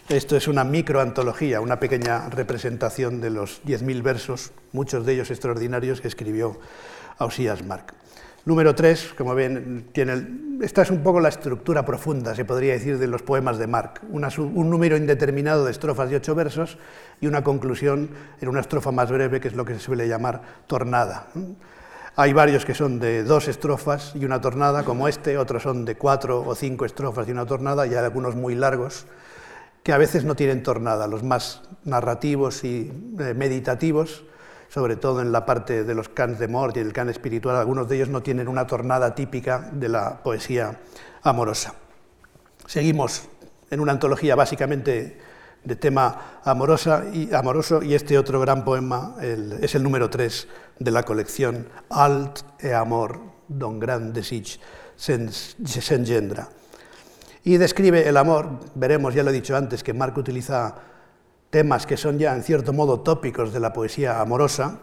esto 0.08 0.36
es 0.36 0.46
una 0.46 0.62
microantología, 0.62 1.60
una 1.60 1.80
pequeña 1.80 2.30
representación 2.30 3.20
de 3.20 3.30
los 3.30 3.60
10.000 3.64 4.02
versos, 4.02 4.52
muchos 4.70 5.04
de 5.04 5.14
ellos 5.14 5.32
extraordinarios, 5.32 6.00
que 6.00 6.06
escribió 6.06 6.60
Ausías 7.18 7.64
Marc. 7.64 7.92
Número 8.44 8.76
tres, 8.76 9.12
como 9.18 9.34
ven, 9.34 9.88
tiene 9.92 10.62
esta 10.62 10.82
es 10.82 10.90
un 10.90 11.02
poco 11.02 11.18
la 11.18 11.28
estructura 11.28 11.84
profunda, 11.84 12.36
se 12.36 12.44
podría 12.44 12.74
decir, 12.74 12.98
de 12.98 13.08
los 13.08 13.22
poemas 13.22 13.58
de 13.58 13.66
Marc. 13.66 14.00
un 14.10 14.70
número 14.70 14.96
indeterminado 14.96 15.64
de 15.64 15.72
estrofas 15.72 16.08
de 16.08 16.16
ocho 16.16 16.36
versos 16.36 16.78
y 17.20 17.26
una 17.26 17.42
conclusión 17.42 18.10
en 18.40 18.48
una 18.48 18.60
estrofa 18.60 18.92
más 18.92 19.10
breve, 19.10 19.40
que 19.40 19.48
es 19.48 19.54
lo 19.54 19.64
que 19.64 19.74
se 19.74 19.80
suele 19.80 20.06
llamar 20.06 20.40
tornada. 20.68 21.26
Hay 22.20 22.32
varios 22.32 22.64
que 22.64 22.74
son 22.74 22.98
de 22.98 23.22
dos 23.22 23.46
estrofas 23.46 24.10
y 24.16 24.24
una 24.24 24.40
tornada, 24.40 24.82
como 24.82 25.06
este, 25.06 25.38
otros 25.38 25.62
son 25.62 25.84
de 25.84 25.94
cuatro 25.94 26.42
o 26.44 26.56
cinco 26.56 26.84
estrofas 26.84 27.28
y 27.28 27.30
una 27.30 27.46
tornada, 27.46 27.86
y 27.86 27.90
hay 27.90 28.04
algunos 28.04 28.34
muy 28.34 28.56
largos 28.56 29.06
que 29.84 29.92
a 29.92 29.98
veces 29.98 30.24
no 30.24 30.34
tienen 30.34 30.64
tornada, 30.64 31.06
los 31.06 31.22
más 31.22 31.62
narrativos 31.84 32.64
y 32.64 32.92
eh, 33.20 33.34
meditativos 33.34 34.24
sobre 34.68 34.96
todo 34.96 35.20
en 35.20 35.30
la 35.30 35.46
parte 35.46 35.84
de 35.84 35.94
los 35.94 36.08
cants 36.08 36.40
de 36.40 36.48
mort 36.48 36.76
y 36.76 36.80
el 36.80 36.92
can 36.92 37.08
espiritual, 37.08 37.54
algunos 37.54 37.88
de 37.88 37.94
ellos 37.94 38.08
no 38.08 38.20
tienen 38.20 38.48
una 38.48 38.66
tornada 38.66 39.14
típica 39.14 39.70
de 39.72 39.88
la 39.88 40.20
poesía 40.20 40.80
amorosa. 41.22 41.74
Seguimos 42.66 43.28
en 43.70 43.78
una 43.78 43.92
antología 43.92 44.34
básicamente 44.34 45.20
de 45.68 45.76
tema 45.76 46.40
amorosa 46.44 47.04
y, 47.12 47.32
amoroso 47.34 47.82
y 47.82 47.94
este 47.94 48.16
otro 48.16 48.40
gran 48.40 48.64
poema 48.64 49.16
es 49.20 49.74
el 49.74 49.82
número 49.82 50.08
3 50.08 50.48
de 50.78 50.90
la 50.90 51.02
colección 51.02 51.68
Alt 51.90 52.40
e 52.58 52.72
Amor, 52.72 53.20
don 53.46 53.78
gran 53.78 54.14
desig 54.14 54.58
s'engendra. 54.96 56.48
Y 57.44 57.58
describe 57.58 58.08
el 58.08 58.16
amor, 58.16 58.48
veremos, 58.74 59.14
ya 59.14 59.22
lo 59.22 59.30
he 59.30 59.32
dicho 59.32 59.56
antes, 59.56 59.84
que 59.84 59.92
Marco 59.92 60.20
utiliza 60.20 60.74
temas 61.50 61.86
que 61.86 61.96
son 61.96 62.18
ya 62.18 62.34
en 62.34 62.42
cierto 62.42 62.72
modo 62.72 63.00
tópicos 63.00 63.52
de 63.52 63.60
la 63.60 63.72
poesía 63.72 64.20
amorosa. 64.20 64.80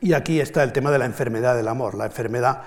Y 0.00 0.14
aquí 0.14 0.40
está 0.40 0.64
el 0.64 0.72
tema 0.72 0.90
de 0.90 0.98
la 0.98 1.06
enfermedad 1.06 1.56
del 1.56 1.68
amor, 1.68 1.94
la 1.94 2.06
enfermedad, 2.06 2.62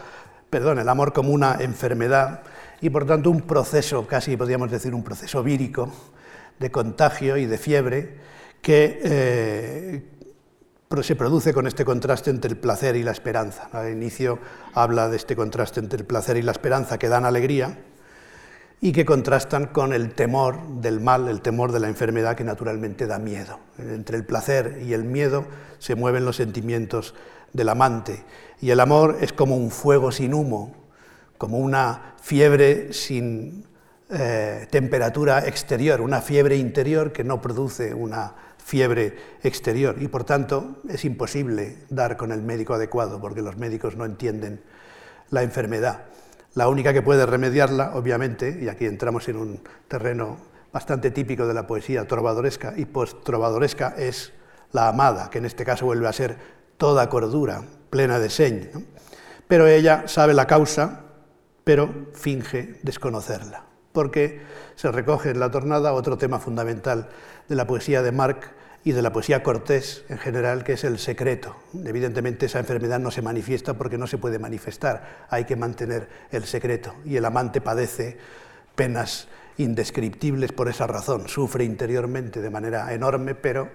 perdón, 0.50 0.80
el 0.80 0.88
amor 0.88 1.12
como 1.12 1.32
una 1.32 1.58
enfermedad 1.60 2.42
y 2.82 2.90
por 2.90 3.06
tanto 3.06 3.30
un 3.30 3.42
proceso, 3.42 4.08
casi 4.08 4.38
podríamos 4.38 4.72
decir 4.72 4.96
un 4.96 5.04
proceso 5.04 5.44
vírico 5.44 5.92
de 6.60 6.72
contagio 6.72 7.38
y 7.38 7.46
de 7.46 7.58
fiebre 7.58 8.18
que 8.62 9.00
eh, 9.04 10.04
se 11.02 11.16
produce 11.16 11.54
con 11.54 11.68
este 11.68 11.86
contraste 11.86 12.30
entre 12.30 12.52
el 12.52 12.58
placer 12.58 12.96
y 12.96 13.04
la 13.04 13.12
esperanza. 13.12 13.70
Al 13.72 13.92
inicio 13.92 14.40
habla 14.74 15.10
de 15.10 15.16
este 15.16 15.36
contraste 15.36 15.80
entre 15.80 16.00
el 16.00 16.06
placer 16.06 16.38
y 16.38 16.42
la 16.42 16.52
esperanza 16.52 16.98
que 16.98 17.10
dan 17.10 17.26
alegría, 17.26 17.78
y 18.82 18.92
que 18.92 19.06
contrastan 19.06 19.68
con 19.68 19.94
el 19.94 20.14
temor 20.14 20.82
del 20.82 21.02
mal, 21.02 21.28
el 21.28 21.42
temor 21.42 21.72
de 21.72 21.80
la 21.80 21.90
enfermedad 21.90 22.36
que 22.36 22.44
naturalmente 22.44 23.08
da 23.08 23.20
miedo. 23.20 23.60
Entre 23.78 24.16
el 24.18 24.26
placer 24.26 24.82
y 24.86 24.94
el 24.94 25.04
miedo 25.04 25.46
se 25.80 25.96
mueven 25.96 26.26
los 26.26 26.38
sentimientos 26.38 27.14
del 27.52 27.70
amante 27.70 28.24
y 28.62 28.70
el 28.70 28.80
amor 28.80 29.18
es 29.22 29.34
como 29.34 29.58
un 29.58 29.72
fuego 29.72 30.12
sin 30.12 30.34
humo, 30.34 30.76
como 31.38 31.58
una 31.58 32.16
fiebre 32.22 32.94
sin 32.94 33.66
eh, 34.10 34.68
temperatura 34.70 35.48
exterior, 35.48 36.02
una 36.02 36.22
fiebre 36.22 36.58
interior 36.58 37.12
que 37.12 37.24
no 37.24 37.42
produce 37.42 37.94
una 37.94 38.34
fiebre 38.58 39.16
exterior 39.44 39.96
y 40.00 40.08
por 40.08 40.24
tanto 40.24 40.82
es 40.88 41.06
imposible 41.06 41.78
dar 41.90 42.18
con 42.18 42.32
el 42.32 42.42
médico 42.42 42.74
adecuado 42.74 43.20
porque 43.20 43.42
los 43.42 43.58
médicos 43.58 43.96
no 43.96 44.06
entienden 44.06 44.62
la 45.30 45.44
enfermedad. 45.44 46.06
La 46.56 46.68
única 46.68 46.94
que 46.94 47.02
puede 47.02 47.26
remediarla, 47.26 47.92
obviamente, 47.96 48.60
y 48.62 48.68
aquí 48.68 48.86
entramos 48.86 49.28
en 49.30 49.38
un 49.38 49.62
terreno 49.88 50.38
bastante 50.74 51.12
típico 51.12 51.48
de 51.48 51.54
la 51.54 51.68
poesía 51.68 52.08
trovadoresca 52.08 52.74
y 52.76 52.86
post-trovadoresca, 52.86 53.96
es 53.98 54.34
la 54.72 54.88
amada, 54.88 55.30
que 55.30 55.38
en 55.38 55.46
este 55.46 55.66
caso 55.66 55.86
vuelve 55.86 56.08
a 56.08 56.14
ser 56.14 56.38
toda 56.78 57.10
cordura, 57.10 57.64
plena 57.90 58.20
de 58.20 58.30
señ. 58.30 58.70
Pero 59.48 59.68
ella 59.68 60.08
sabe 60.08 60.34
la 60.34 60.48
causa, 60.48 61.02
pero 61.64 62.08
finge 62.14 62.80
desconocerla, 62.84 63.64
porque 63.92 64.42
se 64.76 64.92
recoge 64.92 65.32
en 65.32 65.40
la 65.40 65.52
tornada 65.52 65.94
otro 65.94 66.18
tema 66.18 66.40
fundamental 66.40 67.10
de 67.48 67.56
la 67.56 67.68
poesía 67.68 68.02
de 68.02 68.12
Marc 68.12 68.52
y 68.84 68.94
de 68.94 69.02
la 69.02 69.12
poesía 69.12 69.44
cortés 69.44 70.06
en 70.10 70.18
general, 70.18 70.64
que 70.64 70.74
es 70.74 70.84
el 70.84 71.00
secreto. 71.00 71.56
Evidentemente 71.86 72.46
esa 72.46 72.60
enfermedad 72.60 73.00
no 73.00 73.12
se 73.12 73.22
manifiesta 73.22 73.74
porque 73.74 73.98
no 73.98 74.08
se 74.08 74.18
puede 74.18 74.40
manifestar, 74.40 75.26
hay 75.30 75.46
que 75.46 75.56
mantener 75.56 76.08
el 76.32 76.46
secreto. 76.46 76.96
Y 77.06 77.18
el 77.18 77.26
amante 77.26 77.62
padece 77.62 78.18
penas 78.76 79.28
indescriptibles 79.58 80.54
por 80.54 80.70
esa 80.70 80.88
razón, 80.88 81.28
sufre 81.28 81.66
interiormente 81.66 82.42
de 82.42 82.50
manera 82.50 82.94
enorme, 82.94 83.36
pero 83.36 83.70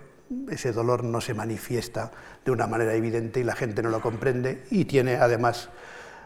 ese 0.51 0.73
dolor 0.73 1.05
no 1.05 1.21
se 1.21 1.35
manifiesta 1.35 2.11
de 2.45 2.51
una 2.51 2.67
manera 2.67 2.95
evidente 2.95 3.41
y 3.41 3.45
la 3.45 3.55
gente 3.55 3.83
no 3.83 3.91
lo 3.91 4.01
comprende 4.01 4.65
y 4.71 4.87
tiene 4.87 5.17
además 5.17 5.69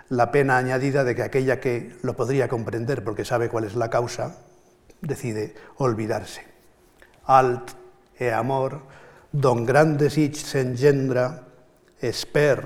la 0.09 0.31
pena 0.33 0.57
añadida 0.57 1.05
de 1.05 1.15
que 1.15 1.23
aquella 1.23 1.61
que 1.61 1.97
lo 2.03 2.17
podría 2.17 2.49
comprender 2.49 3.05
porque 3.05 3.25
sabe 3.25 3.49
cuál 3.49 3.65
es 3.65 3.75
la 3.75 3.91
causa, 3.91 4.37
decide 5.01 5.55
olvidarse. 5.77 6.45
Alt 7.25 7.73
e 8.19 8.33
amor, 8.33 8.83
don 9.33 9.67
gran 9.67 9.99
desig 9.99 10.35
s'engendra, 10.35 11.45
esper, 12.01 12.65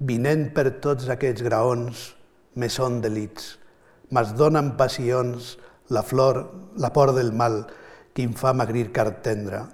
vinent 0.00 0.48
per 0.54 0.80
tots 0.80 1.10
aquests 1.12 1.44
graons, 1.44 2.14
me 2.58 2.70
són 2.72 3.02
delits, 3.04 3.58
mas 4.10 4.32
donen 4.34 4.72
passions 4.78 5.58
la 5.92 6.02
flor, 6.02 6.72
la 6.76 6.92
por 6.92 7.12
del 7.14 7.32
mal, 7.32 7.66
que 8.14 8.24
em 8.24 8.32
fa 8.34 8.54
magrir 8.56 8.88
car 8.92 9.20
tendre, 9.22 9.66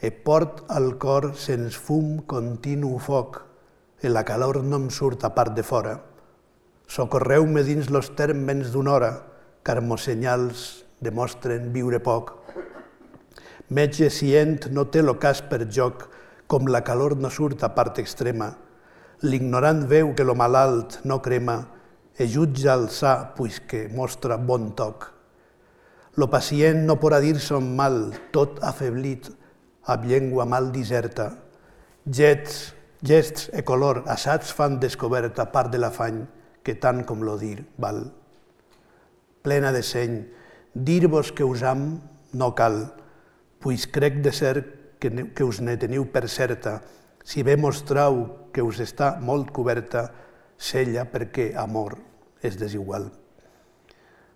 e 0.00 0.10
port 0.10 0.64
al 0.72 0.96
cor 0.98 1.32
sens 1.38 1.76
fum 1.76 2.24
continu 2.26 2.96
foc, 2.98 3.38
e 4.00 4.10
la 4.10 4.24
calor 4.24 4.62
no 4.64 4.80
em 4.82 4.90
surt 4.90 5.24
a 5.24 5.32
part 5.36 5.54
de 5.54 5.62
fora. 5.62 5.94
Socorreu-me 6.94 7.64
dins 7.66 7.88
los 7.90 8.12
termes 8.14 8.68
d'una 8.70 8.92
hora, 8.94 9.10
car 9.66 9.80
mos 9.82 10.04
senyals 10.06 10.84
demostren 11.02 11.72
viure 11.74 11.98
poc. 11.98 12.28
Metge 13.74 14.06
cient 14.14 14.68
no 14.70 14.84
té 14.94 15.02
l'ocàs 15.02 15.40
per 15.50 15.64
joc, 15.76 16.04
com 16.46 16.68
la 16.70 16.84
calor 16.86 17.16
no 17.18 17.32
surt 17.34 17.64
a 17.66 17.72
part 17.74 17.98
extrema. 17.98 18.52
L'ignorant 19.26 19.80
veu 19.90 20.12
que 20.14 20.26
lo 20.28 20.36
malalt 20.38 21.00
no 21.02 21.18
crema 21.24 21.56
e 22.14 22.28
jutja 22.30 22.76
el 22.78 22.86
sa, 22.94 23.34
que 23.66 23.88
mostra 23.90 24.36
bon 24.36 24.70
toc. 24.78 25.08
Lo 26.14 26.30
pacient 26.30 26.86
no 26.86 27.00
podrà 27.02 27.18
dir 27.18 27.40
son 27.40 27.74
mal, 27.74 28.14
tot 28.30 28.62
afeblit, 28.62 29.32
amb 29.90 30.06
llengua 30.06 30.46
mal 30.46 30.70
diserta. 30.70 31.32
Gets, 32.06 32.70
gests 33.02 33.50
e 33.50 33.66
color 33.66 34.04
assats 34.06 34.54
fan 34.54 34.78
descoberta 34.78 35.50
part 35.50 35.74
de 35.74 35.82
l'afany 35.82 36.22
que 36.64 36.74
tant 36.74 37.04
com 37.04 37.22
lo 37.22 37.36
dir 37.38 37.66
val. 37.78 38.08
Plena 39.44 39.70
de 39.72 39.82
seny, 39.84 40.22
dir-vos 40.74 41.30
que 41.32 41.44
usam 41.44 42.00
no 42.32 42.54
cal, 42.56 42.94
pues 43.60 43.86
crec 43.86 44.22
de 44.24 44.32
ser 44.32 44.56
que, 44.98 45.10
que 45.36 45.44
us 45.44 45.60
ne 45.60 45.76
teniu 45.76 46.08
per 46.10 46.26
certa, 46.28 46.80
si 47.24 47.44
bé 47.44 47.56
mostrau 47.56 48.50
que 48.52 48.64
us 48.64 48.80
està 48.80 49.14
molt 49.20 49.52
coberta, 49.52 50.08
sella 50.56 51.06
perquè 51.10 51.52
amor 51.60 51.98
és 52.42 52.58
desigual. 52.60 53.12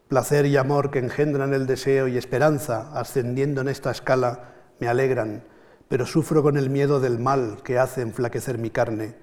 Placer 0.08 0.46
y 0.46 0.56
amor 0.56 0.90
que 0.90 0.98
engendran 0.98 1.52
el 1.52 1.66
deseo 1.66 2.08
y 2.08 2.16
esperanza, 2.16 2.90
ascendiendo 2.98 3.60
en 3.60 3.68
esta 3.68 3.90
escala, 3.90 4.54
me 4.80 4.88
alegran, 4.88 5.44
pero 5.88 6.06
sufro 6.06 6.42
con 6.42 6.56
el 6.56 6.70
miedo 6.70 7.00
del 7.00 7.18
mal 7.18 7.62
que 7.62 7.78
hace 7.78 8.00
enflaquecer 8.00 8.56
mi 8.56 8.70
carne. 8.70 9.16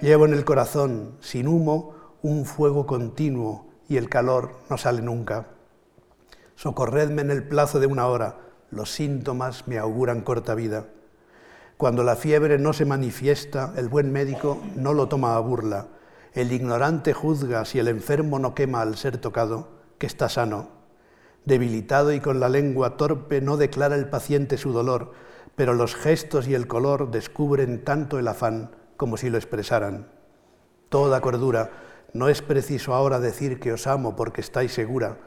Llevo 0.00 0.26
en 0.26 0.34
el 0.34 0.44
corazón, 0.44 1.16
sin 1.20 1.48
humo, 1.48 1.94
un 2.22 2.44
fuego 2.44 2.86
continuo 2.86 3.66
y 3.88 3.96
el 3.96 4.08
calor 4.08 4.52
no 4.68 4.76
sale 4.76 5.02
nunca. 5.02 5.48
Socorredme 6.54 7.22
en 7.22 7.30
el 7.30 7.42
plazo 7.42 7.80
de 7.80 7.86
una 7.86 8.06
hora, 8.06 8.36
los 8.70 8.92
síntomas 8.92 9.66
me 9.66 9.78
auguran 9.78 10.20
corta 10.20 10.54
vida. 10.54 10.86
Cuando 11.76 12.02
la 12.02 12.16
fiebre 12.16 12.58
no 12.58 12.74
se 12.74 12.84
manifiesta, 12.84 13.72
el 13.76 13.88
buen 13.88 14.12
médico 14.12 14.58
no 14.76 14.92
lo 14.92 15.08
toma 15.08 15.36
a 15.36 15.40
burla. 15.40 15.88
El 16.34 16.52
ignorante 16.52 17.14
juzga 17.14 17.64
si 17.64 17.78
el 17.78 17.88
enfermo 17.88 18.38
no 18.38 18.54
quema 18.54 18.82
al 18.82 18.96
ser 18.96 19.18
tocado, 19.18 19.68
que 19.98 20.06
está 20.06 20.28
sano. 20.28 20.68
Debilitado 21.46 22.12
y 22.12 22.20
con 22.20 22.38
la 22.38 22.50
lengua 22.50 22.98
torpe 22.98 23.40
no 23.40 23.56
declara 23.56 23.96
el 23.96 24.10
paciente 24.10 24.58
su 24.58 24.72
dolor, 24.72 25.12
pero 25.56 25.72
los 25.72 25.94
gestos 25.94 26.46
y 26.46 26.54
el 26.54 26.66
color 26.66 27.10
descubren 27.10 27.82
tanto 27.82 28.18
el 28.18 28.28
afán 28.28 28.76
como 28.98 29.16
si 29.16 29.30
lo 29.30 29.38
expresaran. 29.38 30.08
Toda 30.90 31.22
cordura, 31.22 31.70
no 32.12 32.28
es 32.28 32.42
preciso 32.42 32.94
ahora 32.94 33.20
decir 33.20 33.60
que 33.60 33.72
os 33.72 33.86
amo 33.86 34.16
porque 34.16 34.40
estáis 34.40 34.72
segura, 34.72 35.18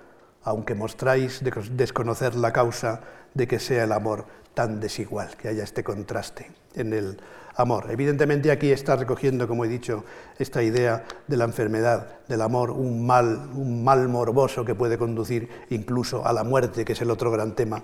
aunque 0.44 0.76
mostráis 0.76 1.42
desconocer 1.72 2.36
la 2.36 2.52
causa 2.52 3.02
de 3.34 3.48
que 3.48 3.60
sea 3.60 3.86
el 3.86 3.92
amor 3.92 4.26
tan 4.54 4.80
desigual, 4.80 5.36
que 5.38 5.48
haya 5.48 5.64
este 5.64 5.84
contraste 5.84 6.52
en 6.76 6.94
el 6.94 7.18
amor. 7.56 7.90
Evidentemente 7.90 8.52
aquí 8.52 8.72
está 8.72 8.96
recogiendo, 8.96 9.48
como 9.48 9.66
he 9.66 9.68
dicho, 9.68 10.04
esta 10.38 10.62
idea 10.62 11.06
de 11.28 11.38
la 11.38 11.46
enfermedad, 11.46 12.20
del 12.28 12.42
amor, 12.42 12.72
un 12.72 13.06
mal, 13.06 13.50
un 13.54 13.84
mal 13.84 14.08
morboso 14.10 14.66
que 14.66 14.76
puede 14.76 14.98
conducir 14.98 15.50
incluso 15.70 16.26
a 16.26 16.34
la 16.34 16.44
muerte, 16.44 16.86
que 16.86 16.94
es 16.94 17.02
el 17.02 17.12
otro 17.12 17.32
gran 17.32 17.56
tema, 17.56 17.84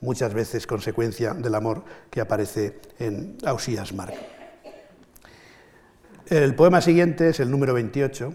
muchas 0.00 0.32
veces 0.34 0.66
consecuencia 0.66 1.34
del 1.34 1.54
amor 1.54 1.84
que 2.10 2.20
aparece 2.20 2.80
en 2.98 3.36
Ausías 3.44 3.92
Marc. 3.92 4.37
El 6.30 6.54
poema 6.54 6.82
siguiente 6.82 7.30
es 7.30 7.40
el 7.40 7.50
número 7.50 7.72
28, 7.72 8.34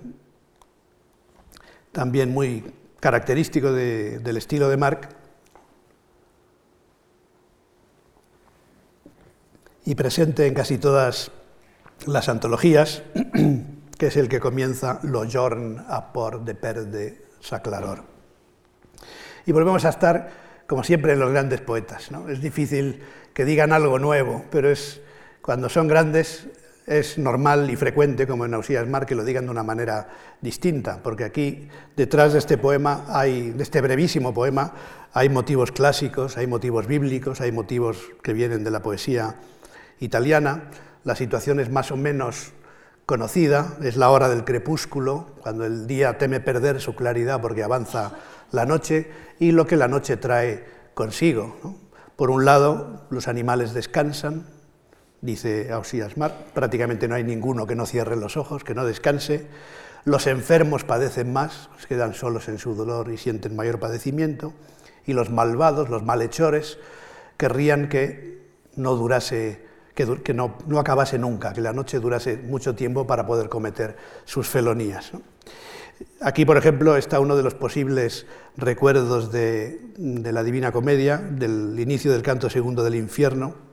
también 1.92 2.34
muy 2.34 2.74
característico 3.00 3.72
del 3.72 4.36
estilo 4.36 4.68
de 4.68 4.78
Marc, 4.78 5.10
y 9.86 9.94
presente 9.94 10.48
en 10.48 10.56
casi 10.56 10.80
todas 10.80 11.30
las 12.08 12.30
antologías, 12.30 13.04
que 14.00 14.08
es 14.08 14.18
el 14.18 14.28
que 14.28 14.40
comienza 14.40 15.00
Lo 15.04 15.30
jorn 15.30 15.86
a 15.88 16.14
por 16.14 16.44
de 16.44 16.56
perde 16.56 17.22
sa 17.42 17.62
claror. 17.62 18.06
Y 19.46 19.52
volvemos 19.52 19.86
a 19.86 19.90
estar, 19.90 20.32
como 20.66 20.84
siempre, 20.84 21.14
en 21.14 21.20
los 21.20 21.30
grandes 21.30 21.62
poetas. 21.62 22.10
¿no? 22.10 22.28
Es 22.28 22.42
difícil 22.42 23.04
que 23.36 23.46
digan 23.46 23.72
algo 23.72 24.00
nuevo, 24.00 24.46
pero 24.50 24.72
es, 24.72 25.00
cuando 25.44 25.70
son 25.70 25.88
grandes 25.88 26.48
es 26.86 27.18
normal 27.18 27.70
y 27.70 27.76
frecuente, 27.76 28.28
como 28.28 28.46
en 28.46 28.54
Ausías 28.54 28.88
Mar, 28.88 29.06
que 29.06 29.16
lo 29.16 29.24
digan 29.24 29.46
de 29.46 29.52
una 29.52 29.64
manera 29.64 30.10
distinta, 30.42 31.00
porque 31.02 31.24
aquí, 31.24 31.70
detrás 31.96 32.34
de 32.34 32.40
este 32.40 32.58
poema, 32.58 33.06
hay, 33.08 33.52
de 33.52 33.64
este 33.64 33.82
brevísimo 33.82 34.34
poema, 34.34 34.74
hay 35.14 35.30
motivos 35.30 35.72
clásicos, 35.72 36.38
hay 36.38 36.48
motivos 36.48 36.88
bíblicos, 36.88 37.40
hay 37.40 37.52
motivos 37.52 37.98
que 38.22 38.34
vienen 38.34 38.64
de 38.64 38.72
la 38.72 38.82
poesía 38.82 39.36
italiana. 40.00 40.70
La 41.04 41.16
situación 41.16 41.60
es 41.60 41.70
más 41.70 41.92
o 41.92 41.98
menos 41.98 42.52
conocida, 43.06 43.78
es 43.82 43.96
la 43.96 44.10
hora 44.10 44.28
del 44.30 44.44
crepúsculo, 44.44 45.36
cuando 45.42 45.66
el 45.66 45.88
día 45.88 46.18
teme 46.18 46.40
perder 46.40 46.82
su 46.82 46.96
claridad 46.96 47.42
porque 47.42 47.64
avanza 47.64 48.14
la 48.52 48.66
noche, 48.66 49.10
y 49.40 49.52
lo 49.52 49.68
que 49.68 49.78
la 49.78 49.88
noche 49.88 50.18
trae 50.18 50.66
consigo. 50.94 51.78
Por 52.16 52.30
un 52.30 52.46
lado, 52.46 53.06
los 53.10 53.28
animales 53.28 53.74
descansan, 53.74 54.46
dice 55.24 55.72
Ausías 55.72 56.18
Mar, 56.18 56.48
prácticamente 56.54 57.08
no 57.08 57.16
hay 57.16 57.24
ninguno 57.24 57.66
que 57.66 57.76
no 57.76 57.86
cierre 57.86 58.16
los 58.16 58.38
ojos, 58.38 58.64
que 58.64 58.76
no 58.76 58.86
descanse. 58.86 59.48
Los 60.06 60.28
enfermos 60.28 60.84
padecen 60.84 61.32
más, 61.32 61.70
quedan 61.88 62.14
solos 62.14 62.50
en 62.50 62.60
su 62.60 62.76
dolor 62.76 63.10
y 63.10 63.18
sienten 63.18 63.56
mayor 63.56 63.80
padecimiento. 63.80 64.54
Y 65.06 65.14
los 65.14 65.30
malvados, 65.30 65.90
los 65.90 66.04
malhechores, 66.04 66.78
querrían 67.38 67.88
que 67.88 68.42
no 68.76 68.96
durase, 68.96 69.62
que, 69.96 70.34
no, 70.34 70.58
acabase 70.78 71.18
nunca, 71.18 71.54
que 71.54 71.62
la 71.62 71.72
noche 71.72 72.00
durase 72.00 72.38
mucho 72.38 72.76
tiempo 72.76 73.08
para 73.08 73.26
poder 73.26 73.48
cometer 73.48 73.96
sus 74.26 74.48
felonías. 74.48 75.12
Aquí, 76.20 76.44
por 76.44 76.58
ejemplo, 76.58 76.98
está 76.98 77.22
uno 77.22 77.38
de 77.38 77.44
los 77.44 77.54
posibles 77.54 78.26
recuerdos 78.58 79.32
de 79.32 79.80
la 79.98 80.44
Divina 80.44 80.74
Comedia, 80.74 81.18
del 81.18 81.80
inicio 81.80 82.12
del 82.12 82.24
canto 82.24 82.50
segundo 82.50 82.84
del 82.84 82.96
infierno, 82.96 83.73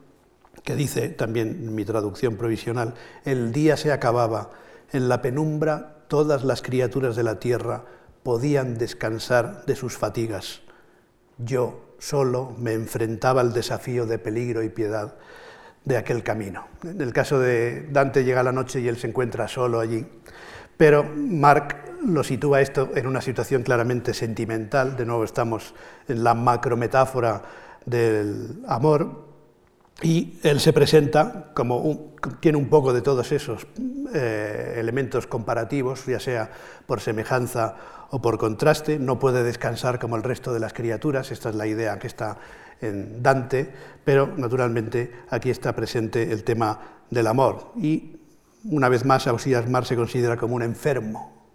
que 0.65 0.77
dice 0.77 1.09
también 1.09 1.75
mi 1.75 1.85
traducción 1.85 2.37
provisional, 2.37 2.95
el 3.25 3.53
día 3.53 3.77
se 3.77 3.93
acababa, 3.93 4.51
en 4.93 5.09
la 5.09 5.23
penumbra 5.23 6.05
todas 6.09 6.45
las 6.45 6.63
criaturas 6.63 7.17
de 7.17 7.23
la 7.23 7.39
tierra 7.39 7.85
podían 8.23 8.77
descansar 8.77 9.65
de 9.67 9.77
sus 9.77 9.97
fatigas. 9.97 10.61
Yo 11.39 11.95
solo, 11.99 12.55
me 12.59 12.73
enfrentaba 12.75 13.41
al 13.41 13.53
desafío 13.53 14.07
de 14.07 14.19
peligro 14.19 14.63
y 14.63 14.69
piedad 14.69 15.15
de 15.85 15.97
aquel 15.97 16.23
camino. 16.23 16.67
En 16.83 17.01
el 17.01 17.13
caso 17.13 17.39
de 17.39 17.89
Dante 17.91 18.25
llega 18.25 18.43
la 18.43 18.53
noche 18.53 18.81
y 18.81 18.89
él 18.89 18.97
se 18.97 19.07
encuentra 19.07 19.49
solo 19.49 19.81
allí, 19.81 20.07
pero 20.77 21.05
Marc 21.05 21.77
lo 22.05 22.25
sitúa 22.25 22.61
esto 22.61 22.91
en 22.95 23.07
una 23.07 23.21
situación 23.21 23.63
claramente 23.63 24.15
sentimental, 24.15 24.97
de 24.97 25.07
nuevo 25.07 25.25
estamos 25.25 25.75
en 26.09 26.25
la 26.25 26.35
macrometáfora 26.35 27.43
del 27.85 28.63
amor, 28.67 29.30
y 30.03 30.39
él 30.43 30.61
se 30.61 30.73
presenta 30.73 31.51
como 31.55 32.15
tiene 32.41 32.59
un 32.59 32.69
poco 32.69 32.93
de 32.93 33.03
todos 33.03 33.33
esos 33.33 33.67
eh, 34.15 34.77
elementos 34.79 35.27
comparativos, 35.27 36.07
ya 36.07 36.21
sea 36.21 36.51
por 36.87 37.01
semejanza 37.01 37.77
o 38.11 38.21
por 38.21 38.39
contraste, 38.39 38.99
no 38.99 39.19
puede 39.19 39.43
descansar 39.43 39.99
como 39.99 40.17
el 40.17 40.23
resto 40.23 40.53
de 40.53 40.61
las 40.61 40.73
criaturas, 40.73 41.31
esta 41.31 41.51
es 41.51 41.55
la 41.55 41.67
idea 41.67 41.99
que 41.99 42.07
está 42.07 42.39
en 42.81 43.23
Dante, 43.23 43.71
pero 44.05 44.27
naturalmente 44.37 45.13
aquí 45.31 45.51
está 45.51 45.75
presente 45.75 46.33
el 46.33 46.45
tema 46.45 46.81
del 47.11 47.27
amor. 47.27 47.73
Y 47.77 48.17
una 48.65 48.89
vez 48.89 49.05
más, 49.05 49.27
Ausías 49.27 49.69
Mar 49.69 49.85
se 49.85 49.97
considera 49.97 50.37
como 50.37 50.57
un 50.57 50.63
enfermo, 50.63 51.51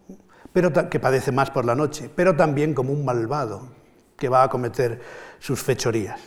pero 0.53 0.71
que 0.89 0.99
padece 0.99 1.31
más 1.31 1.51
por 1.51 1.65
la 1.65 1.75
noche, 1.75 2.09
pero 2.15 2.35
también 2.35 2.73
como 2.73 2.93
un 2.93 3.03
malvado 3.03 3.69
que 4.15 4.29
va 4.29 4.43
a 4.43 4.49
cometer 4.49 5.01
sus 5.39 5.61
fechorías. 5.61 6.21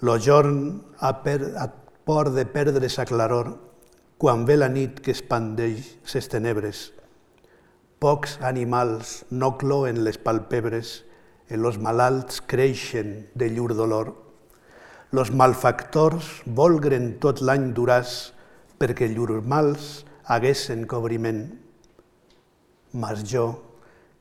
Lo 0.00 0.14
jorn 0.22 0.84
a, 1.00 1.24
per, 1.24 1.54
a 1.58 1.66
por 2.06 2.30
de 2.30 2.44
perdre 2.46 2.86
sa 2.88 3.02
claror, 3.02 3.56
quan 4.18 4.44
ve 4.46 4.54
la 4.56 4.68
nit 4.70 5.00
que 5.02 5.10
expandeix 5.10 5.96
ses 6.06 6.30
tenebres. 6.30 6.92
Pocs 7.98 8.36
animals 8.46 9.24
no 9.34 9.56
cloen 9.58 10.04
les 10.06 10.20
palpebres, 10.22 11.02
en 11.50 11.62
los 11.64 11.80
malalts 11.82 12.38
creixen 12.46 13.26
de 13.34 13.50
llur 13.50 13.74
dolor. 13.74 14.14
Los 15.10 15.32
malfactors 15.32 16.42
volgren 16.46 17.16
tot 17.18 17.42
l'any 17.42 17.72
duràs 17.74 18.34
perquè 18.78 19.08
llurs 19.10 19.42
mals 19.42 20.04
haguessen 20.30 20.86
cobriment. 20.86 21.48
Mas 22.94 23.24
jo, 23.26 23.48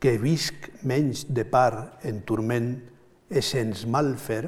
que 0.02 0.18
visc 0.18 0.72
menys 0.82 1.28
de 1.30 1.46
par 1.46 2.00
en 2.02 2.24
turment, 2.26 2.72
e 3.30 3.44
sens 3.44 3.86
mal 3.86 4.16
fer, 4.18 4.48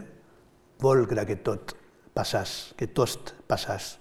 volgra 0.79 1.25
que 1.27 1.37
tot 1.43 1.75
passàs, 2.15 2.73
que 2.77 2.87
tot 2.87 3.33
passàs. 3.47 3.97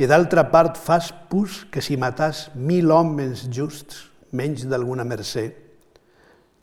I 0.00 0.06
d'altra 0.08 0.46
part 0.52 0.78
fas 0.80 1.10
pus 1.28 1.64
que 1.70 1.82
si 1.84 1.98
matàs 2.00 2.48
mil 2.54 2.92
homes 2.94 3.48
justs, 3.52 4.06
menys 4.32 4.64
d'alguna 4.70 5.04
mercè, 5.04 5.50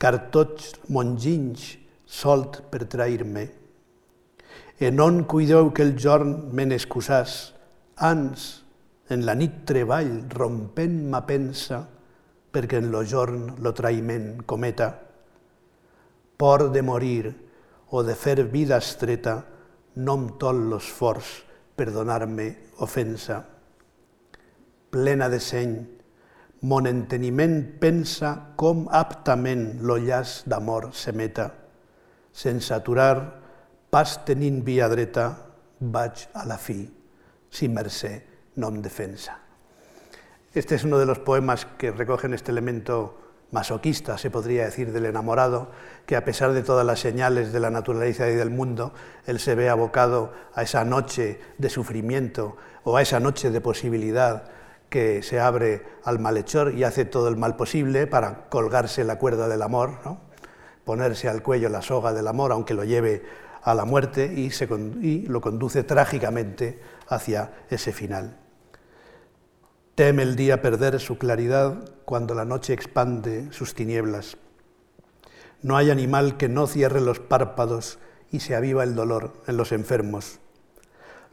car 0.00 0.30
tots 0.34 0.72
monginys 0.88 1.76
solt 2.08 2.62
per 2.72 2.86
trair-me. 2.90 3.44
E 4.78 4.90
non 4.94 5.24
cuideu 5.28 5.72
que 5.74 5.84
el 5.84 5.96
jorn 5.98 6.48
me 6.54 6.64
n'excusàs, 6.66 7.36
ans 7.98 8.48
en 9.10 9.24
la 9.26 9.34
nit 9.34 9.64
treball 9.68 10.28
rompent 10.34 10.98
ma 11.10 11.24
pensa, 11.26 11.82
perquè 12.52 12.78
en 12.80 12.90
lo 12.92 13.02
jorn 13.04 13.58
lo 13.62 13.74
traïment 13.76 14.42
cometa. 14.46 14.92
Por 16.38 16.70
de 16.72 16.82
morir 16.82 17.34
o 17.90 18.02
de 18.04 18.14
fer 18.14 18.42
vida 18.50 18.76
estreta, 18.78 19.44
no 19.96 20.16
em 20.18 20.26
tol 20.40 20.68
l'esforç 20.70 21.30
per 21.76 21.88
donar-me 21.94 22.48
ofensa. 22.84 23.40
Plena 24.90 25.28
de 25.28 25.40
seny, 25.40 25.74
mon 26.68 26.88
enteniment 26.90 27.60
pensa 27.80 28.32
com 28.58 28.86
aptament 28.90 29.82
lo 29.86 29.98
llaç 30.02 30.42
d'amor 30.48 30.90
s'emeta. 30.92 31.50
Sense 32.32 32.74
aturar, 32.74 33.16
pas 33.90 34.16
tenint 34.26 34.62
via 34.66 34.88
dreta, 34.90 35.28
vaig 35.80 36.28
a 36.34 36.44
la 36.46 36.58
fi, 36.58 36.82
si 37.50 37.68
mercè 37.68 38.14
no 38.56 38.68
em 38.68 38.82
defensa. 38.82 39.38
Este 40.54 40.74
es 40.74 40.84
uno 40.84 40.98
de 40.98 41.06
los 41.06 41.20
poemas 41.20 41.66
que 41.78 41.92
recogen 41.92 42.34
este 42.34 42.50
elemento 42.50 43.27
masoquista, 43.50 44.18
se 44.18 44.30
podría 44.30 44.64
decir, 44.64 44.92
del 44.92 45.06
enamorado, 45.06 45.70
que 46.06 46.16
a 46.16 46.24
pesar 46.24 46.52
de 46.52 46.62
todas 46.62 46.84
las 46.86 47.00
señales 47.00 47.52
de 47.52 47.60
la 47.60 47.70
naturaleza 47.70 48.28
y 48.28 48.34
del 48.34 48.50
mundo, 48.50 48.92
él 49.26 49.40
se 49.40 49.54
ve 49.54 49.68
abocado 49.68 50.32
a 50.54 50.62
esa 50.62 50.84
noche 50.84 51.40
de 51.58 51.70
sufrimiento 51.70 52.56
o 52.84 52.96
a 52.96 53.02
esa 53.02 53.20
noche 53.20 53.50
de 53.50 53.60
posibilidad 53.60 54.44
que 54.88 55.22
se 55.22 55.40
abre 55.40 55.82
al 56.04 56.18
malhechor 56.18 56.74
y 56.74 56.84
hace 56.84 57.04
todo 57.04 57.28
el 57.28 57.36
mal 57.36 57.56
posible 57.56 58.06
para 58.06 58.48
colgarse 58.48 59.04
la 59.04 59.18
cuerda 59.18 59.48
del 59.48 59.62
amor, 59.62 60.18
ponerse 60.84 61.28
al 61.28 61.42
cuello 61.42 61.68
la 61.68 61.82
soga 61.82 62.12
del 62.12 62.26
amor, 62.26 62.52
aunque 62.52 62.74
lo 62.74 62.84
lleve 62.84 63.22
a 63.62 63.74
la 63.74 63.84
muerte 63.84 64.32
y, 64.34 65.26
lo 65.26 65.40
conduce 65.40 65.84
trágicamente 65.84 66.80
hacia 67.08 67.52
ese 67.68 67.92
final. 67.92 68.47
Teme 69.98 70.22
el 70.22 70.36
día 70.36 70.62
perder 70.62 71.00
su 71.00 71.18
claridad 71.18 71.76
cuando 72.04 72.32
la 72.36 72.44
noche 72.44 72.72
expande 72.72 73.48
sus 73.50 73.74
tinieblas. 73.74 74.36
No 75.60 75.76
hay 75.76 75.90
animal 75.90 76.36
que 76.36 76.48
no 76.48 76.68
cierre 76.68 77.00
los 77.00 77.18
párpados 77.18 77.98
y 78.30 78.38
se 78.38 78.54
aviva 78.54 78.84
el 78.84 78.94
dolor 78.94 79.32
en 79.48 79.56
los 79.56 79.72
enfermos. 79.72 80.38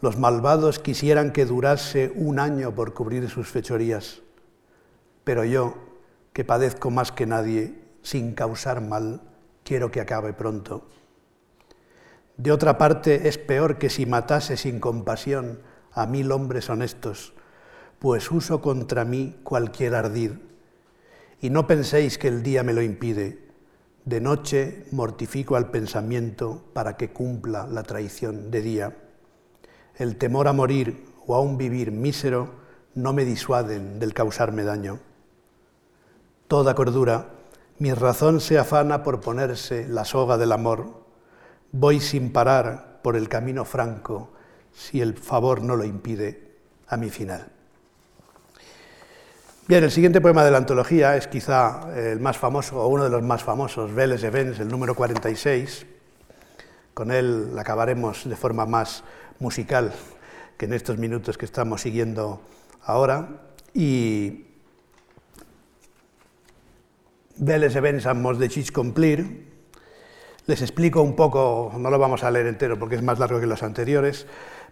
Los 0.02 0.18
malvados 0.18 0.80
quisieran 0.80 1.32
que 1.32 1.46
durase 1.46 2.12
un 2.16 2.40
año 2.40 2.74
por 2.74 2.96
cubrir 2.96 3.30
sus 3.30 3.48
fechorías, 3.50 4.24
pero 5.24 5.46
yo, 5.46 5.76
que 6.34 6.44
padezco 6.44 6.90
más 6.90 7.12
que 7.12 7.28
nadie, 7.28 7.76
sin 8.02 8.34
causar 8.34 8.82
mal, 8.82 9.22
quiero 9.64 9.92
que 9.92 10.02
acabe 10.02 10.34
pronto. 10.34 10.88
De 12.36 12.52
otra 12.52 12.80
parte, 12.80 13.28
es 13.28 13.38
peor 13.38 13.78
que 13.78 13.92
si 13.92 14.08
matase 14.08 14.58
sin 14.58 14.80
compasión 14.80 15.60
a 15.92 16.08
mil 16.08 16.32
hombres 16.32 16.68
honestos, 16.72 17.36
pues 18.00 18.32
uso 18.32 18.62
contra 18.62 19.06
mí 19.06 19.36
cualquier 19.44 19.96
ardid. 19.96 20.32
Y 21.42 21.50
no 21.50 21.68
penséis 21.68 22.18
que 22.18 22.28
el 22.28 22.44
día 22.44 22.64
me 22.64 22.74
lo 22.74 22.82
impide. 22.82 23.46
De 24.06 24.22
noche 24.22 24.86
mortifico 24.92 25.56
al 25.56 25.72
pensamiento 25.72 26.64
para 26.74 26.98
que 26.98 27.12
cumpla 27.12 27.68
la 27.68 27.84
traición 27.84 28.52
de 28.52 28.62
día. 28.62 28.98
El 29.96 30.18
temor 30.18 30.48
a 30.48 30.54
morir 30.54 31.06
o 31.26 31.36
a 31.36 31.42
un 31.42 31.58
vivir 31.58 31.92
mísero 31.92 32.50
no 32.94 33.14
me 33.14 33.26
disuaden 33.26 34.00
del 34.00 34.14
causarme 34.14 34.64
daño. 34.64 35.00
Toda 36.48 36.76
cordura, 36.76 37.30
mi 37.80 37.94
razón 37.94 38.40
se 38.40 38.58
afana 38.58 39.04
por 39.04 39.22
ponerse 39.22 39.88
la 39.88 40.06
soga 40.06 40.38
del 40.38 40.52
amor. 40.52 41.04
Voy 41.72 42.00
sin 42.00 42.32
parar 42.32 43.00
por 43.02 43.16
el 43.16 43.28
camino 43.28 43.66
franco, 43.66 44.32
si 44.72 45.02
el 45.02 45.16
favor 45.16 45.62
no 45.62 45.76
lo 45.76 45.84
impide, 45.84 46.56
a 46.88 46.98
mi 46.98 47.10
final. 47.10 47.55
Bien, 49.68 49.84
el 49.84 49.90
siguiente 49.90 50.22
poema 50.22 50.46
de 50.46 50.52
la 50.52 50.60
antología 50.60 51.18
es 51.18 51.26
quizá 51.26 51.90
el 51.96 52.20
más 52.20 52.38
famoso, 52.38 52.80
o 52.80 52.88
uno 52.88 53.04
de 53.04 53.10
los 53.10 53.24
más 53.24 53.44
famosos, 53.44 53.92
Vélez 53.96 54.24
Events, 54.24 54.60
el 54.60 54.68
número 54.68 54.94
46. 54.94 55.88
Con 56.94 57.10
él 57.10 57.50
acabaremos 57.58 58.30
de 58.30 58.36
forma 58.36 58.68
más 58.68 59.04
musical 59.40 59.92
que 60.56 60.66
en 60.66 60.74
estos 60.74 61.00
minutos 61.00 61.40
que 61.40 61.46
estamos 61.46 61.82
siguiendo 61.82 62.44
ahora. 62.84 63.28
Y 63.74 64.46
Vélez 67.38 67.76
Events 67.76 68.06
hemos 68.06 68.38
de 68.38 68.50
chich 68.50 68.72
cumplir. 68.72 69.52
Les 70.46 70.62
explico 70.62 71.02
un 71.02 71.16
poco, 71.16 71.74
no 71.76 71.90
lo 71.90 71.98
vamos 71.98 72.24
a 72.24 72.30
leer 72.30 72.46
entero 72.46 72.78
porque 72.78 72.98
es 72.98 73.02
más 73.02 73.18
largo 73.18 73.40
que 73.40 73.48
los 73.48 73.64
anteriores, 73.64 74.28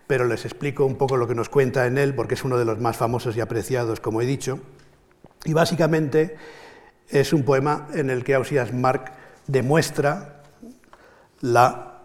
pero 0.06 0.26
les 0.26 0.46
explico 0.46 0.86
un 0.86 1.00
poco 1.00 1.18
lo 1.18 1.28
que 1.28 1.34
nos 1.34 1.50
cuenta 1.50 1.88
en 1.88 1.98
él 1.98 2.14
porque 2.14 2.36
es 2.36 2.44
uno 2.44 2.60
de 2.60 2.66
los 2.66 2.80
más 2.80 2.96
famosos 2.96 3.36
y 3.36 3.42
apreciados, 3.42 4.00
como 4.00 4.22
he 4.22 4.28
dicho. 4.28 4.60
Y 5.46 5.54
básicamente 5.54 6.36
es 7.10 7.34
un 7.34 7.44
poema 7.44 7.88
en 7.94 8.10
el 8.10 8.24
que 8.24 8.36
Ausías 8.36 8.74
Marc 8.74 9.12
demuestra 9.48 10.42
la 11.42 12.02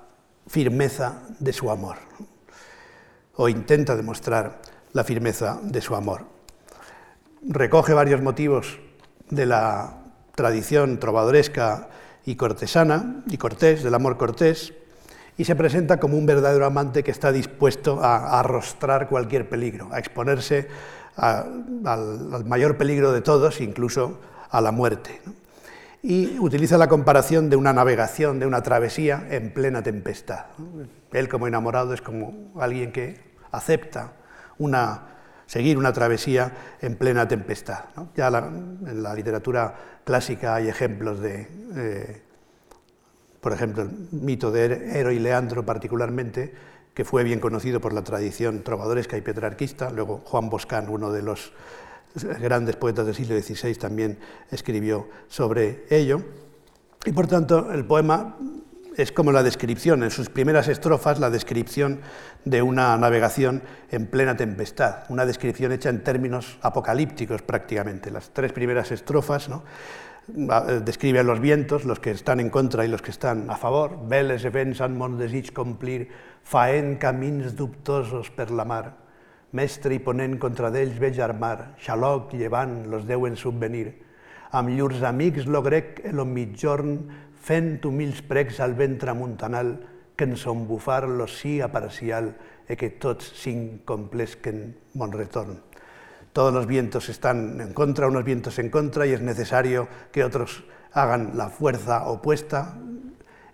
firmeza 0.47 1.22
de 1.39 1.53
su 1.53 1.70
amor, 1.70 1.97
o 3.36 3.49
intenta 3.49 3.95
demostrar 3.95 4.61
la 4.93 5.05
firmeza 5.05 5.61
de 5.62 5.80
su 5.80 5.95
amor. 5.95 6.24
Recoge 7.47 7.93
varios 7.93 8.20
motivos 8.20 8.80
de 9.30 9.47
la 9.47 9.99
tradición 10.34 10.99
trovadoresca 10.99 11.89
y 12.24 12.36
cortesana, 12.36 13.22
y 13.26 13.36
cortés, 13.36 13.82
del 13.82 13.95
amor 13.95 14.16
cortés, 14.16 14.72
y 15.36 15.45
se 15.45 15.55
presenta 15.55 16.01
como 16.01 16.18
un 16.18 16.26
verdadero 16.26 16.66
amante 16.66 17.05
que 17.05 17.12
está 17.12 17.30
dispuesto 17.30 18.03
a 18.03 18.41
arrostrar 18.41 19.09
cualquier 19.09 19.49
peligro, 19.49 19.89
a 19.93 20.01
exponerse 20.01 20.66
al, 21.18 22.44
mayor 22.46 22.76
peligro 22.76 23.12
de 23.12 23.20
todos, 23.20 23.60
incluso 23.60 24.20
a 24.50 24.60
la 24.60 24.72
muerte. 24.72 25.20
Y 26.02 26.38
utiliza 26.38 26.78
la 26.78 26.88
comparación 26.88 27.50
de 27.50 27.56
una 27.56 27.72
navegación, 27.72 28.38
de 28.38 28.46
una 28.46 28.62
travesía 28.62 29.26
en 29.30 29.52
plena 29.52 29.82
tempestad. 29.82 30.46
Él 31.12 31.28
como 31.28 31.46
enamorado 31.46 31.92
es 31.92 32.00
como 32.00 32.52
alguien 32.58 32.92
que 32.92 33.20
acepta 33.50 34.12
seguir 35.46 35.76
una 35.76 35.92
travesía 35.92 36.52
en 36.80 36.96
plena 36.96 37.26
tempestad. 37.26 37.84
Ya 38.14 38.28
en 38.28 39.02
la 39.02 39.14
literatura 39.14 39.74
clásica 40.04 40.54
hay 40.54 40.68
ejemplos 40.68 41.20
de 41.20 42.22
por 43.40 43.52
ejemplo, 43.52 43.84
el 43.84 43.90
mito 44.10 44.50
de 44.50 44.98
Ero 44.98 45.12
y 45.12 45.18
Leandro 45.18 45.64
particularmente, 45.64 46.52
que 46.99 47.05
fue 47.05 47.22
bien 47.22 47.38
conocido 47.38 47.80
por 47.80 47.92
la 47.92 48.03
tradición 48.03 48.64
trovadoresca 48.64 49.16
y 49.16 49.20
petrarquista. 49.20 49.88
Luego 49.90 50.20
Juan 50.24 50.51
Boscán, 50.51 50.88
uno 50.88 51.12
de 51.12 51.22
los 51.22 51.53
grandes 52.40 52.74
poetas 52.74 53.07
del 53.07 53.14
siglo 53.14 53.40
XVI, 53.40 53.72
también 53.76 54.18
escribió 54.51 55.07
sobre 55.28 55.84
ello. 55.90 56.20
Y 57.07 57.12
por 57.12 57.28
tanto, 57.28 57.70
el 57.70 57.84
poema 57.84 58.36
es 58.96 59.12
como 59.12 59.30
la 59.30 59.44
descripción, 59.44 60.03
en 60.03 60.11
sus 60.11 60.28
primeras 60.28 60.66
estrofas, 60.66 61.20
la 61.20 61.30
descripción 61.30 62.01
de 62.44 62.62
una 62.62 62.96
navegación 62.96 63.62
en 63.92 64.09
plena 64.09 64.36
tempestad, 64.36 65.05
una 65.09 65.24
descripción 65.24 65.70
hecha 65.70 65.90
en 65.90 66.03
términos 66.03 66.59
apocalípticos 66.62 67.42
prácticamente. 67.42 68.11
Las 68.11 68.30
tres 68.30 68.53
primeras 68.53 68.90
estrofas 68.90 69.49
¿no? 69.49 69.62
Eh, 70.37 70.81
describe 70.85 71.20
a 71.20 71.22
los 71.22 71.41
vientos, 71.41 71.85
los 71.85 72.01
que 72.01 72.11
están 72.11 72.41
en 72.41 72.51
contra 72.51 72.85
y 72.85 72.89
los 72.89 73.01
que 73.01 73.11
están 73.11 73.49
a 73.51 73.57
favor. 73.57 74.07
Veles 74.09 74.45
events 74.45 74.81
han 74.81 74.97
mon 74.99 75.16
desig 75.16 75.55
complir, 75.57 76.09
faent 76.45 76.99
camins 77.01 77.57
dubtosos 77.57 78.29
per 78.31 78.51
la 78.53 78.66
mar. 78.68 78.93
Mestre 79.57 79.97
i 79.97 80.03
ponent 80.05 80.37
contra 80.37 80.68
d'ells 80.68 80.99
veig 81.01 81.16
armar, 81.24 81.72
xaloc, 81.81 82.35
llevant, 82.37 82.91
los 82.93 83.07
deuen 83.09 83.41
subvenir. 83.41 83.95
Amb 84.53 84.68
llurs 84.76 85.01
amics 85.01 85.49
lo 85.49 85.62
grec 85.64 86.03
el 86.05 86.20
mitjorn, 86.29 86.99
fent 87.41 87.79
humils 87.89 88.20
pregs 88.20 88.61
al 88.61 88.76
vent 88.76 88.99
tramuntanal, 89.01 89.79
que 90.14 90.29
en 90.29 90.37
son 90.37 90.66
bufar 90.68 91.09
los 91.09 91.39
sí 91.41 91.62
a 91.62 91.72
parcial, 91.72 92.35
e 92.68 92.76
que 92.76 92.93
tots 93.01 93.33
s'incomplesquen 93.41 94.74
mon 95.01 95.14
retorn 95.16 95.67
todos 96.39 96.55
los 96.55 96.68
vientos 96.68 97.09
están 97.09 97.61
en 97.61 97.72
contra, 97.72 98.07
unos 98.07 98.22
vientos 98.22 98.61
en 98.61 98.70
contra, 98.70 99.05
y 99.09 99.12
es 99.12 99.20
necesario 99.20 99.89
que 100.12 100.22
otros 100.22 100.62
hagan 100.93 101.32
la 101.34 101.49
fuerza 101.49 102.07
opuesta, 102.07 102.76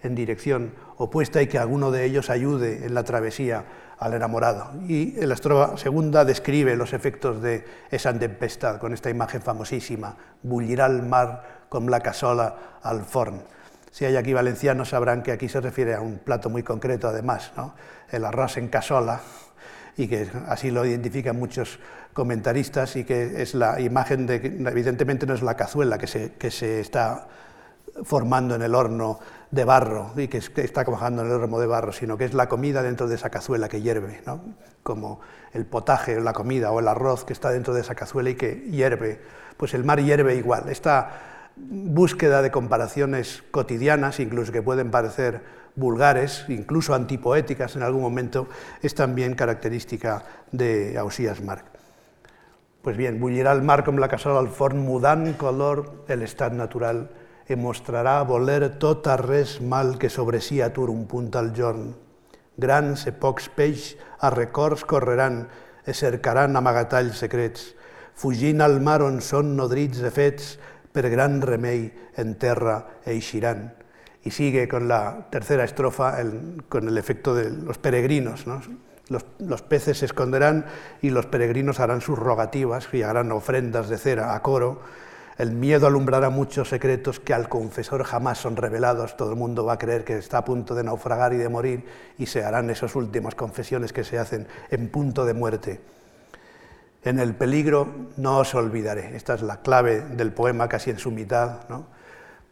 en 0.03 0.15
dirección 0.15 0.75
opuesta, 0.99 1.41
y 1.41 1.47
que 1.47 1.57
alguno 1.57 1.91
de 1.91 2.05
ellos 2.05 2.29
ayude 2.29 2.85
en 2.85 2.93
la 2.93 3.03
travesía 3.03 3.65
al 3.99 4.13
enamorado. 4.13 4.73
Y 4.87 5.13
la 5.13 5.33
estrofa 5.33 5.79
segunda 5.79 6.27
describe 6.27 6.77
los 6.77 6.93
efectos 6.93 7.41
de 7.41 7.65
esa 7.91 8.13
tempestad 8.13 8.79
con 8.79 8.93
esta 8.93 9.09
imagen 9.09 9.41
famosísima, 9.41 10.19
bullirá 10.43 10.85
el 10.85 11.05
mar 11.05 11.65
con 11.71 11.91
la 11.91 12.01
casola 12.01 12.81
al 12.83 13.07
forn. 13.07 13.45
Si 13.93 14.05
hay 14.05 14.17
aquí 14.17 14.35
valencianos 14.35 14.91
sabrán 14.91 15.23
que 15.23 15.33
aquí 15.33 15.49
se 15.49 15.63
refiere 15.63 15.95
a 15.95 16.03
un 16.03 16.19
plato 16.19 16.51
muy 16.51 16.63
concreto 16.63 17.09
además, 17.09 17.51
el 18.11 18.27
arroz 18.27 18.59
en 18.59 18.69
casola, 18.69 19.23
y 19.97 20.09
que 20.09 20.29
así 20.49 20.71
lo 20.71 20.85
identifican 20.85 21.39
muchos 21.39 21.79
comentaristas 22.15 22.97
y 22.97 23.05
que 23.05 23.43
es 23.43 23.55
la 23.55 23.81
imagen 23.81 24.27
de 24.27 24.41
que 24.41 24.47
evidentemente 24.47 25.27
no 25.27 25.35
es 25.35 25.43
la 25.43 25.57
cazuela 25.57 25.99
que 25.99 26.07
se, 26.07 26.33
que 26.33 26.51
se 26.51 26.81
está 26.81 27.27
formando 28.03 28.55
en 28.55 28.63
el 28.63 28.75
horno 28.75 29.19
de 29.51 29.65
barro 29.65 30.13
y 30.17 30.29
que, 30.29 30.39
está 30.39 30.83
trabajando 30.83 31.23
en 31.23 31.29
el 31.29 31.35
horno 31.35 31.59
de 31.59 31.67
barro, 31.67 31.93
sino 31.93 32.17
que 32.17 32.25
es 32.25 32.35
la 32.35 32.49
comida 32.49 32.83
dentro 32.83 33.07
de 33.07 33.15
esa 33.15 33.31
cazuela 33.31 33.69
que 33.69 33.83
hierve, 33.83 34.23
¿no? 34.27 34.41
como 34.83 35.21
el 35.53 35.65
potaje, 35.65 36.21
la 36.21 36.33
comida 36.33 36.73
o 36.73 36.81
el 36.81 36.89
arroz 36.89 37.25
que 37.25 37.33
está 37.33 37.51
dentro 37.51 37.75
de 37.75 37.83
esa 37.83 37.95
cazuela 37.95 38.31
y 38.31 38.35
que 38.35 38.55
hierve. 38.71 39.21
Pues 39.57 39.75
el 39.75 39.85
mar 39.85 40.01
hierve 40.01 40.35
igual. 40.35 40.69
Esta 40.69 41.51
búsqueda 41.57 42.43
de 42.43 42.51
comparaciones 42.51 43.45
cotidianas, 43.51 44.19
incluso 44.19 44.51
que 44.51 44.63
pueden 44.63 44.91
parecer 44.91 45.43
vulgares, 45.77 46.45
incluso 46.49 46.95
antipoéticas 46.95 47.77
en 47.77 47.83
algún 47.83 48.03
momento, 48.03 48.49
es 48.83 48.95
también 48.95 49.35
característica 49.35 50.25
de 50.51 50.99
Ausías 50.99 51.41
Marc. 51.41 51.74
Pues 52.85 52.99
bien, 52.99 53.17
bullirà 53.17 53.55
el 53.57 53.63
mar 53.65 53.81
com 53.83 53.97
la 53.97 54.11
cassola 54.13 54.43
al 54.45 54.51
forn, 54.53 54.83
mudant 54.85 55.31
color 55.41 56.05
el 56.13 56.21
estat 56.23 56.53
natural, 56.53 57.07
e 57.49 57.57
mostrarà 57.57 58.19
voler 58.29 58.75
tot 58.81 59.09
res 59.23 59.55
mal 59.61 59.97
que 59.99 60.11
sobre 60.13 60.43
si 60.45 60.61
atur 60.61 60.91
un 60.93 61.07
punt 61.09 61.31
al 61.41 61.55
jorn. 61.57 61.95
Grans 62.61 63.07
e 63.09 63.13
pocs 63.17 63.49
peix 63.57 63.95
a 64.21 64.29
records 64.35 64.85
correran 64.85 65.47
e 65.87 65.95
cercaran 65.97 66.61
amagatalls 66.61 67.25
secrets, 67.25 67.73
fugint 68.15 68.61
al 68.61 68.77
mar 68.85 69.01
on 69.03 69.23
són 69.25 69.57
nodrits 69.57 70.05
e 70.05 70.13
fets, 70.13 70.59
per 70.93 71.09
gran 71.09 71.41
remei 71.41 71.89
en 72.21 72.37
terra 72.37 73.01
eixiran 73.09 73.73
y 74.25 74.31
sigue 74.31 74.69
con 74.69 74.89
la 74.89 75.27
tercera 75.31 75.65
estrofa 75.65 76.17
con 76.69 76.89
el 76.89 76.97
efecto 76.99 77.35
de 77.35 77.51
los 77.51 77.79
peregrinos. 77.79 78.45
Los, 79.09 79.63
peces 79.63 79.99
se 79.99 80.07
esconderán 80.07 80.67
y 81.03 81.11
los 81.11 81.27
peregrinos 81.27 81.81
harán 81.81 82.01
sus 82.01 82.19
rogativas 82.19 82.89
y 82.93 83.03
harán 83.03 83.33
ofrendas 83.33 83.89
de 83.89 83.99
cera 83.99 84.35
a 84.35 84.43
coro. 84.43 84.81
El 85.37 85.53
miedo 85.53 85.87
alumbrará 85.87 86.31
muchos 86.31 86.69
secretos 86.69 87.21
que 87.21 87.35
al 87.35 87.49
confesor 87.49 88.05
jamás 88.05 88.39
son 88.39 88.57
revelados. 88.57 89.17
Todo 89.17 89.31
el 89.31 89.37
mundo 89.37 89.65
va 89.65 89.75
a 89.75 89.79
creer 89.79 90.05
que 90.05 90.17
está 90.17 90.39
a 90.39 90.45
punto 90.45 90.75
de 90.75 90.85
naufragar 90.85 91.33
y 91.33 91.37
de 91.37 91.49
morir 91.49 91.85
y 92.19 92.27
se 92.27 92.45
harán 92.45 92.71
esas 92.71 92.95
últimas 92.95 93.35
confesiones 93.35 93.93
que 93.93 94.05
se 94.05 94.19
hacen 94.19 94.47
en 94.71 94.89
punto 94.89 95.27
de 95.27 95.35
muerte. 95.35 95.81
En 97.03 97.19
el 97.19 97.35
peligro 97.35 97.89
no 98.17 98.39
os 98.39 98.55
olvidaré. 98.55 99.15
Esta 99.17 99.35
es 99.35 99.43
la 99.43 99.61
clave 99.61 100.01
del 100.01 100.33
poema 100.33 100.69
casi 100.69 100.91
en 100.91 100.99
su 100.99 101.11
mitad. 101.11 101.69
¿no? 101.69 101.95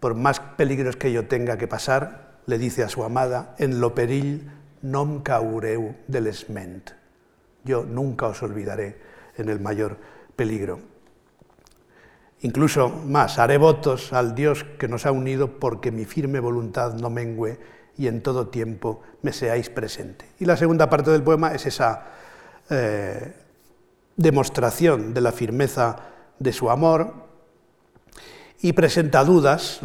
por 0.02 0.16
más 0.16 0.40
peligros 0.40 0.96
que 0.96 1.12
yo 1.12 1.28
tenga 1.28 1.56
que 1.56 1.68
pasar, 1.68 2.32
le 2.46 2.58
dice 2.58 2.82
a 2.82 2.88
su 2.88 3.04
amada, 3.04 3.54
en 3.58 3.80
lo 3.80 3.94
perill 3.94 4.50
non 4.82 5.22
caureu 5.22 5.94
del 6.06 6.26
esment. 6.26 6.90
Yo 7.64 7.84
nunca 7.86 8.26
os 8.26 8.42
olvidaré 8.42 8.98
en 9.38 9.48
el 9.48 9.60
mayor 9.60 9.96
peligro. 10.34 10.80
Incluso 12.42 12.88
más, 12.88 13.38
haré 13.38 13.56
votos 13.56 14.12
al 14.12 14.34
Dios 14.34 14.66
que 14.78 14.88
nos 14.88 15.06
ha 15.06 15.12
unido 15.12 15.60
porque 15.60 15.92
mi 15.92 16.04
firme 16.04 16.40
voluntad 16.40 16.94
no 16.94 17.08
mengüe 17.08 17.58
y 17.96 18.08
en 18.08 18.22
todo 18.22 18.48
tiempo 18.48 19.02
me 19.22 19.32
seáis 19.32 19.70
presente. 19.70 20.26
Y 20.40 20.44
la 20.44 20.56
segunda 20.56 20.90
parte 20.90 21.10
del 21.10 21.22
poema 21.22 21.54
es 21.54 21.66
esa 21.66 22.06
eh, 22.68 23.32
demostración 24.16 25.14
de 25.14 25.20
la 25.20 25.30
firmeza 25.30 25.96
de 26.38 26.52
su 26.52 26.70
amor, 26.70 27.21
y 28.62 28.72
presenta 28.72 29.24
dudas. 29.24 29.80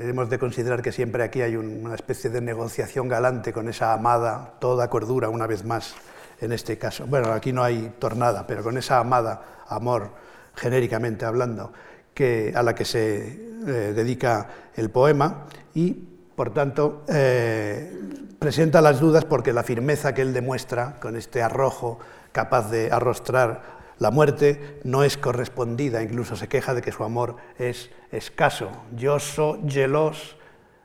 Hemos 0.00 0.28
de 0.28 0.38
considerar 0.38 0.82
que 0.82 0.90
siempre 0.90 1.22
aquí 1.22 1.42
hay 1.42 1.54
una 1.56 1.94
especie 1.94 2.28
de 2.28 2.40
negociación 2.40 3.08
galante 3.08 3.52
con 3.52 3.68
esa 3.68 3.92
amada, 3.92 4.54
toda 4.58 4.90
cordura, 4.90 5.28
una 5.28 5.46
vez 5.46 5.64
más, 5.64 5.94
en 6.40 6.52
este 6.52 6.76
caso. 6.76 7.06
Bueno, 7.06 7.32
aquí 7.32 7.52
no 7.52 7.62
hay 7.62 7.94
tornada, 8.00 8.44
pero 8.46 8.64
con 8.64 8.76
esa 8.76 8.98
amada, 8.98 9.62
amor, 9.68 10.10
genéricamente 10.56 11.24
hablando, 11.24 11.72
que, 12.12 12.52
a 12.54 12.64
la 12.64 12.74
que 12.74 12.84
se 12.84 13.26
eh, 13.66 13.92
dedica 13.94 14.48
el 14.74 14.90
poema 14.90 15.46
y, 15.72 15.92
por 16.34 16.52
tanto, 16.52 17.04
eh, 17.08 17.96
presenta 18.40 18.80
las 18.80 18.98
dudas 18.98 19.24
porque 19.24 19.52
la 19.52 19.62
firmeza 19.62 20.14
que 20.14 20.22
él 20.22 20.32
demuestra 20.32 20.96
con 21.00 21.16
este 21.16 21.42
arrojo 21.42 22.00
capaz 22.32 22.70
de 22.70 22.90
arrostrar 22.90 23.75
la 23.98 24.10
muerte 24.10 24.80
no 24.84 25.02
es 25.02 25.16
correspondida, 25.16 26.02
incluso 26.02 26.36
se 26.36 26.48
queja 26.48 26.74
de 26.74 26.82
que 26.82 26.92
su 26.92 27.02
amor 27.04 27.36
es 27.58 27.90
escaso. 28.12 28.70
Yo 28.94 29.18
soy 29.18 29.60
gelos, 29.68 30.36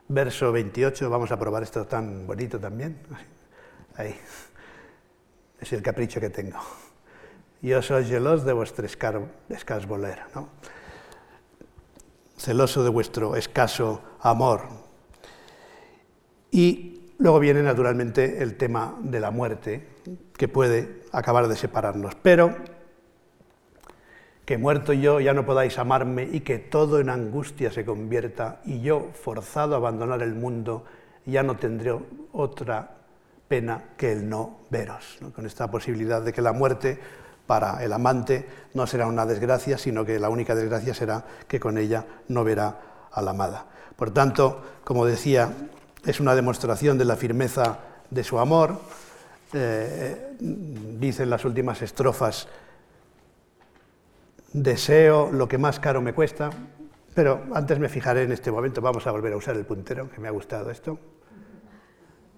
verso 0.08 0.52
28, 0.52 1.10
vamos 1.10 1.30
a 1.32 1.38
probar 1.38 1.62
esto 1.62 1.86
tan 1.86 2.26
bonito 2.26 2.58
también. 2.58 2.98
Ahí. 3.96 4.18
Es 5.60 5.72
el 5.72 5.82
capricho 5.82 6.20
que 6.20 6.30
tengo. 6.30 6.58
Yo 7.60 7.80
soy 7.82 8.04
gelos 8.06 8.44
de 8.44 8.52
vuestro 8.52 8.86
escaso 8.86 9.28
voler, 9.86 10.18
¿no? 10.34 10.48
celoso 12.42 12.82
de 12.82 12.90
vuestro 12.90 13.36
escaso 13.36 14.02
amor. 14.20 14.62
Y 16.50 17.12
luego 17.18 17.38
viene 17.38 17.62
naturalmente 17.62 18.42
el 18.42 18.56
tema 18.56 18.96
de 19.00 19.20
la 19.20 19.30
muerte, 19.30 19.86
que 20.36 20.48
puede 20.48 21.02
acabar 21.12 21.46
de 21.46 21.54
separarnos. 21.54 22.16
Pero 22.16 22.56
que 24.44 24.58
muerto 24.58 24.92
yo 24.92 25.20
ya 25.20 25.32
no 25.34 25.46
podáis 25.46 25.78
amarme 25.78 26.28
y 26.30 26.40
que 26.40 26.58
todo 26.58 26.98
en 26.98 27.10
angustia 27.10 27.70
se 27.70 27.84
convierta 27.84 28.60
y 28.64 28.80
yo, 28.80 29.10
forzado 29.12 29.74
a 29.74 29.78
abandonar 29.78 30.22
el 30.22 30.34
mundo, 30.34 30.84
ya 31.26 31.42
no 31.42 31.56
tendré 31.56 31.96
otra 32.32 32.90
pena 33.46 33.84
que 33.96 34.12
el 34.12 34.28
no 34.28 34.58
veros, 34.70 35.18
con 35.34 35.46
esta 35.46 35.70
posibilidad 35.70 36.22
de 36.22 36.32
que 36.32 36.42
la 36.42 36.52
muerte 36.52 36.98
para 37.46 37.84
el 37.84 37.92
amante 37.92 38.46
no 38.74 38.86
será 38.86 39.06
una 39.06 39.26
desgracia, 39.26 39.78
sino 39.78 40.04
que 40.04 40.18
la 40.18 40.28
única 40.28 40.54
desgracia 40.54 40.94
será 40.94 41.24
que 41.46 41.60
con 41.60 41.78
ella 41.78 42.04
no 42.28 42.44
verá 42.44 43.08
a 43.12 43.22
la 43.22 43.32
amada. 43.32 43.66
Por 43.94 44.10
tanto, 44.10 44.62
como 44.84 45.04
decía, 45.04 45.52
es 46.04 46.18
una 46.18 46.34
demostración 46.34 46.98
de 46.98 47.04
la 47.04 47.16
firmeza 47.16 47.78
de 48.10 48.24
su 48.24 48.38
amor. 48.38 48.80
Eh, 49.52 50.34
dice 50.40 51.24
en 51.24 51.30
las 51.30 51.44
últimas 51.44 51.82
estrofas 51.82 52.48
deseo 54.52 55.30
lo 55.32 55.48
que 55.48 55.58
más 55.58 55.80
caro 55.80 56.00
me 56.02 56.12
cuesta, 56.12 56.50
pero 57.14 57.42
antes 57.54 57.78
me 57.78 57.88
fijaré 57.88 58.22
en 58.22 58.32
este 58.32 58.50
momento, 58.50 58.80
vamos 58.80 59.06
a 59.06 59.10
volver 59.10 59.32
a 59.32 59.36
usar 59.36 59.56
el 59.56 59.64
puntero, 59.64 60.10
que 60.10 60.20
me 60.20 60.28
ha 60.28 60.30
gustado 60.30 60.70
esto. 60.70 60.98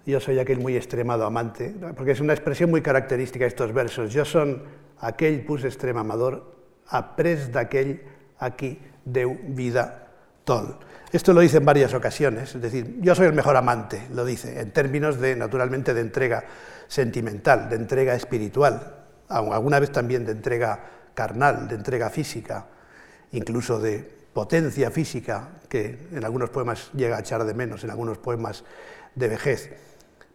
Yo 0.06 0.20
soy 0.20 0.38
aquel 0.38 0.60
muy 0.60 0.76
extremado 0.76 1.24
amante, 1.24 1.74
porque 1.96 2.12
es 2.12 2.20
una 2.20 2.34
expresión 2.34 2.70
muy 2.70 2.82
característica 2.82 3.44
de 3.44 3.48
estos 3.48 3.72
versos. 3.72 4.12
Yo 4.12 4.24
son 4.24 4.62
aquel 5.00 5.44
pus 5.44 5.64
extrem 5.64 5.96
amador, 5.96 6.52
après 6.88 7.48
d'aquell 7.48 8.04
aquí 8.38 8.76
deu 9.04 9.32
vida 9.56 10.04
Toll. 10.44 10.76
Esto 11.10 11.32
lo 11.32 11.40
dice 11.40 11.56
en 11.56 11.64
varias 11.64 11.94
ocasiones, 11.94 12.54
es 12.54 12.60
decir, 12.60 12.98
yo 13.00 13.14
soy 13.14 13.26
el 13.26 13.32
mejor 13.32 13.56
amante, 13.56 14.08
lo 14.12 14.24
dice, 14.24 14.60
en 14.60 14.72
términos 14.72 15.20
de, 15.20 15.36
naturalmente, 15.36 15.94
de 15.94 16.00
entrega 16.00 16.44
sentimental, 16.86 17.68
de 17.70 17.76
entrega 17.76 18.14
espiritual, 18.14 19.06
alguna 19.28 19.80
vez 19.80 19.90
también 19.90 20.26
de 20.26 20.32
entrega 20.32 20.84
carnal, 21.14 21.68
de 21.68 21.76
entrega 21.76 22.10
física, 22.10 22.66
incluso 23.32 23.78
de 23.78 23.98
potencia 24.32 24.90
física, 24.90 25.50
que 25.68 26.08
en 26.12 26.24
algunos 26.24 26.50
poemas 26.50 26.90
llega 26.92 27.16
a 27.16 27.20
echar 27.20 27.44
de 27.44 27.54
menos, 27.54 27.84
en 27.84 27.90
algunos 27.90 28.18
poemas 28.18 28.64
de 29.14 29.28
vejez. 29.28 29.70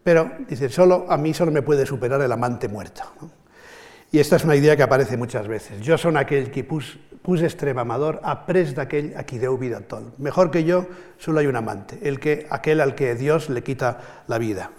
Pero, 0.03 0.31
dice, 0.47 0.69
solo, 0.69 1.05
a 1.09 1.17
mí 1.17 1.33
solo 1.33 1.51
me 1.51 1.61
puede 1.61 1.85
superar 1.85 2.21
el 2.21 2.31
amante 2.31 2.67
muerto. 2.67 3.03
Y 4.11 4.19
esta 4.19 4.37
es 4.37 4.43
una 4.43 4.55
idea 4.55 4.75
que 4.75 4.81
aparece 4.81 5.17
muchas 5.17 5.47
veces. 5.47 5.81
Yo 5.81 5.97
soy 5.97 6.15
aquel 6.17 6.49
que 6.49 6.63
pus, 6.63 6.97
pus 7.21 7.41
amador 7.77 8.19
a 8.23 8.47
pres 8.47 8.75
aquel 8.77 9.13
a 9.15 9.23
qui 9.23 9.37
deu 9.37 9.55
vida 9.57 9.81
tol. 9.81 10.13
Mejor 10.17 10.49
que 10.49 10.63
yo 10.63 10.87
solo 11.19 11.39
hay 11.39 11.45
un 11.45 11.55
amante, 11.55 11.99
el 12.01 12.19
que, 12.19 12.47
aquel 12.49 12.81
al 12.81 12.95
que 12.95 13.13
Dios 13.13 13.49
le 13.49 13.61
quita 13.61 14.23
la 14.27 14.39
vida. 14.39 14.71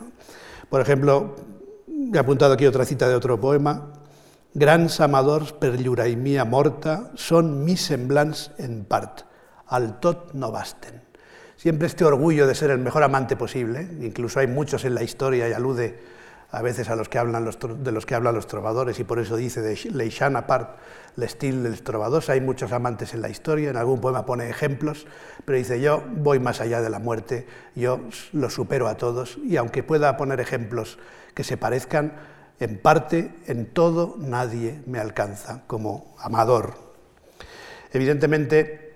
Por 0.69 0.81
ejemplo, 0.81 1.37
he 2.13 2.19
apuntado 2.19 2.55
aquí 2.55 2.67
otra 2.67 2.85
cita 2.85 3.09
de 3.09 3.15
otro 3.15 3.39
poema. 3.41 3.93
Grans 4.53 4.99
amadors 4.99 5.53
per 5.53 5.79
mía 6.17 6.45
morta 6.45 7.13
son 7.15 7.65
mis 7.65 7.87
semblants 7.87 8.51
en 8.59 8.85
part, 8.85 9.23
al 9.69 10.01
tot 10.01 10.35
no 10.35 10.51
basten. 10.51 11.03
Siempre 11.55 11.87
este 11.87 12.05
orgullo 12.05 12.49
de 12.49 12.57
ser 12.57 12.71
el 12.71 12.79
mejor 12.79 13.05
amante 13.05 13.37
posible, 13.37 13.87
incluso 14.01 14.41
hay 14.41 14.49
muchos 14.49 14.85
en 14.85 14.97
la 14.97 15.05
historia 15.05 15.49
y 15.49 15.53
alude 15.53 16.01
a 16.51 16.63
veces 16.63 16.91
a 16.91 16.97
los 16.97 17.09
que 17.09 17.19
hablan 17.19 17.45
los, 17.45 17.59
de 17.61 17.93
los 17.93 18.07
que 18.07 18.17
hablan 18.17 18.35
los 18.35 18.49
trovadores, 18.49 18.99
y 18.99 19.05
por 19.05 19.21
eso 19.21 19.37
dice 19.37 19.61
de 19.61 19.79
Leishan 19.93 20.35
apart, 20.35 20.79
el 21.17 21.23
estilo 21.23 21.63
del 21.63 21.81
trovador. 21.83 22.25
Hay 22.27 22.41
muchos 22.41 22.73
amantes 22.73 23.15
en 23.15 23.23
la 23.23 23.29
historia, 23.29 23.71
en 23.71 23.77
algún 23.77 24.01
poema 24.01 24.27
pone 24.27 24.51
ejemplos, 24.51 25.07
pero 25.45 25.59
dice: 25.59 25.81
Yo 25.81 26.03
voy 26.09 26.41
más 26.41 26.61
allá 26.61 26.83
de 26.83 26.91
la 26.91 26.99
muerte, 26.99 27.47
yo 27.77 28.01
los 28.33 28.55
supero 28.55 28.89
a 28.89 28.97
todos, 28.97 29.39
y 29.45 29.59
aunque 29.59 29.85
pueda 29.85 30.17
poner 30.17 30.41
ejemplos 30.41 30.99
que 31.35 31.45
se 31.45 31.57
parezcan, 31.57 32.15
en 32.61 32.79
parte, 32.79 33.35
en 33.47 33.67
todo, 33.67 34.17
nadie 34.19 34.83
me 34.87 34.99
alcanza 34.99 35.63
como 35.67 36.15
amador. 36.19 36.75
Evidentemente, 37.91 38.95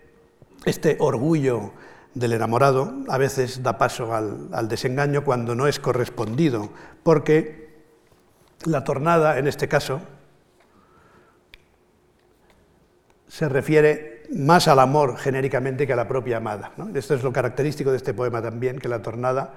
este 0.67 0.99
orgullo 1.01 1.73
del 2.13 2.35
enamorado 2.35 2.93
a 3.09 3.19
veces 3.19 3.63
da 3.63 3.79
paso 3.79 4.15
al, 4.15 4.69
desengaño 4.69 5.25
cuando 5.25 5.55
no 5.55 5.67
es 5.67 5.81
correspondido, 5.81 6.71
porque 7.03 7.75
la 8.67 8.85
tornada, 8.85 9.39
en 9.39 9.49
este 9.49 9.67
caso, 9.67 10.01
se 13.27 13.49
refiere 13.49 14.25
más 14.31 14.69
al 14.69 14.79
amor 14.79 15.17
genéricamente 15.17 15.87
que 15.87 15.95
a 15.95 15.97
la 15.97 16.07
propia 16.07 16.37
amada. 16.37 16.73
Esto 16.95 17.15
es 17.15 17.23
lo 17.23 17.33
característico 17.33 17.91
de 17.91 17.97
este 17.97 18.13
poema 18.13 18.43
también, 18.43 18.79
que 18.79 18.89
la 18.89 19.01
tornada 19.01 19.55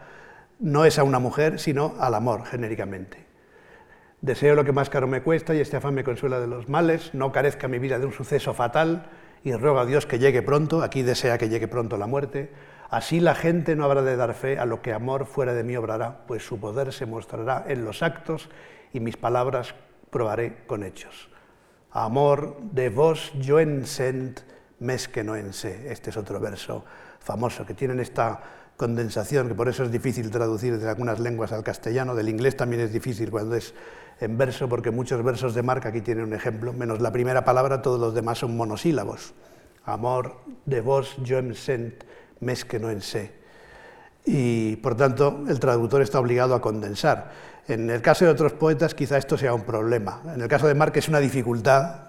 no 0.59 0.85
es 0.85 0.97
a 0.97 1.03
una 1.03 1.19
mujer, 1.19 1.59
sino 1.59 1.95
al 1.99 2.15
amor 2.15 2.45
genéricamente. 2.45 3.26
Deseo 4.21 4.55
lo 4.55 4.65
que 4.65 4.71
más 4.71 4.89
caro 4.89 5.07
me 5.07 5.21
cuesta 5.21 5.53
y 5.53 5.59
este 5.59 5.77
afán 5.77 5.93
me 5.93 6.03
consuela 6.03 6.39
de 6.39 6.47
los 6.47 6.69
males, 6.69 7.13
no 7.13 7.31
carezca 7.31 7.67
mi 7.67 7.77
vida 7.77 7.99
de 7.99 8.05
un 8.05 8.13
suceso 8.13 8.53
fatal, 8.53 9.09
y 9.43 9.53
ruega 9.53 9.81
a 9.81 9.85
Dios 9.85 10.05
que 10.05 10.19
llegue 10.19 10.41
pronto, 10.41 10.81
aquí 10.81 11.03
desea 11.03 11.37
que 11.37 11.49
llegue 11.49 11.67
pronto 11.67 11.97
la 11.97 12.07
muerte, 12.07 12.51
así 12.89 13.19
la 13.19 13.35
gente 13.35 13.75
no 13.75 13.85
habrá 13.85 14.01
de 14.01 14.15
dar 14.15 14.33
fe 14.33 14.57
a 14.57 14.65
lo 14.65 14.81
que 14.81 14.91
amor 14.91 15.25
fuera 15.25 15.53
de 15.53 15.63
mí 15.63 15.77
obrará, 15.77 16.25
pues 16.25 16.45
su 16.45 16.59
poder 16.59 16.91
se 16.91 17.05
mostrará 17.05 17.65
en 17.67 17.85
los 17.85 18.01
actos 18.01 18.49
y 18.91 18.99
mis 18.99 19.17
palabras 19.17 19.75
probaré 20.09 20.65
con 20.65 20.83
hechos. 20.83 21.29
Amor 21.91 22.57
de 22.61 22.89
vos 22.89 23.31
yo 23.39 23.59
ensent, 23.59 24.41
mes 24.79 25.07
que 25.07 25.23
no 25.23 25.35
sé. 25.53 25.91
Este 25.91 26.09
es 26.09 26.17
otro 26.17 26.39
verso 26.39 26.85
famoso 27.19 27.65
que 27.65 27.73
tienen 27.73 27.99
esta 27.99 28.41
condensación, 28.77 29.47
que 29.47 29.55
por 29.55 29.67
eso 29.67 29.83
es 29.83 29.91
difícil 29.91 30.29
traducir 30.29 30.79
de 30.79 30.87
algunas 30.87 31.19
lenguas 31.19 31.51
al 31.51 31.63
castellano, 31.63 32.15
del 32.15 32.29
inglés 32.29 32.55
también 32.55 32.81
es 32.81 32.93
difícil 32.93 33.31
cuando 33.31 33.55
es 33.55 33.73
en 34.19 34.37
verso, 34.37 34.69
porque 34.69 34.91
muchos 34.91 35.23
versos 35.23 35.53
de 35.53 35.63
marca, 35.63 35.89
aquí 35.89 36.01
tienen 36.01 36.25
un 36.25 36.33
ejemplo, 36.33 36.73
menos 36.73 37.01
la 37.01 37.11
primera 37.11 37.43
palabra, 37.43 37.81
todos 37.81 37.99
los 37.99 38.13
demás 38.13 38.37
son 38.37 38.55
monosílabos. 38.55 39.33
Amor 39.83 40.37
de 40.65 40.81
vos, 40.81 41.15
yo 41.23 41.37
em 41.37 41.53
sent, 41.53 42.03
mes 42.39 42.65
que 42.65 42.79
no 42.79 42.89
en 42.89 43.01
sé. 43.01 43.31
Y 44.25 44.75
por 44.77 44.95
tanto, 44.95 45.45
el 45.47 45.59
traductor 45.59 46.01
está 46.01 46.19
obligado 46.19 46.53
a 46.55 46.61
condensar. 46.61 47.31
En 47.67 47.89
el 47.89 48.01
caso 48.01 48.25
de 48.25 48.31
otros 48.31 48.53
poetas, 48.53 48.93
quizá 48.93 49.17
esto 49.17 49.37
sea 49.37 49.53
un 49.53 49.63
problema. 49.63 50.21
En 50.33 50.41
el 50.41 50.47
caso 50.47 50.67
de 50.67 50.73
Marc 50.73 50.95
es 50.97 51.07
una 51.07 51.19
dificultad, 51.19 52.06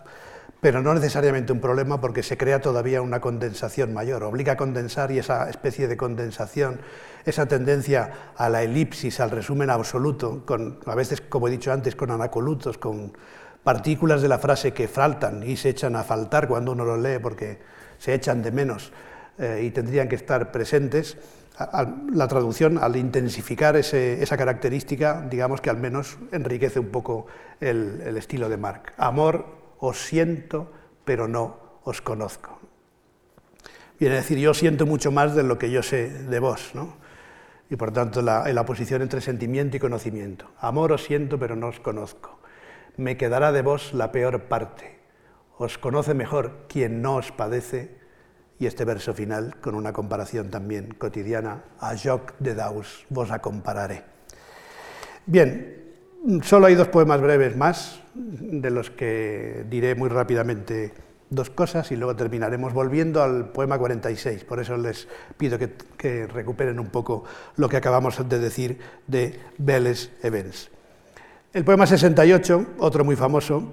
pero 0.61 0.82
no 0.82 0.92
necesariamente 0.94 1.52
un 1.52 1.61
problema 1.61 2.00
porque 2.00 2.22
se 2.22 2.36
crea 2.36 2.61
todavía 2.61 3.00
una 3.00 3.20
condensación 3.20 3.92
mayor, 3.94 4.24
obliga 4.24 4.54
a 4.54 4.56
condensar 4.56 5.11
y 5.12 5.18
esa 5.18 5.48
especie 5.48 5.86
de 5.86 5.96
condensación, 5.96 6.80
esa 7.24 7.46
tendencia 7.46 8.32
a 8.36 8.48
la 8.48 8.62
elipsis, 8.62 9.20
al 9.20 9.30
resumen 9.30 9.70
absoluto, 9.70 10.42
con, 10.44 10.80
a 10.86 10.94
veces, 10.94 11.20
como 11.20 11.48
he 11.48 11.50
dicho 11.50 11.72
antes, 11.72 11.94
con 11.94 12.11
anacolutos, 12.11 12.78
con 12.78 13.12
partículas 13.62 14.22
de 14.22 14.28
la 14.28 14.38
frase 14.38 14.72
que 14.72 14.88
faltan 14.88 15.42
y 15.42 15.56
se 15.56 15.68
echan 15.68 15.94
a 15.94 16.02
faltar 16.02 16.48
cuando 16.48 16.72
uno 16.72 16.84
lo 16.84 16.96
lee 16.96 17.18
porque 17.22 17.59
se 17.98 18.14
echan 18.14 18.42
de 18.42 18.50
menos 18.50 18.92
eh, 19.38 19.62
y 19.64 19.70
tendrían 19.70 20.09
que 20.09 20.16
estar 20.16 20.50
presentes. 20.50 21.18
la 22.12 22.28
traducción, 22.28 22.78
al 22.78 22.96
intensificar 22.96 23.76
esa 23.76 24.36
característica, 24.36 25.26
digamos 25.28 25.61
que 25.61 25.70
al 25.70 25.76
menos 25.76 26.16
enriquece 26.30 26.78
un 26.78 26.88
poco 26.88 27.26
el, 27.61 28.00
el 28.06 28.16
estilo 28.16 28.48
de 28.48 28.56
Marc. 28.56 28.92
Amor 28.96 29.57
os 29.78 29.98
siento, 29.98 30.72
pero 31.04 31.28
no 31.28 31.80
os 31.84 32.02
conozco. 32.02 32.58
Viene 33.98 34.14
a 34.14 34.18
decir, 34.18 34.38
yo 34.38 34.54
siento 34.54 34.86
mucho 34.86 35.10
más 35.10 35.34
de 35.34 35.42
lo 35.42 35.58
que 35.58 35.70
yo 35.70 35.82
sé 35.82 36.08
de 36.10 36.38
vos, 36.38 36.70
¿no? 36.74 36.96
Y 37.70 37.76
por 37.76 37.92
tanto, 37.92 38.22
la, 38.22 38.50
la 38.52 38.60
oposición 38.60 39.02
entre 39.02 39.20
sentimiento 39.20 39.76
y 39.76 39.80
conocimiento. 39.80 40.50
Amor 40.60 40.92
os 40.92 41.04
siento, 41.04 41.38
pero 41.38 41.56
no 41.56 41.68
os 41.68 41.80
conozco. 41.80 42.38
Me 42.96 43.16
quedará 43.16 43.52
de 43.52 43.62
vos 43.62 43.92
la 43.92 44.12
peor 44.12 44.44
parte. 44.44 44.98
Os 45.58 45.76
conoce 45.78 46.14
mejor 46.14 46.66
quien 46.68 47.02
no 47.02 47.16
os 47.16 47.32
padece. 47.32 47.98
Y 48.58 48.66
este 48.66 48.84
verso 48.84 49.14
final, 49.14 49.56
con 49.60 49.74
una 49.74 49.92
comparación 49.92 50.50
también 50.50 50.94
cotidiana, 50.94 51.64
a 51.78 51.96
Joc 51.96 52.34
de 52.38 52.54
Daus, 52.54 53.06
vos 53.08 53.30
a 53.30 53.40
compararé. 53.40 54.04
Bien, 55.26 55.77
Solo 56.42 56.66
hay 56.66 56.74
dos 56.74 56.88
poemas 56.88 57.20
breves 57.20 57.56
más, 57.56 58.00
de 58.14 58.70
los 58.70 58.90
que 58.90 59.64
diré 59.68 59.94
muy 59.94 60.08
rápidamente 60.08 60.92
dos 61.30 61.50
cosas 61.50 61.90
y 61.92 61.96
luego 61.96 62.16
terminaremos 62.16 62.72
volviendo 62.72 63.22
al 63.22 63.50
poema 63.50 63.78
46. 63.78 64.44
Por 64.44 64.60
eso 64.60 64.76
les 64.76 65.08
pido 65.36 65.58
que, 65.58 66.26
recuperen 66.26 66.80
un 66.80 66.88
poco 66.88 67.24
lo 67.56 67.68
que 67.68 67.76
acabamos 67.76 68.28
de 68.28 68.38
decir 68.38 68.78
de 69.06 69.38
Vélez 69.58 70.10
Evans. 70.22 70.70
El 71.52 71.64
poema 71.64 71.86
68, 71.86 72.74
otro 72.78 73.04
muy 73.04 73.16
famoso 73.16 73.72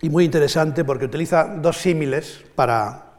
y 0.00 0.08
muy 0.08 0.24
interesante 0.24 0.84
porque 0.84 1.04
utiliza 1.04 1.44
dos 1.44 1.76
símiles 1.76 2.44
para 2.54 3.10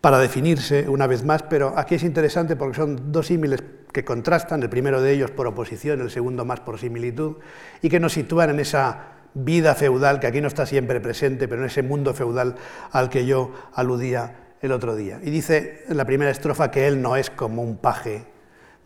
para 0.00 0.18
definirse 0.18 0.88
una 0.88 1.06
vez 1.06 1.24
más, 1.24 1.42
pero 1.42 1.74
aquí 1.76 1.96
es 1.96 2.04
interesante 2.04 2.56
porque 2.56 2.76
son 2.76 3.12
dos 3.12 3.26
símiles 3.26 3.62
que 3.92 4.04
contrastan, 4.04 4.62
el 4.62 4.70
primero 4.70 5.00
de 5.02 5.12
ellos 5.12 5.30
por 5.30 5.46
oposición, 5.46 6.00
el 6.00 6.10
segundo 6.10 6.44
más 6.44 6.60
por 6.60 6.78
similitud, 6.78 7.36
y 7.82 7.88
que 7.88 8.00
nos 8.00 8.12
sitúan 8.12 8.50
en 8.50 8.60
esa 8.60 9.12
vida 9.34 9.74
feudal 9.74 10.20
que 10.20 10.26
aquí 10.26 10.40
no 10.40 10.48
está 10.48 10.66
siempre 10.66 11.00
presente, 11.00 11.48
pero 11.48 11.62
en 11.62 11.68
ese 11.68 11.82
mundo 11.82 12.14
feudal 12.14 12.56
al 12.92 13.08
que 13.08 13.26
yo 13.26 13.52
aludía 13.74 14.50
el 14.60 14.72
otro 14.72 14.96
día. 14.96 15.20
Y 15.22 15.30
dice 15.30 15.84
en 15.88 15.96
la 15.96 16.04
primera 16.04 16.30
estrofa 16.30 16.70
que 16.70 16.86
él 16.86 17.00
no 17.00 17.16
es 17.16 17.30
como 17.30 17.62
un 17.62 17.76
paje 17.76 18.24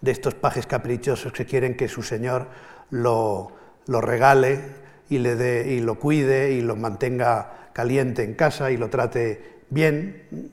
de 0.00 0.10
estos 0.10 0.34
pajes 0.34 0.66
caprichosos 0.66 1.32
que 1.32 1.46
quieren 1.46 1.76
que 1.76 1.88
su 1.88 2.02
señor 2.02 2.48
lo, 2.90 3.52
lo 3.86 4.00
regale 4.00 4.60
y, 5.08 5.18
le 5.18 5.34
dé, 5.34 5.72
y 5.72 5.80
lo 5.80 5.98
cuide 5.98 6.52
y 6.52 6.60
lo 6.60 6.76
mantenga 6.76 7.70
caliente 7.72 8.22
en 8.22 8.34
casa 8.34 8.70
y 8.70 8.76
lo 8.76 8.88
trate 8.90 9.62
bien, 9.70 10.52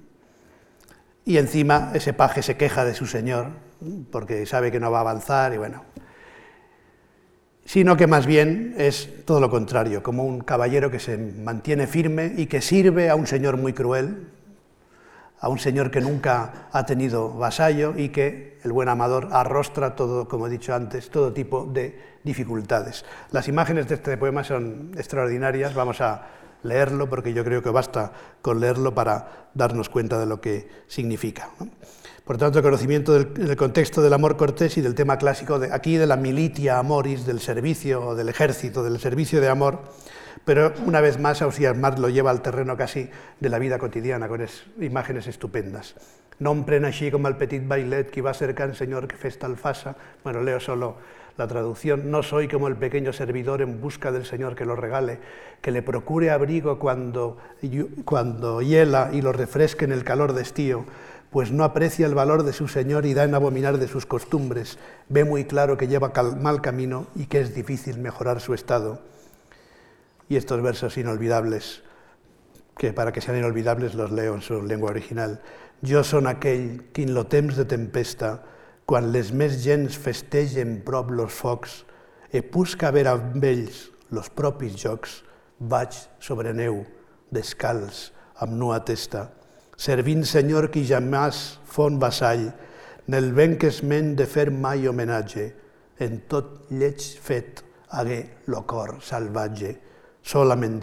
y 1.24 1.38
encima 1.38 1.92
ese 1.94 2.14
paje 2.14 2.42
se 2.42 2.58
queja 2.58 2.84
de 2.84 2.96
su 2.96 3.06
señor 3.06 3.50
porque 4.12 4.46
sabe 4.46 4.72
que 4.72 4.80
no 4.80 4.92
va 4.92 5.00
a 5.00 5.02
avanzar 5.02 5.54
y 5.54 5.58
bueno. 5.58 5.84
Sino 7.66 7.96
que 7.96 8.08
más 8.08 8.26
bien 8.26 8.76
es 8.78 9.26
todo 9.26 9.40
lo 9.40 9.50
contrario, 9.50 10.04
como 10.04 10.24
un 10.24 10.42
caballero 10.42 10.92
que 10.92 11.00
se 11.00 11.18
mantiene 11.18 11.88
firme 11.88 12.34
y 12.36 12.48
que 12.48 12.62
sirve 12.62 13.10
a 13.10 13.16
un 13.16 13.28
señor 13.28 13.58
muy 13.58 13.74
cruel, 13.74 14.28
a 15.40 15.50
un 15.50 15.58
señor 15.58 15.90
que 15.90 16.02
nunca 16.02 16.68
ha 16.72 16.86
tenido 16.86 17.34
vasallo 17.34 17.94
y 17.98 18.10
que 18.10 18.60
el 18.64 18.72
buen 18.72 18.90
amador 18.90 19.30
arrostra 19.32 19.96
todo, 19.96 20.28
como 20.28 20.48
he 20.48 20.50
dicho 20.50 20.74
antes, 20.74 21.10
todo 21.10 21.34
tipo 21.34 21.66
de 21.66 22.00
dificultades. 22.24 23.06
Las 23.32 23.48
imágenes 23.48 23.88
de 23.88 23.96
este 23.96 24.18
poema 24.18 24.44
son 24.44 24.92
extraordinarias, 24.96 25.74
vamos 25.74 26.02
a 26.02 26.28
leerlo, 26.64 27.10
porque 27.10 27.34
yo 27.34 27.44
creo 27.44 27.64
que 27.64 27.72
basta 27.72 28.12
con 28.42 28.60
leerlo 28.60 28.94
para 28.94 29.50
darnos 29.54 29.90
cuenta 29.90 30.20
de 30.20 30.28
lo 30.28 30.42
que 30.42 30.68
significa. 30.88 31.50
Por 32.32 32.38
tanto, 32.38 32.64
conocimiento 32.64 33.12
del, 33.12 33.58
contexto 33.58 34.02
del 34.02 34.14
amor 34.14 34.38
cortés 34.38 34.78
y 34.78 34.82
del 34.82 34.96
tema 34.96 35.18
clásico 35.18 35.60
de 35.60 35.74
aquí 35.74 35.98
de 35.98 36.08
la 36.08 36.16
militia 36.16 36.80
amoris, 36.80 37.26
del 37.26 37.42
servicio, 37.42 38.16
del 38.16 38.30
ejército, 38.30 38.84
del 38.86 39.02
servicio 39.02 39.42
de 39.42 39.50
amor, 39.50 39.82
pero 40.46 40.72
una 40.86 41.02
vez 41.02 41.20
más 41.20 41.42
Ausías 41.42 41.76
Marc 41.76 42.00
lo 42.00 42.08
lleva 42.08 42.32
al 42.32 42.42
terreno 42.42 42.78
casi 42.78 43.10
de 43.42 43.50
la 43.50 43.60
vida 43.60 43.80
cotidiana, 43.80 44.30
con 44.30 44.48
imágenes 44.80 45.28
estupendas. 45.28 45.96
No 46.40 46.66
pren 46.66 46.86
así 46.86 47.12
como 47.12 47.28
el 47.28 47.36
petit 47.36 47.68
bailet 47.68 48.10
que 48.10 48.22
va 48.22 48.34
cercant 48.34 48.76
señor 48.76 49.10
que 49.10 49.18
festa 49.18 49.46
alfasa. 49.46 49.98
Bueno, 50.24 50.42
leo 50.42 50.62
solo 50.62 50.96
la 51.36 51.48
traducción. 51.48 52.12
No 52.12 52.24
soy 52.24 52.48
como 52.48 52.70
el 52.70 52.78
pequeño 52.78 53.12
servidor 53.12 53.62
en 53.62 53.82
busca 53.82 54.10
del 54.10 54.26
Señor 54.26 54.56
que 54.56 54.64
lo 54.64 54.78
regale, 54.78 55.20
que 55.62 55.72
le 55.72 55.82
procure 55.82 56.32
abrigo 56.32 56.80
cuando, 56.80 57.40
cuando 58.06 58.62
hiela 58.62 59.10
y 59.12 59.22
lo 59.22 59.34
refresque 59.34 59.84
en 59.84 59.92
el 59.92 60.06
calor 60.06 60.32
de 60.32 60.44
estío, 60.44 60.86
pues 61.32 61.52
no 61.52 61.64
aprecia 61.64 62.06
el 62.06 62.14
valor 62.14 62.44
de 62.44 62.54
su 62.54 62.68
Señor 62.68 63.06
y 63.06 63.14
da 63.14 63.24
en 63.24 63.34
abominar 63.34 63.78
de 63.78 63.88
sus 63.88 64.06
costumbres. 64.06 64.78
Ve 65.08 65.24
muy 65.24 65.46
claro 65.46 65.78
que 65.78 65.88
lleva 65.88 66.12
mal 66.40 66.62
camino 66.62 67.08
y 67.16 67.26
que 67.26 67.40
es 67.40 67.56
difícil 67.56 67.98
mejorar 67.98 68.42
su 68.42 68.54
estado. 68.54 69.00
Y 70.28 70.36
estos 70.36 70.62
versos 70.62 70.98
inolvidables, 70.98 71.84
que 72.78 72.94
para 72.94 73.12
que 73.12 73.22
sean 73.22 73.38
inolvidables 73.38 73.96
los 73.96 74.12
leo 74.12 74.36
en 74.36 74.42
su 74.42 74.62
lengua 74.62 74.92
original. 74.92 75.40
Jo 75.82 76.04
són 76.06 76.28
aquell 76.30 76.94
que 76.94 77.02
en 77.02 77.16
lo 77.16 77.24
temps 77.26 77.58
de 77.58 77.66
tempesta, 77.66 78.44
quan 78.86 79.08
les 79.10 79.32
més 79.34 79.56
gens 79.64 79.96
festegen 79.98 80.76
prop 80.86 81.10
los 81.10 81.34
focs, 81.34 81.80
e 82.30 82.44
pusca 82.46 82.92
ver 82.94 83.08
amb 83.10 83.42
ells 83.42 83.88
los 84.14 84.30
propis 84.30 84.78
jocs, 84.78 85.24
vaig 85.58 85.98
sobre 86.22 86.54
neu, 86.54 86.84
descalç, 87.34 88.12
amb 88.38 88.54
nua 88.54 88.78
testa, 88.86 89.32
servint 89.82 90.28
senyor 90.30 90.70
qui 90.70 90.84
jamàs 90.86 91.58
fon 91.66 91.98
vassall, 92.02 92.52
nel 93.10 93.32
vent 93.34 93.58
que 93.58 93.72
es 93.74 93.82
men 93.82 94.14
de 94.16 94.28
fer 94.30 94.52
mai 94.54 94.86
homenatge, 94.88 95.48
en 95.98 96.20
tot 96.30 96.70
lleig 96.70 97.02
fet 97.22 97.64
hagué 97.98 98.20
lo 98.54 98.62
cor 98.70 99.00
salvatge, 99.02 99.74
solament 100.22 100.80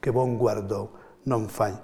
que 0.00 0.10
bon 0.10 0.36
guardó 0.36 0.90
no 1.26 1.38
fall. 1.48 1.78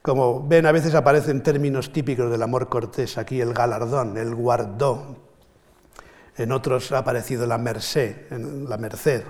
Como 0.00 0.46
ven, 0.48 0.64
a 0.64 0.72
veces 0.72 0.94
aparecen 0.94 1.42
términos 1.42 1.92
típicos 1.92 2.30
del 2.30 2.42
amor 2.42 2.68
cortés, 2.68 3.18
aquí 3.18 3.40
el 3.40 3.52
galardón, 3.52 4.16
el 4.16 4.34
guardó, 4.34 5.16
en 6.38 6.52
otros 6.52 6.92
ha 6.92 6.98
aparecido 6.98 7.46
la 7.46 7.58
merced, 7.58 8.30
la 8.30 8.78
merced. 8.78 9.24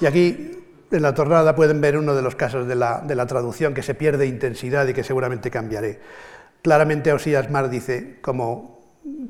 Y 0.00 0.06
aquí 0.06 0.65
en 0.90 1.02
la 1.02 1.14
tornada 1.14 1.54
pueden 1.54 1.80
ver 1.80 1.96
uno 1.96 2.14
de 2.14 2.22
los 2.22 2.36
casos 2.36 2.66
de 2.66 2.74
la, 2.74 3.00
de 3.00 3.14
la, 3.14 3.26
traducción 3.26 3.74
que 3.74 3.82
se 3.82 3.94
pierde 3.94 4.26
intensidad 4.26 4.86
y 4.86 4.94
que 4.94 5.04
seguramente 5.04 5.50
cambiaré. 5.50 6.00
Claramente 6.62 7.12
Osías 7.12 7.50
Mar 7.50 7.68
dice, 7.68 8.18
como 8.20 8.80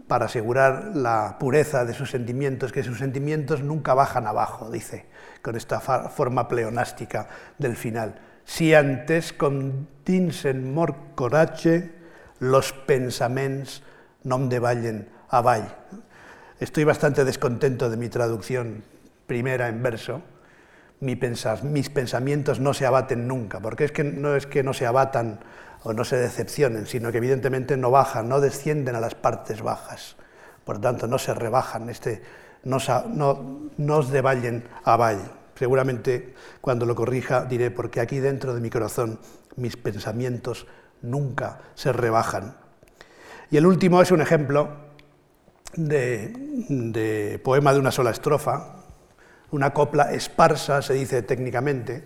para 0.06 0.26
asegurar 0.26 0.92
la 0.94 1.36
pureza 1.38 1.84
de 1.84 1.94
sus 1.94 2.10
sentimientos, 2.10 2.72
que 2.72 2.82
sus 2.82 2.98
sentimientos 2.98 3.62
nunca 3.62 3.94
bajan 3.94 4.26
abajo, 4.26 4.70
dice, 4.70 5.06
con 5.42 5.56
esta 5.56 5.80
forma 5.80 6.48
pleonástica 6.48 7.28
del 7.58 7.76
final 7.76 8.20
si 8.46 8.72
antes 8.74 9.34
com 9.34 9.90
dins 10.06 10.46
en 10.46 10.70
mor 10.72 10.94
coratge 11.18 11.90
los 12.38 12.70
pensaments 12.86 13.82
no 14.22 14.38
em 14.38 14.48
devallen 14.48 15.02
avall. 15.34 15.66
Estoy 16.62 16.84
bastante 16.84 17.26
descontento 17.26 17.90
de 17.90 17.98
mi 17.98 18.08
traducción 18.08 18.82
primera 19.26 19.68
en 19.68 19.82
verso. 19.82 20.22
Mis 21.00 21.90
pensamientos 21.90 22.60
no 22.60 22.72
se 22.72 22.86
abaten 22.86 23.28
nunca, 23.28 23.60
porque 23.60 23.84
es 23.84 23.92
que 23.92 24.04
no 24.04 24.34
es 24.34 24.46
que 24.46 24.62
no 24.62 24.72
se 24.72 24.86
abatan 24.86 25.40
o 25.82 25.92
no 25.92 26.04
se 26.04 26.16
decepcionen, 26.16 26.86
sino 26.86 27.12
que 27.12 27.18
evidentemente 27.18 27.76
no 27.76 27.90
bajan, 27.90 28.28
no 28.28 28.40
descienden 28.40 28.96
a 28.96 29.00
las 29.00 29.14
partes 29.14 29.62
bajas. 29.62 30.16
Por 30.64 30.80
tanto, 30.80 31.06
no 31.06 31.18
se 31.18 31.34
rebajan, 31.34 31.90
este, 31.90 32.22
no, 32.64 32.78
no, 33.08 33.70
no 33.76 33.96
os 33.96 34.10
devallen 34.10 34.64
avall. 34.84 35.20
Seguramente 35.54 36.34
cuando 36.60 36.86
lo 36.86 36.94
corrija 36.94 37.44
diré, 37.44 37.70
porque 37.70 38.00
aquí 38.00 38.18
dentro 38.18 38.54
de 38.54 38.60
mi 38.60 38.70
corazón 38.70 39.18
mis 39.56 39.76
pensamientos 39.76 40.66
nunca 41.02 41.60
se 41.74 41.92
rebajan. 41.92 42.56
Y 43.50 43.56
el 43.56 43.66
último 43.66 44.02
es 44.02 44.10
un 44.10 44.20
ejemplo 44.20 44.68
de, 45.76 47.40
poema 47.44 47.72
de 47.72 47.78
una 47.78 47.92
sola 47.92 48.10
estrofa, 48.10 48.84
una 49.50 49.72
copla 49.72 50.12
esparsa, 50.12 50.82
se 50.82 50.94
dice 50.94 51.22
técnicamente, 51.22 52.04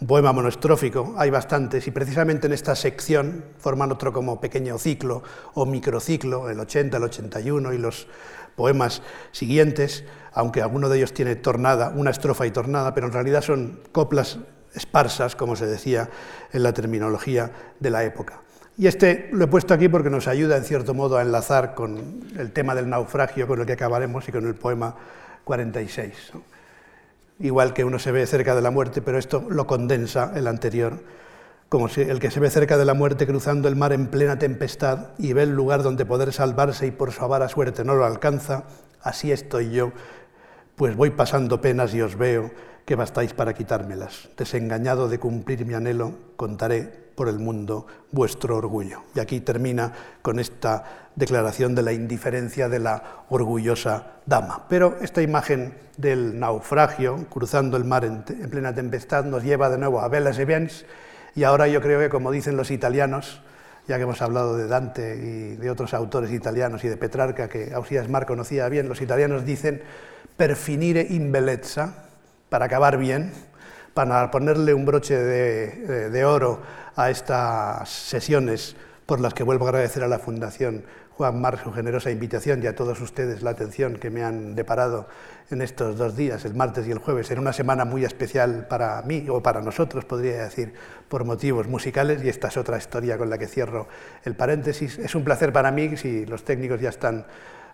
un 0.00 0.06
poema 0.06 0.32
monostrófico, 0.32 1.14
hay 1.16 1.30
bastantes, 1.30 1.86
y 1.86 1.90
precisamente 1.92 2.48
en 2.48 2.52
esta 2.52 2.74
sección 2.74 3.44
forman 3.58 3.92
otro 3.92 4.12
como 4.12 4.40
pequeño 4.40 4.76
ciclo 4.78 5.22
o 5.54 5.64
microciclo, 5.64 6.50
el 6.50 6.58
80, 6.58 6.96
el 6.96 7.04
81 7.04 7.72
y 7.72 7.78
los 7.78 8.08
poemas 8.56 9.02
siguientes, 9.30 10.04
aunque 10.32 10.60
alguno 10.60 10.88
de 10.88 10.98
ellos 10.98 11.14
tiene 11.14 11.36
tornada, 11.36 11.92
una 11.94 12.10
estrofa 12.10 12.46
y 12.46 12.50
tornada, 12.50 12.94
pero 12.94 13.06
en 13.06 13.12
realidad 13.12 13.42
son 13.42 13.80
coplas 13.92 14.38
esparsas, 14.74 15.36
como 15.36 15.56
se 15.56 15.66
decía 15.66 16.08
en 16.52 16.62
la 16.62 16.72
terminología 16.72 17.50
de 17.78 17.90
la 17.90 18.04
época. 18.04 18.40
Y 18.76 18.86
este 18.86 19.28
lo 19.32 19.44
he 19.44 19.48
puesto 19.48 19.74
aquí 19.74 19.88
porque 19.88 20.10
nos 20.10 20.28
ayuda 20.28 20.56
en 20.56 20.64
cierto 20.64 20.94
modo 20.94 21.18
a 21.18 21.22
enlazar 21.22 21.74
con 21.74 22.24
el 22.38 22.52
tema 22.52 22.74
del 22.74 22.88
naufragio 22.88 23.46
con 23.46 23.60
el 23.60 23.66
que 23.66 23.74
acabaremos 23.74 24.26
y 24.28 24.32
con 24.32 24.46
el 24.46 24.54
poema 24.54 24.96
46. 25.44 26.32
Igual 27.42 27.74
que 27.74 27.84
uno 27.84 27.98
se 27.98 28.12
ve 28.12 28.26
cerca 28.26 28.54
de 28.54 28.62
la 28.62 28.70
muerte, 28.70 29.02
pero 29.02 29.18
esto 29.18 29.44
lo 29.50 29.66
condensa 29.66 30.32
el 30.34 30.46
anterior 30.46 31.00
como 31.72 31.88
si 31.88 32.02
el 32.02 32.20
que 32.20 32.30
se 32.30 32.38
ve 32.38 32.50
cerca 32.50 32.76
de 32.76 32.84
la 32.84 32.92
muerte 32.92 33.26
cruzando 33.26 33.66
el 33.66 33.76
mar 33.76 33.94
en 33.94 34.08
plena 34.08 34.38
tempestad 34.38 35.08
y 35.16 35.32
ve 35.32 35.44
el 35.44 35.54
lugar 35.54 35.82
donde 35.82 36.04
poder 36.04 36.30
salvarse 36.30 36.86
y 36.86 36.90
por 36.90 37.12
su 37.12 37.24
avara 37.24 37.48
suerte 37.48 37.82
no 37.82 37.94
lo 37.94 38.04
alcanza, 38.04 38.64
así 39.00 39.32
estoy 39.32 39.70
yo, 39.70 39.90
pues 40.76 40.94
voy 40.94 41.08
pasando 41.08 41.62
penas 41.62 41.94
y 41.94 42.02
os 42.02 42.18
veo 42.18 42.50
que 42.84 42.94
bastáis 42.94 43.32
para 43.32 43.54
quitármelas. 43.54 44.28
Desengañado 44.36 45.08
de 45.08 45.18
cumplir 45.18 45.64
mi 45.64 45.72
anhelo, 45.72 46.12
contaré 46.36 47.01
por 47.14 47.28
el 47.28 47.38
mundo 47.38 47.86
vuestro 48.10 48.56
orgullo. 48.56 49.02
Y 49.14 49.20
aquí 49.20 49.40
termina 49.40 49.92
con 50.22 50.38
esta 50.38 51.02
declaración 51.16 51.74
de 51.74 51.82
la 51.82 51.92
indiferencia 51.92 52.68
de 52.68 52.78
la 52.78 53.24
orgullosa 53.28 54.18
dama. 54.26 54.64
Pero 54.68 54.96
esta 55.00 55.22
imagen 55.22 55.74
del 55.96 56.38
naufragio, 56.38 57.26
cruzando 57.28 57.76
el 57.76 57.84
mar 57.84 58.04
en, 58.04 58.22
plena 58.22 58.74
tempestad, 58.74 59.24
nos 59.24 59.42
lleva 59.42 59.68
de 59.68 59.78
nuevo 59.78 60.00
a 60.00 60.08
Velas 60.08 60.38
Events, 60.38 60.86
y 61.34 61.44
ahora 61.44 61.66
yo 61.68 61.80
creo 61.80 61.98
que, 61.98 62.08
como 62.08 62.30
dicen 62.30 62.56
los 62.56 62.70
italianos, 62.70 63.42
ya 63.88 63.96
que 63.96 64.02
hemos 64.02 64.22
hablado 64.22 64.56
de 64.56 64.66
Dante 64.66 65.16
y 65.16 65.56
de 65.56 65.70
otros 65.70 65.94
autores 65.94 66.30
italianos 66.30 66.84
y 66.84 66.88
de 66.88 66.96
Petrarca, 66.96 67.48
que 67.48 67.72
Ausías 67.74 68.08
Mar 68.08 68.26
conocía 68.26 68.68
bien, 68.68 68.88
los 68.88 69.00
italianos 69.00 69.44
dicen 69.44 69.82
per 70.36 70.56
finire 70.56 71.06
in 71.08 71.32
bellezza, 71.32 72.06
para 72.48 72.66
acabar 72.66 72.96
bien, 72.96 73.32
para 73.94 74.30
ponerle 74.30 74.72
un 74.74 74.84
broche 74.84 75.16
de 75.16 76.24
oro 76.24 76.60
a 76.96 77.10
estas 77.10 77.88
sesiones 77.88 78.76
por 79.06 79.20
las 79.20 79.34
que 79.34 79.42
vuelvo 79.42 79.66
a 79.66 79.68
agradecer 79.68 80.02
a 80.04 80.08
la 80.08 80.18
Fundación 80.18 80.84
Juan 81.16 81.40
Mar 81.40 81.58
su 81.62 81.72
generosa 81.72 82.10
invitación 82.10 82.62
y 82.62 82.66
a 82.66 82.74
todos 82.74 83.00
ustedes 83.00 83.42
la 83.42 83.50
atención 83.50 83.96
que 83.96 84.10
me 84.10 84.24
han 84.24 84.54
deparado 84.54 85.06
en 85.50 85.60
estos 85.60 85.98
dos 85.98 86.16
días, 86.16 86.44
el 86.44 86.54
martes 86.54 86.86
y 86.86 86.90
el 86.90 86.98
jueves, 86.98 87.30
en 87.30 87.38
una 87.38 87.52
semana 87.52 87.84
muy 87.84 88.04
especial 88.04 88.66
para 88.68 89.02
mí 89.02 89.26
o 89.28 89.42
para 89.42 89.60
nosotros, 89.60 90.04
podría 90.04 90.44
decir, 90.44 90.72
por 91.08 91.24
motivos 91.24 91.68
musicales, 91.68 92.24
y 92.24 92.28
esta 92.30 92.48
es 92.48 92.56
otra 92.56 92.78
historia 92.78 93.18
con 93.18 93.28
la 93.28 93.36
que 93.36 93.46
cierro 93.46 93.86
el 94.24 94.34
paréntesis. 94.34 94.98
Es 94.98 95.14
un 95.14 95.24
placer 95.24 95.52
para 95.52 95.70
mí, 95.70 95.96
si 95.96 96.24
los 96.24 96.44
técnicos 96.44 96.80
ya 96.80 96.88
están 96.88 97.26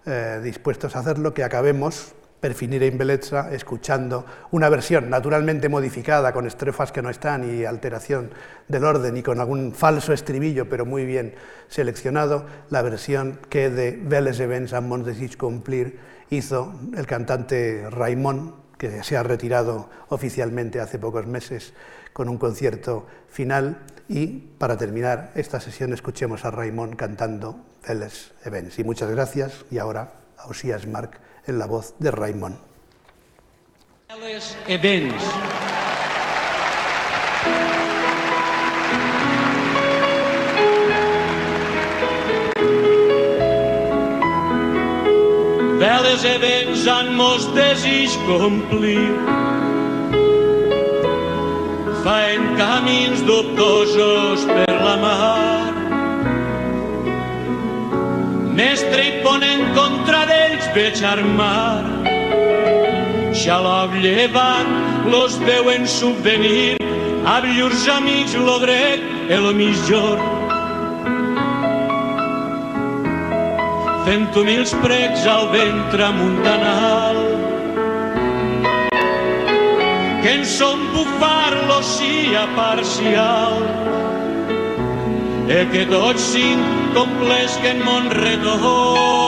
eh, 0.07 0.41
dispuestos 0.43 0.97
a 0.97 1.01
hacerlo, 1.01 1.33
que 1.33 1.45
acabemos 1.45 2.15
per 2.41 2.55
finire 2.55 2.87
in 2.87 2.97
bellezza, 2.97 3.53
escuchando 3.53 4.25
una 4.53 4.69
versión 4.69 5.11
naturalmente 5.11 5.69
modificada 5.69 6.33
con 6.33 6.47
estrofas 6.47 6.93
que 6.93 7.03
no 7.03 7.11
están 7.11 7.45
y 7.45 7.65
alteración 7.65 8.31
del 8.69 8.85
orden 8.85 9.17
y 9.17 9.23
con 9.23 9.41
algún 9.41 9.73
falso 9.73 10.13
estribillo, 10.13 10.69
pero 10.69 10.87
muy 10.87 11.05
bien 11.05 11.35
seleccionado, 11.69 12.47
la 12.71 12.83
versión 12.83 13.41
que 13.49 13.71
de 13.71 13.99
Vélez 14.01 14.39
Events 14.41 14.73
a 14.73 14.81
Mons 14.81 15.07
de 15.07 15.37
Cumplir 15.37 15.99
hizo 16.31 16.79
el 16.97 17.07
cantante 17.07 17.89
Raimón, 17.91 18.55
que 18.77 19.03
se 19.03 19.17
ha 19.17 19.23
retirado 19.23 19.91
oficialmente 20.09 20.81
hace 20.81 20.99
pocos 20.99 21.27
meses 21.27 21.75
con 22.13 22.29
un 22.29 22.39
concierto 22.39 23.07
final. 23.29 23.79
Y 24.09 24.27
para 24.59 24.77
terminar 24.77 25.33
esta 25.35 25.61
sesión 25.61 25.93
escuchemos 25.93 26.45
a 26.45 26.51
Raimón 26.51 26.95
cantando 26.95 27.59
Vélez 27.87 28.33
Events. 28.45 28.79
Y 28.79 28.85
muchas 28.85 29.11
gracias. 29.11 29.65
Y 29.71 29.79
ahora 29.79 30.13
a 30.37 30.47
Osías 30.47 30.87
Marc 30.87 31.19
en 31.49 31.59
la 31.59 31.67
voz 31.67 31.95
de 31.99 32.11
Raimon. 32.11 32.57
Events. 34.69 35.25
Veles 45.79 46.25
events 46.25 46.87
han 46.87 47.15
mos 47.17 47.49
desig 47.57 48.17
complir. 48.27 49.09
Faen 52.05 52.53
camins 52.61 53.25
dubtosos 53.27 54.45
per 54.53 54.75
la 54.75 54.97
mar 55.05 55.59
mestre 58.59 59.03
i 59.07 59.11
ponent 59.23 59.69
contra 59.77 60.25
d'ells 60.27 60.38
veig 60.79 61.03
armar. 61.03 61.83
Xaloc 63.35 63.95
llevant 64.03 64.71
los 65.11 65.39
veuen 65.43 65.87
subvenir, 65.91 66.77
a 67.27 67.41
llurs 67.43 67.87
amics 67.91 68.37
lo 68.47 68.59
dret 68.63 69.03
e 69.29 69.39
lo 69.45 69.53
mitjor. 69.61 70.23
Fent 74.07 74.31
humils 74.37 74.73
precs 74.85 75.27
al 75.35 75.51
ventre 75.53 76.11
muntanal, 76.21 77.19
que 80.23 80.35
en 80.39 80.45
son 80.47 80.87
bufar-lo 80.95 81.81
sia 81.95 82.47
parcial, 82.57 83.59
e 85.49 85.65
que 85.73 85.85
tots 85.91 86.31
cinc 86.33 86.95
complesquen 86.95 87.85
mon 87.85 88.13
retorn. 88.23 89.28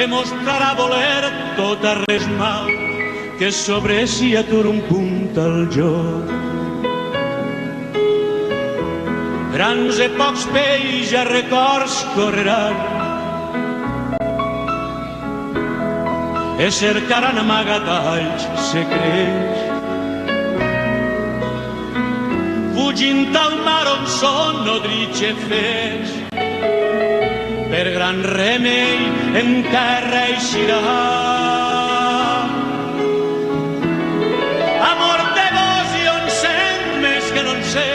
E 0.00 0.06
mostrarà 0.06 0.72
voler 0.74 1.24
tot 1.56 1.82
res 2.08 2.24
mal, 2.38 2.68
que 3.38 3.50
sobre 3.52 4.06
si 4.08 4.30
atur 4.34 4.64
un 4.66 4.80
punt 4.88 5.36
al 5.36 5.66
joc. 5.74 6.30
Grans 9.52 10.00
e 10.00 10.08
pocs 10.16 10.46
pells 10.54 11.12
a 11.20 11.24
records 11.28 11.98
correran, 12.14 12.78
e 16.64 16.70
cercaran 16.70 17.42
amagatalls 17.44 18.48
secrets. 18.70 19.60
Fugint 22.72 23.36
al 23.36 23.60
mar 23.68 23.84
on 23.98 24.08
són 24.16 24.64
nodrits 24.64 25.28
e 25.28 25.36
fets, 25.44 26.19
per 27.70 27.86
gran 27.94 28.22
remei 28.24 28.98
en 29.40 29.62
terra 29.70 30.22
eixirà. 30.34 30.78
Amor 34.90 35.20
de 35.36 35.44
vos 35.56 35.92
i 36.00 36.08
on 36.10 36.24
sent 36.40 36.88
més 37.04 37.28
que 37.34 37.44
no 37.46 37.54
en 37.54 37.62
sé, 37.74 37.90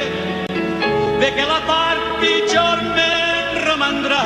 de 1.24 1.32
que 1.36 1.48
la 1.50 1.60
part 1.68 2.06
pitjor 2.22 2.86
me'n 2.96 3.60
romandrà, 3.66 4.24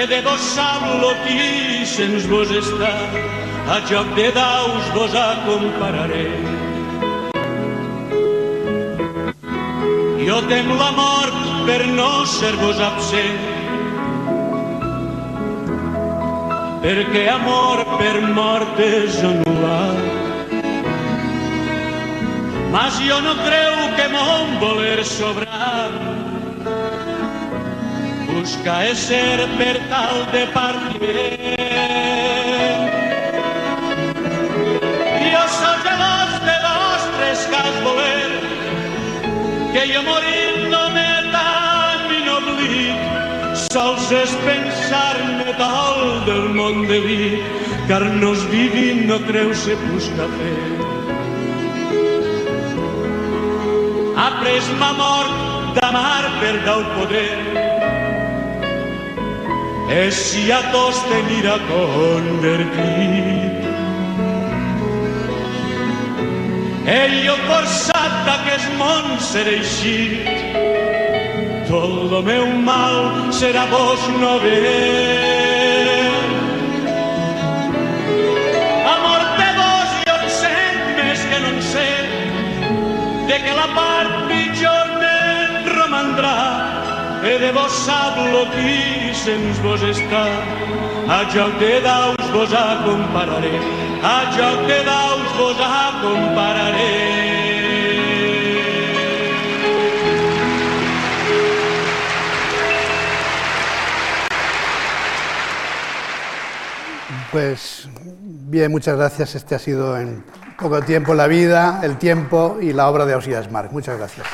e 0.00 0.06
de 0.14 0.22
vos 0.24 0.48
sap 0.54 0.86
lo 1.02 1.12
qui 1.26 1.84
sens 1.92 2.24
vos 2.32 2.48
està, 2.62 2.94
a 3.68 3.78
joc 3.92 4.16
de 4.16 4.30
daus 4.32 4.88
vos 4.96 5.20
acompararé. 5.26 6.24
Jo 10.24 10.40
tem 10.48 10.72
la 10.80 10.90
mort 10.96 11.38
per 11.68 11.82
no 11.92 12.10
ser-vos 12.38 12.80
absent, 12.80 13.57
perquè 16.82 17.24
amor 17.32 17.82
per 17.98 18.20
mort 18.34 18.78
és 18.82 19.18
anul·lat. 19.26 19.98
Mas 22.72 22.98
jo 23.00 23.18
no 23.24 23.34
creu 23.40 23.76
que 23.96 24.06
mon 24.12 24.58
voler 24.62 25.04
sobrar 25.04 25.88
busca 28.28 28.94
ser 28.94 29.38
per 29.58 29.76
tal 29.90 30.20
de 30.32 30.44
partiment. 30.54 31.24
Jo 35.32 35.44
sóc 35.56 35.78
gelós 35.88 36.32
de 36.46 36.56
vostres 36.66 37.40
cas 37.54 37.74
voler, 37.86 38.30
que 39.72 39.82
jo 39.92 40.04
morint 40.06 40.68
no 40.74 40.84
me 40.94 41.10
tan 41.34 42.14
inoblit, 42.20 43.00
sols 43.72 44.12
és 44.22 44.36
pensar-me 44.46 45.47
tal 45.58 46.24
del 46.26 46.46
món 46.54 46.86
de 46.88 46.98
vi, 47.04 47.42
car 47.88 48.04
nos 48.22 48.40
vivint 48.52 49.06
no 49.10 49.18
creu 49.26 49.50
se 49.54 49.74
busca 49.88 50.26
fer. 50.38 50.58
Ha 54.18 54.28
pres 54.40 54.66
ma 54.80 54.90
mort 54.98 55.34
d'amar 55.78 56.24
per 56.40 56.56
dau 56.66 56.82
poder, 56.96 57.38
e 60.00 60.02
si 60.12 60.50
a 60.52 60.60
tos 60.72 60.96
te 61.10 61.18
mira 61.30 61.56
convertit. 61.70 63.58
Ell 66.88 67.18
forçat 67.48 68.14
d'aquest 68.26 68.68
món 68.80 69.18
seré 69.30 69.58
eixit, 69.60 70.28
tot 71.68 72.14
el 72.20 72.22
meu 72.30 72.46
mal 72.68 73.28
serà 73.40 73.66
vos 73.72 74.08
no 74.20 74.38
ver. 74.44 75.37
De 83.38 83.44
que 83.44 83.54
la 83.54 83.66
part 83.74 84.14
pitjor 84.28 84.86
me'n 84.98 85.66
romandrà, 85.76 86.38
e 87.22 87.38
de 87.38 87.50
vos 87.52 87.76
qui 88.54 89.14
sens 89.14 89.58
vos 89.62 89.82
està. 89.82 90.24
A 91.08 91.24
joc 91.32 91.58
de 91.58 91.80
daus 91.80 92.30
vos 92.32 92.52
acompararé, 92.52 93.54
a 94.02 94.18
joc 94.36 94.66
de 94.66 94.80
daus 94.84 95.30
vos 95.38 95.56
acompararé. 95.60 96.96
Pues 107.30 107.88
bien, 108.50 108.70
muchas 108.70 108.96
gracias. 108.96 109.34
Este 109.34 109.54
ha 109.54 109.58
sido 109.58 109.98
en 109.98 110.24
poco 110.58 110.82
tiempo 110.82 111.14
la 111.14 111.28
vida, 111.28 111.80
el 111.84 111.98
tiempo 111.98 112.58
y 112.60 112.72
la 112.72 112.88
obra 112.88 113.06
de 113.06 113.14
Ausías 113.14 113.50
Marc. 113.50 113.70
Muchas 113.70 113.96
gracias. 113.96 114.26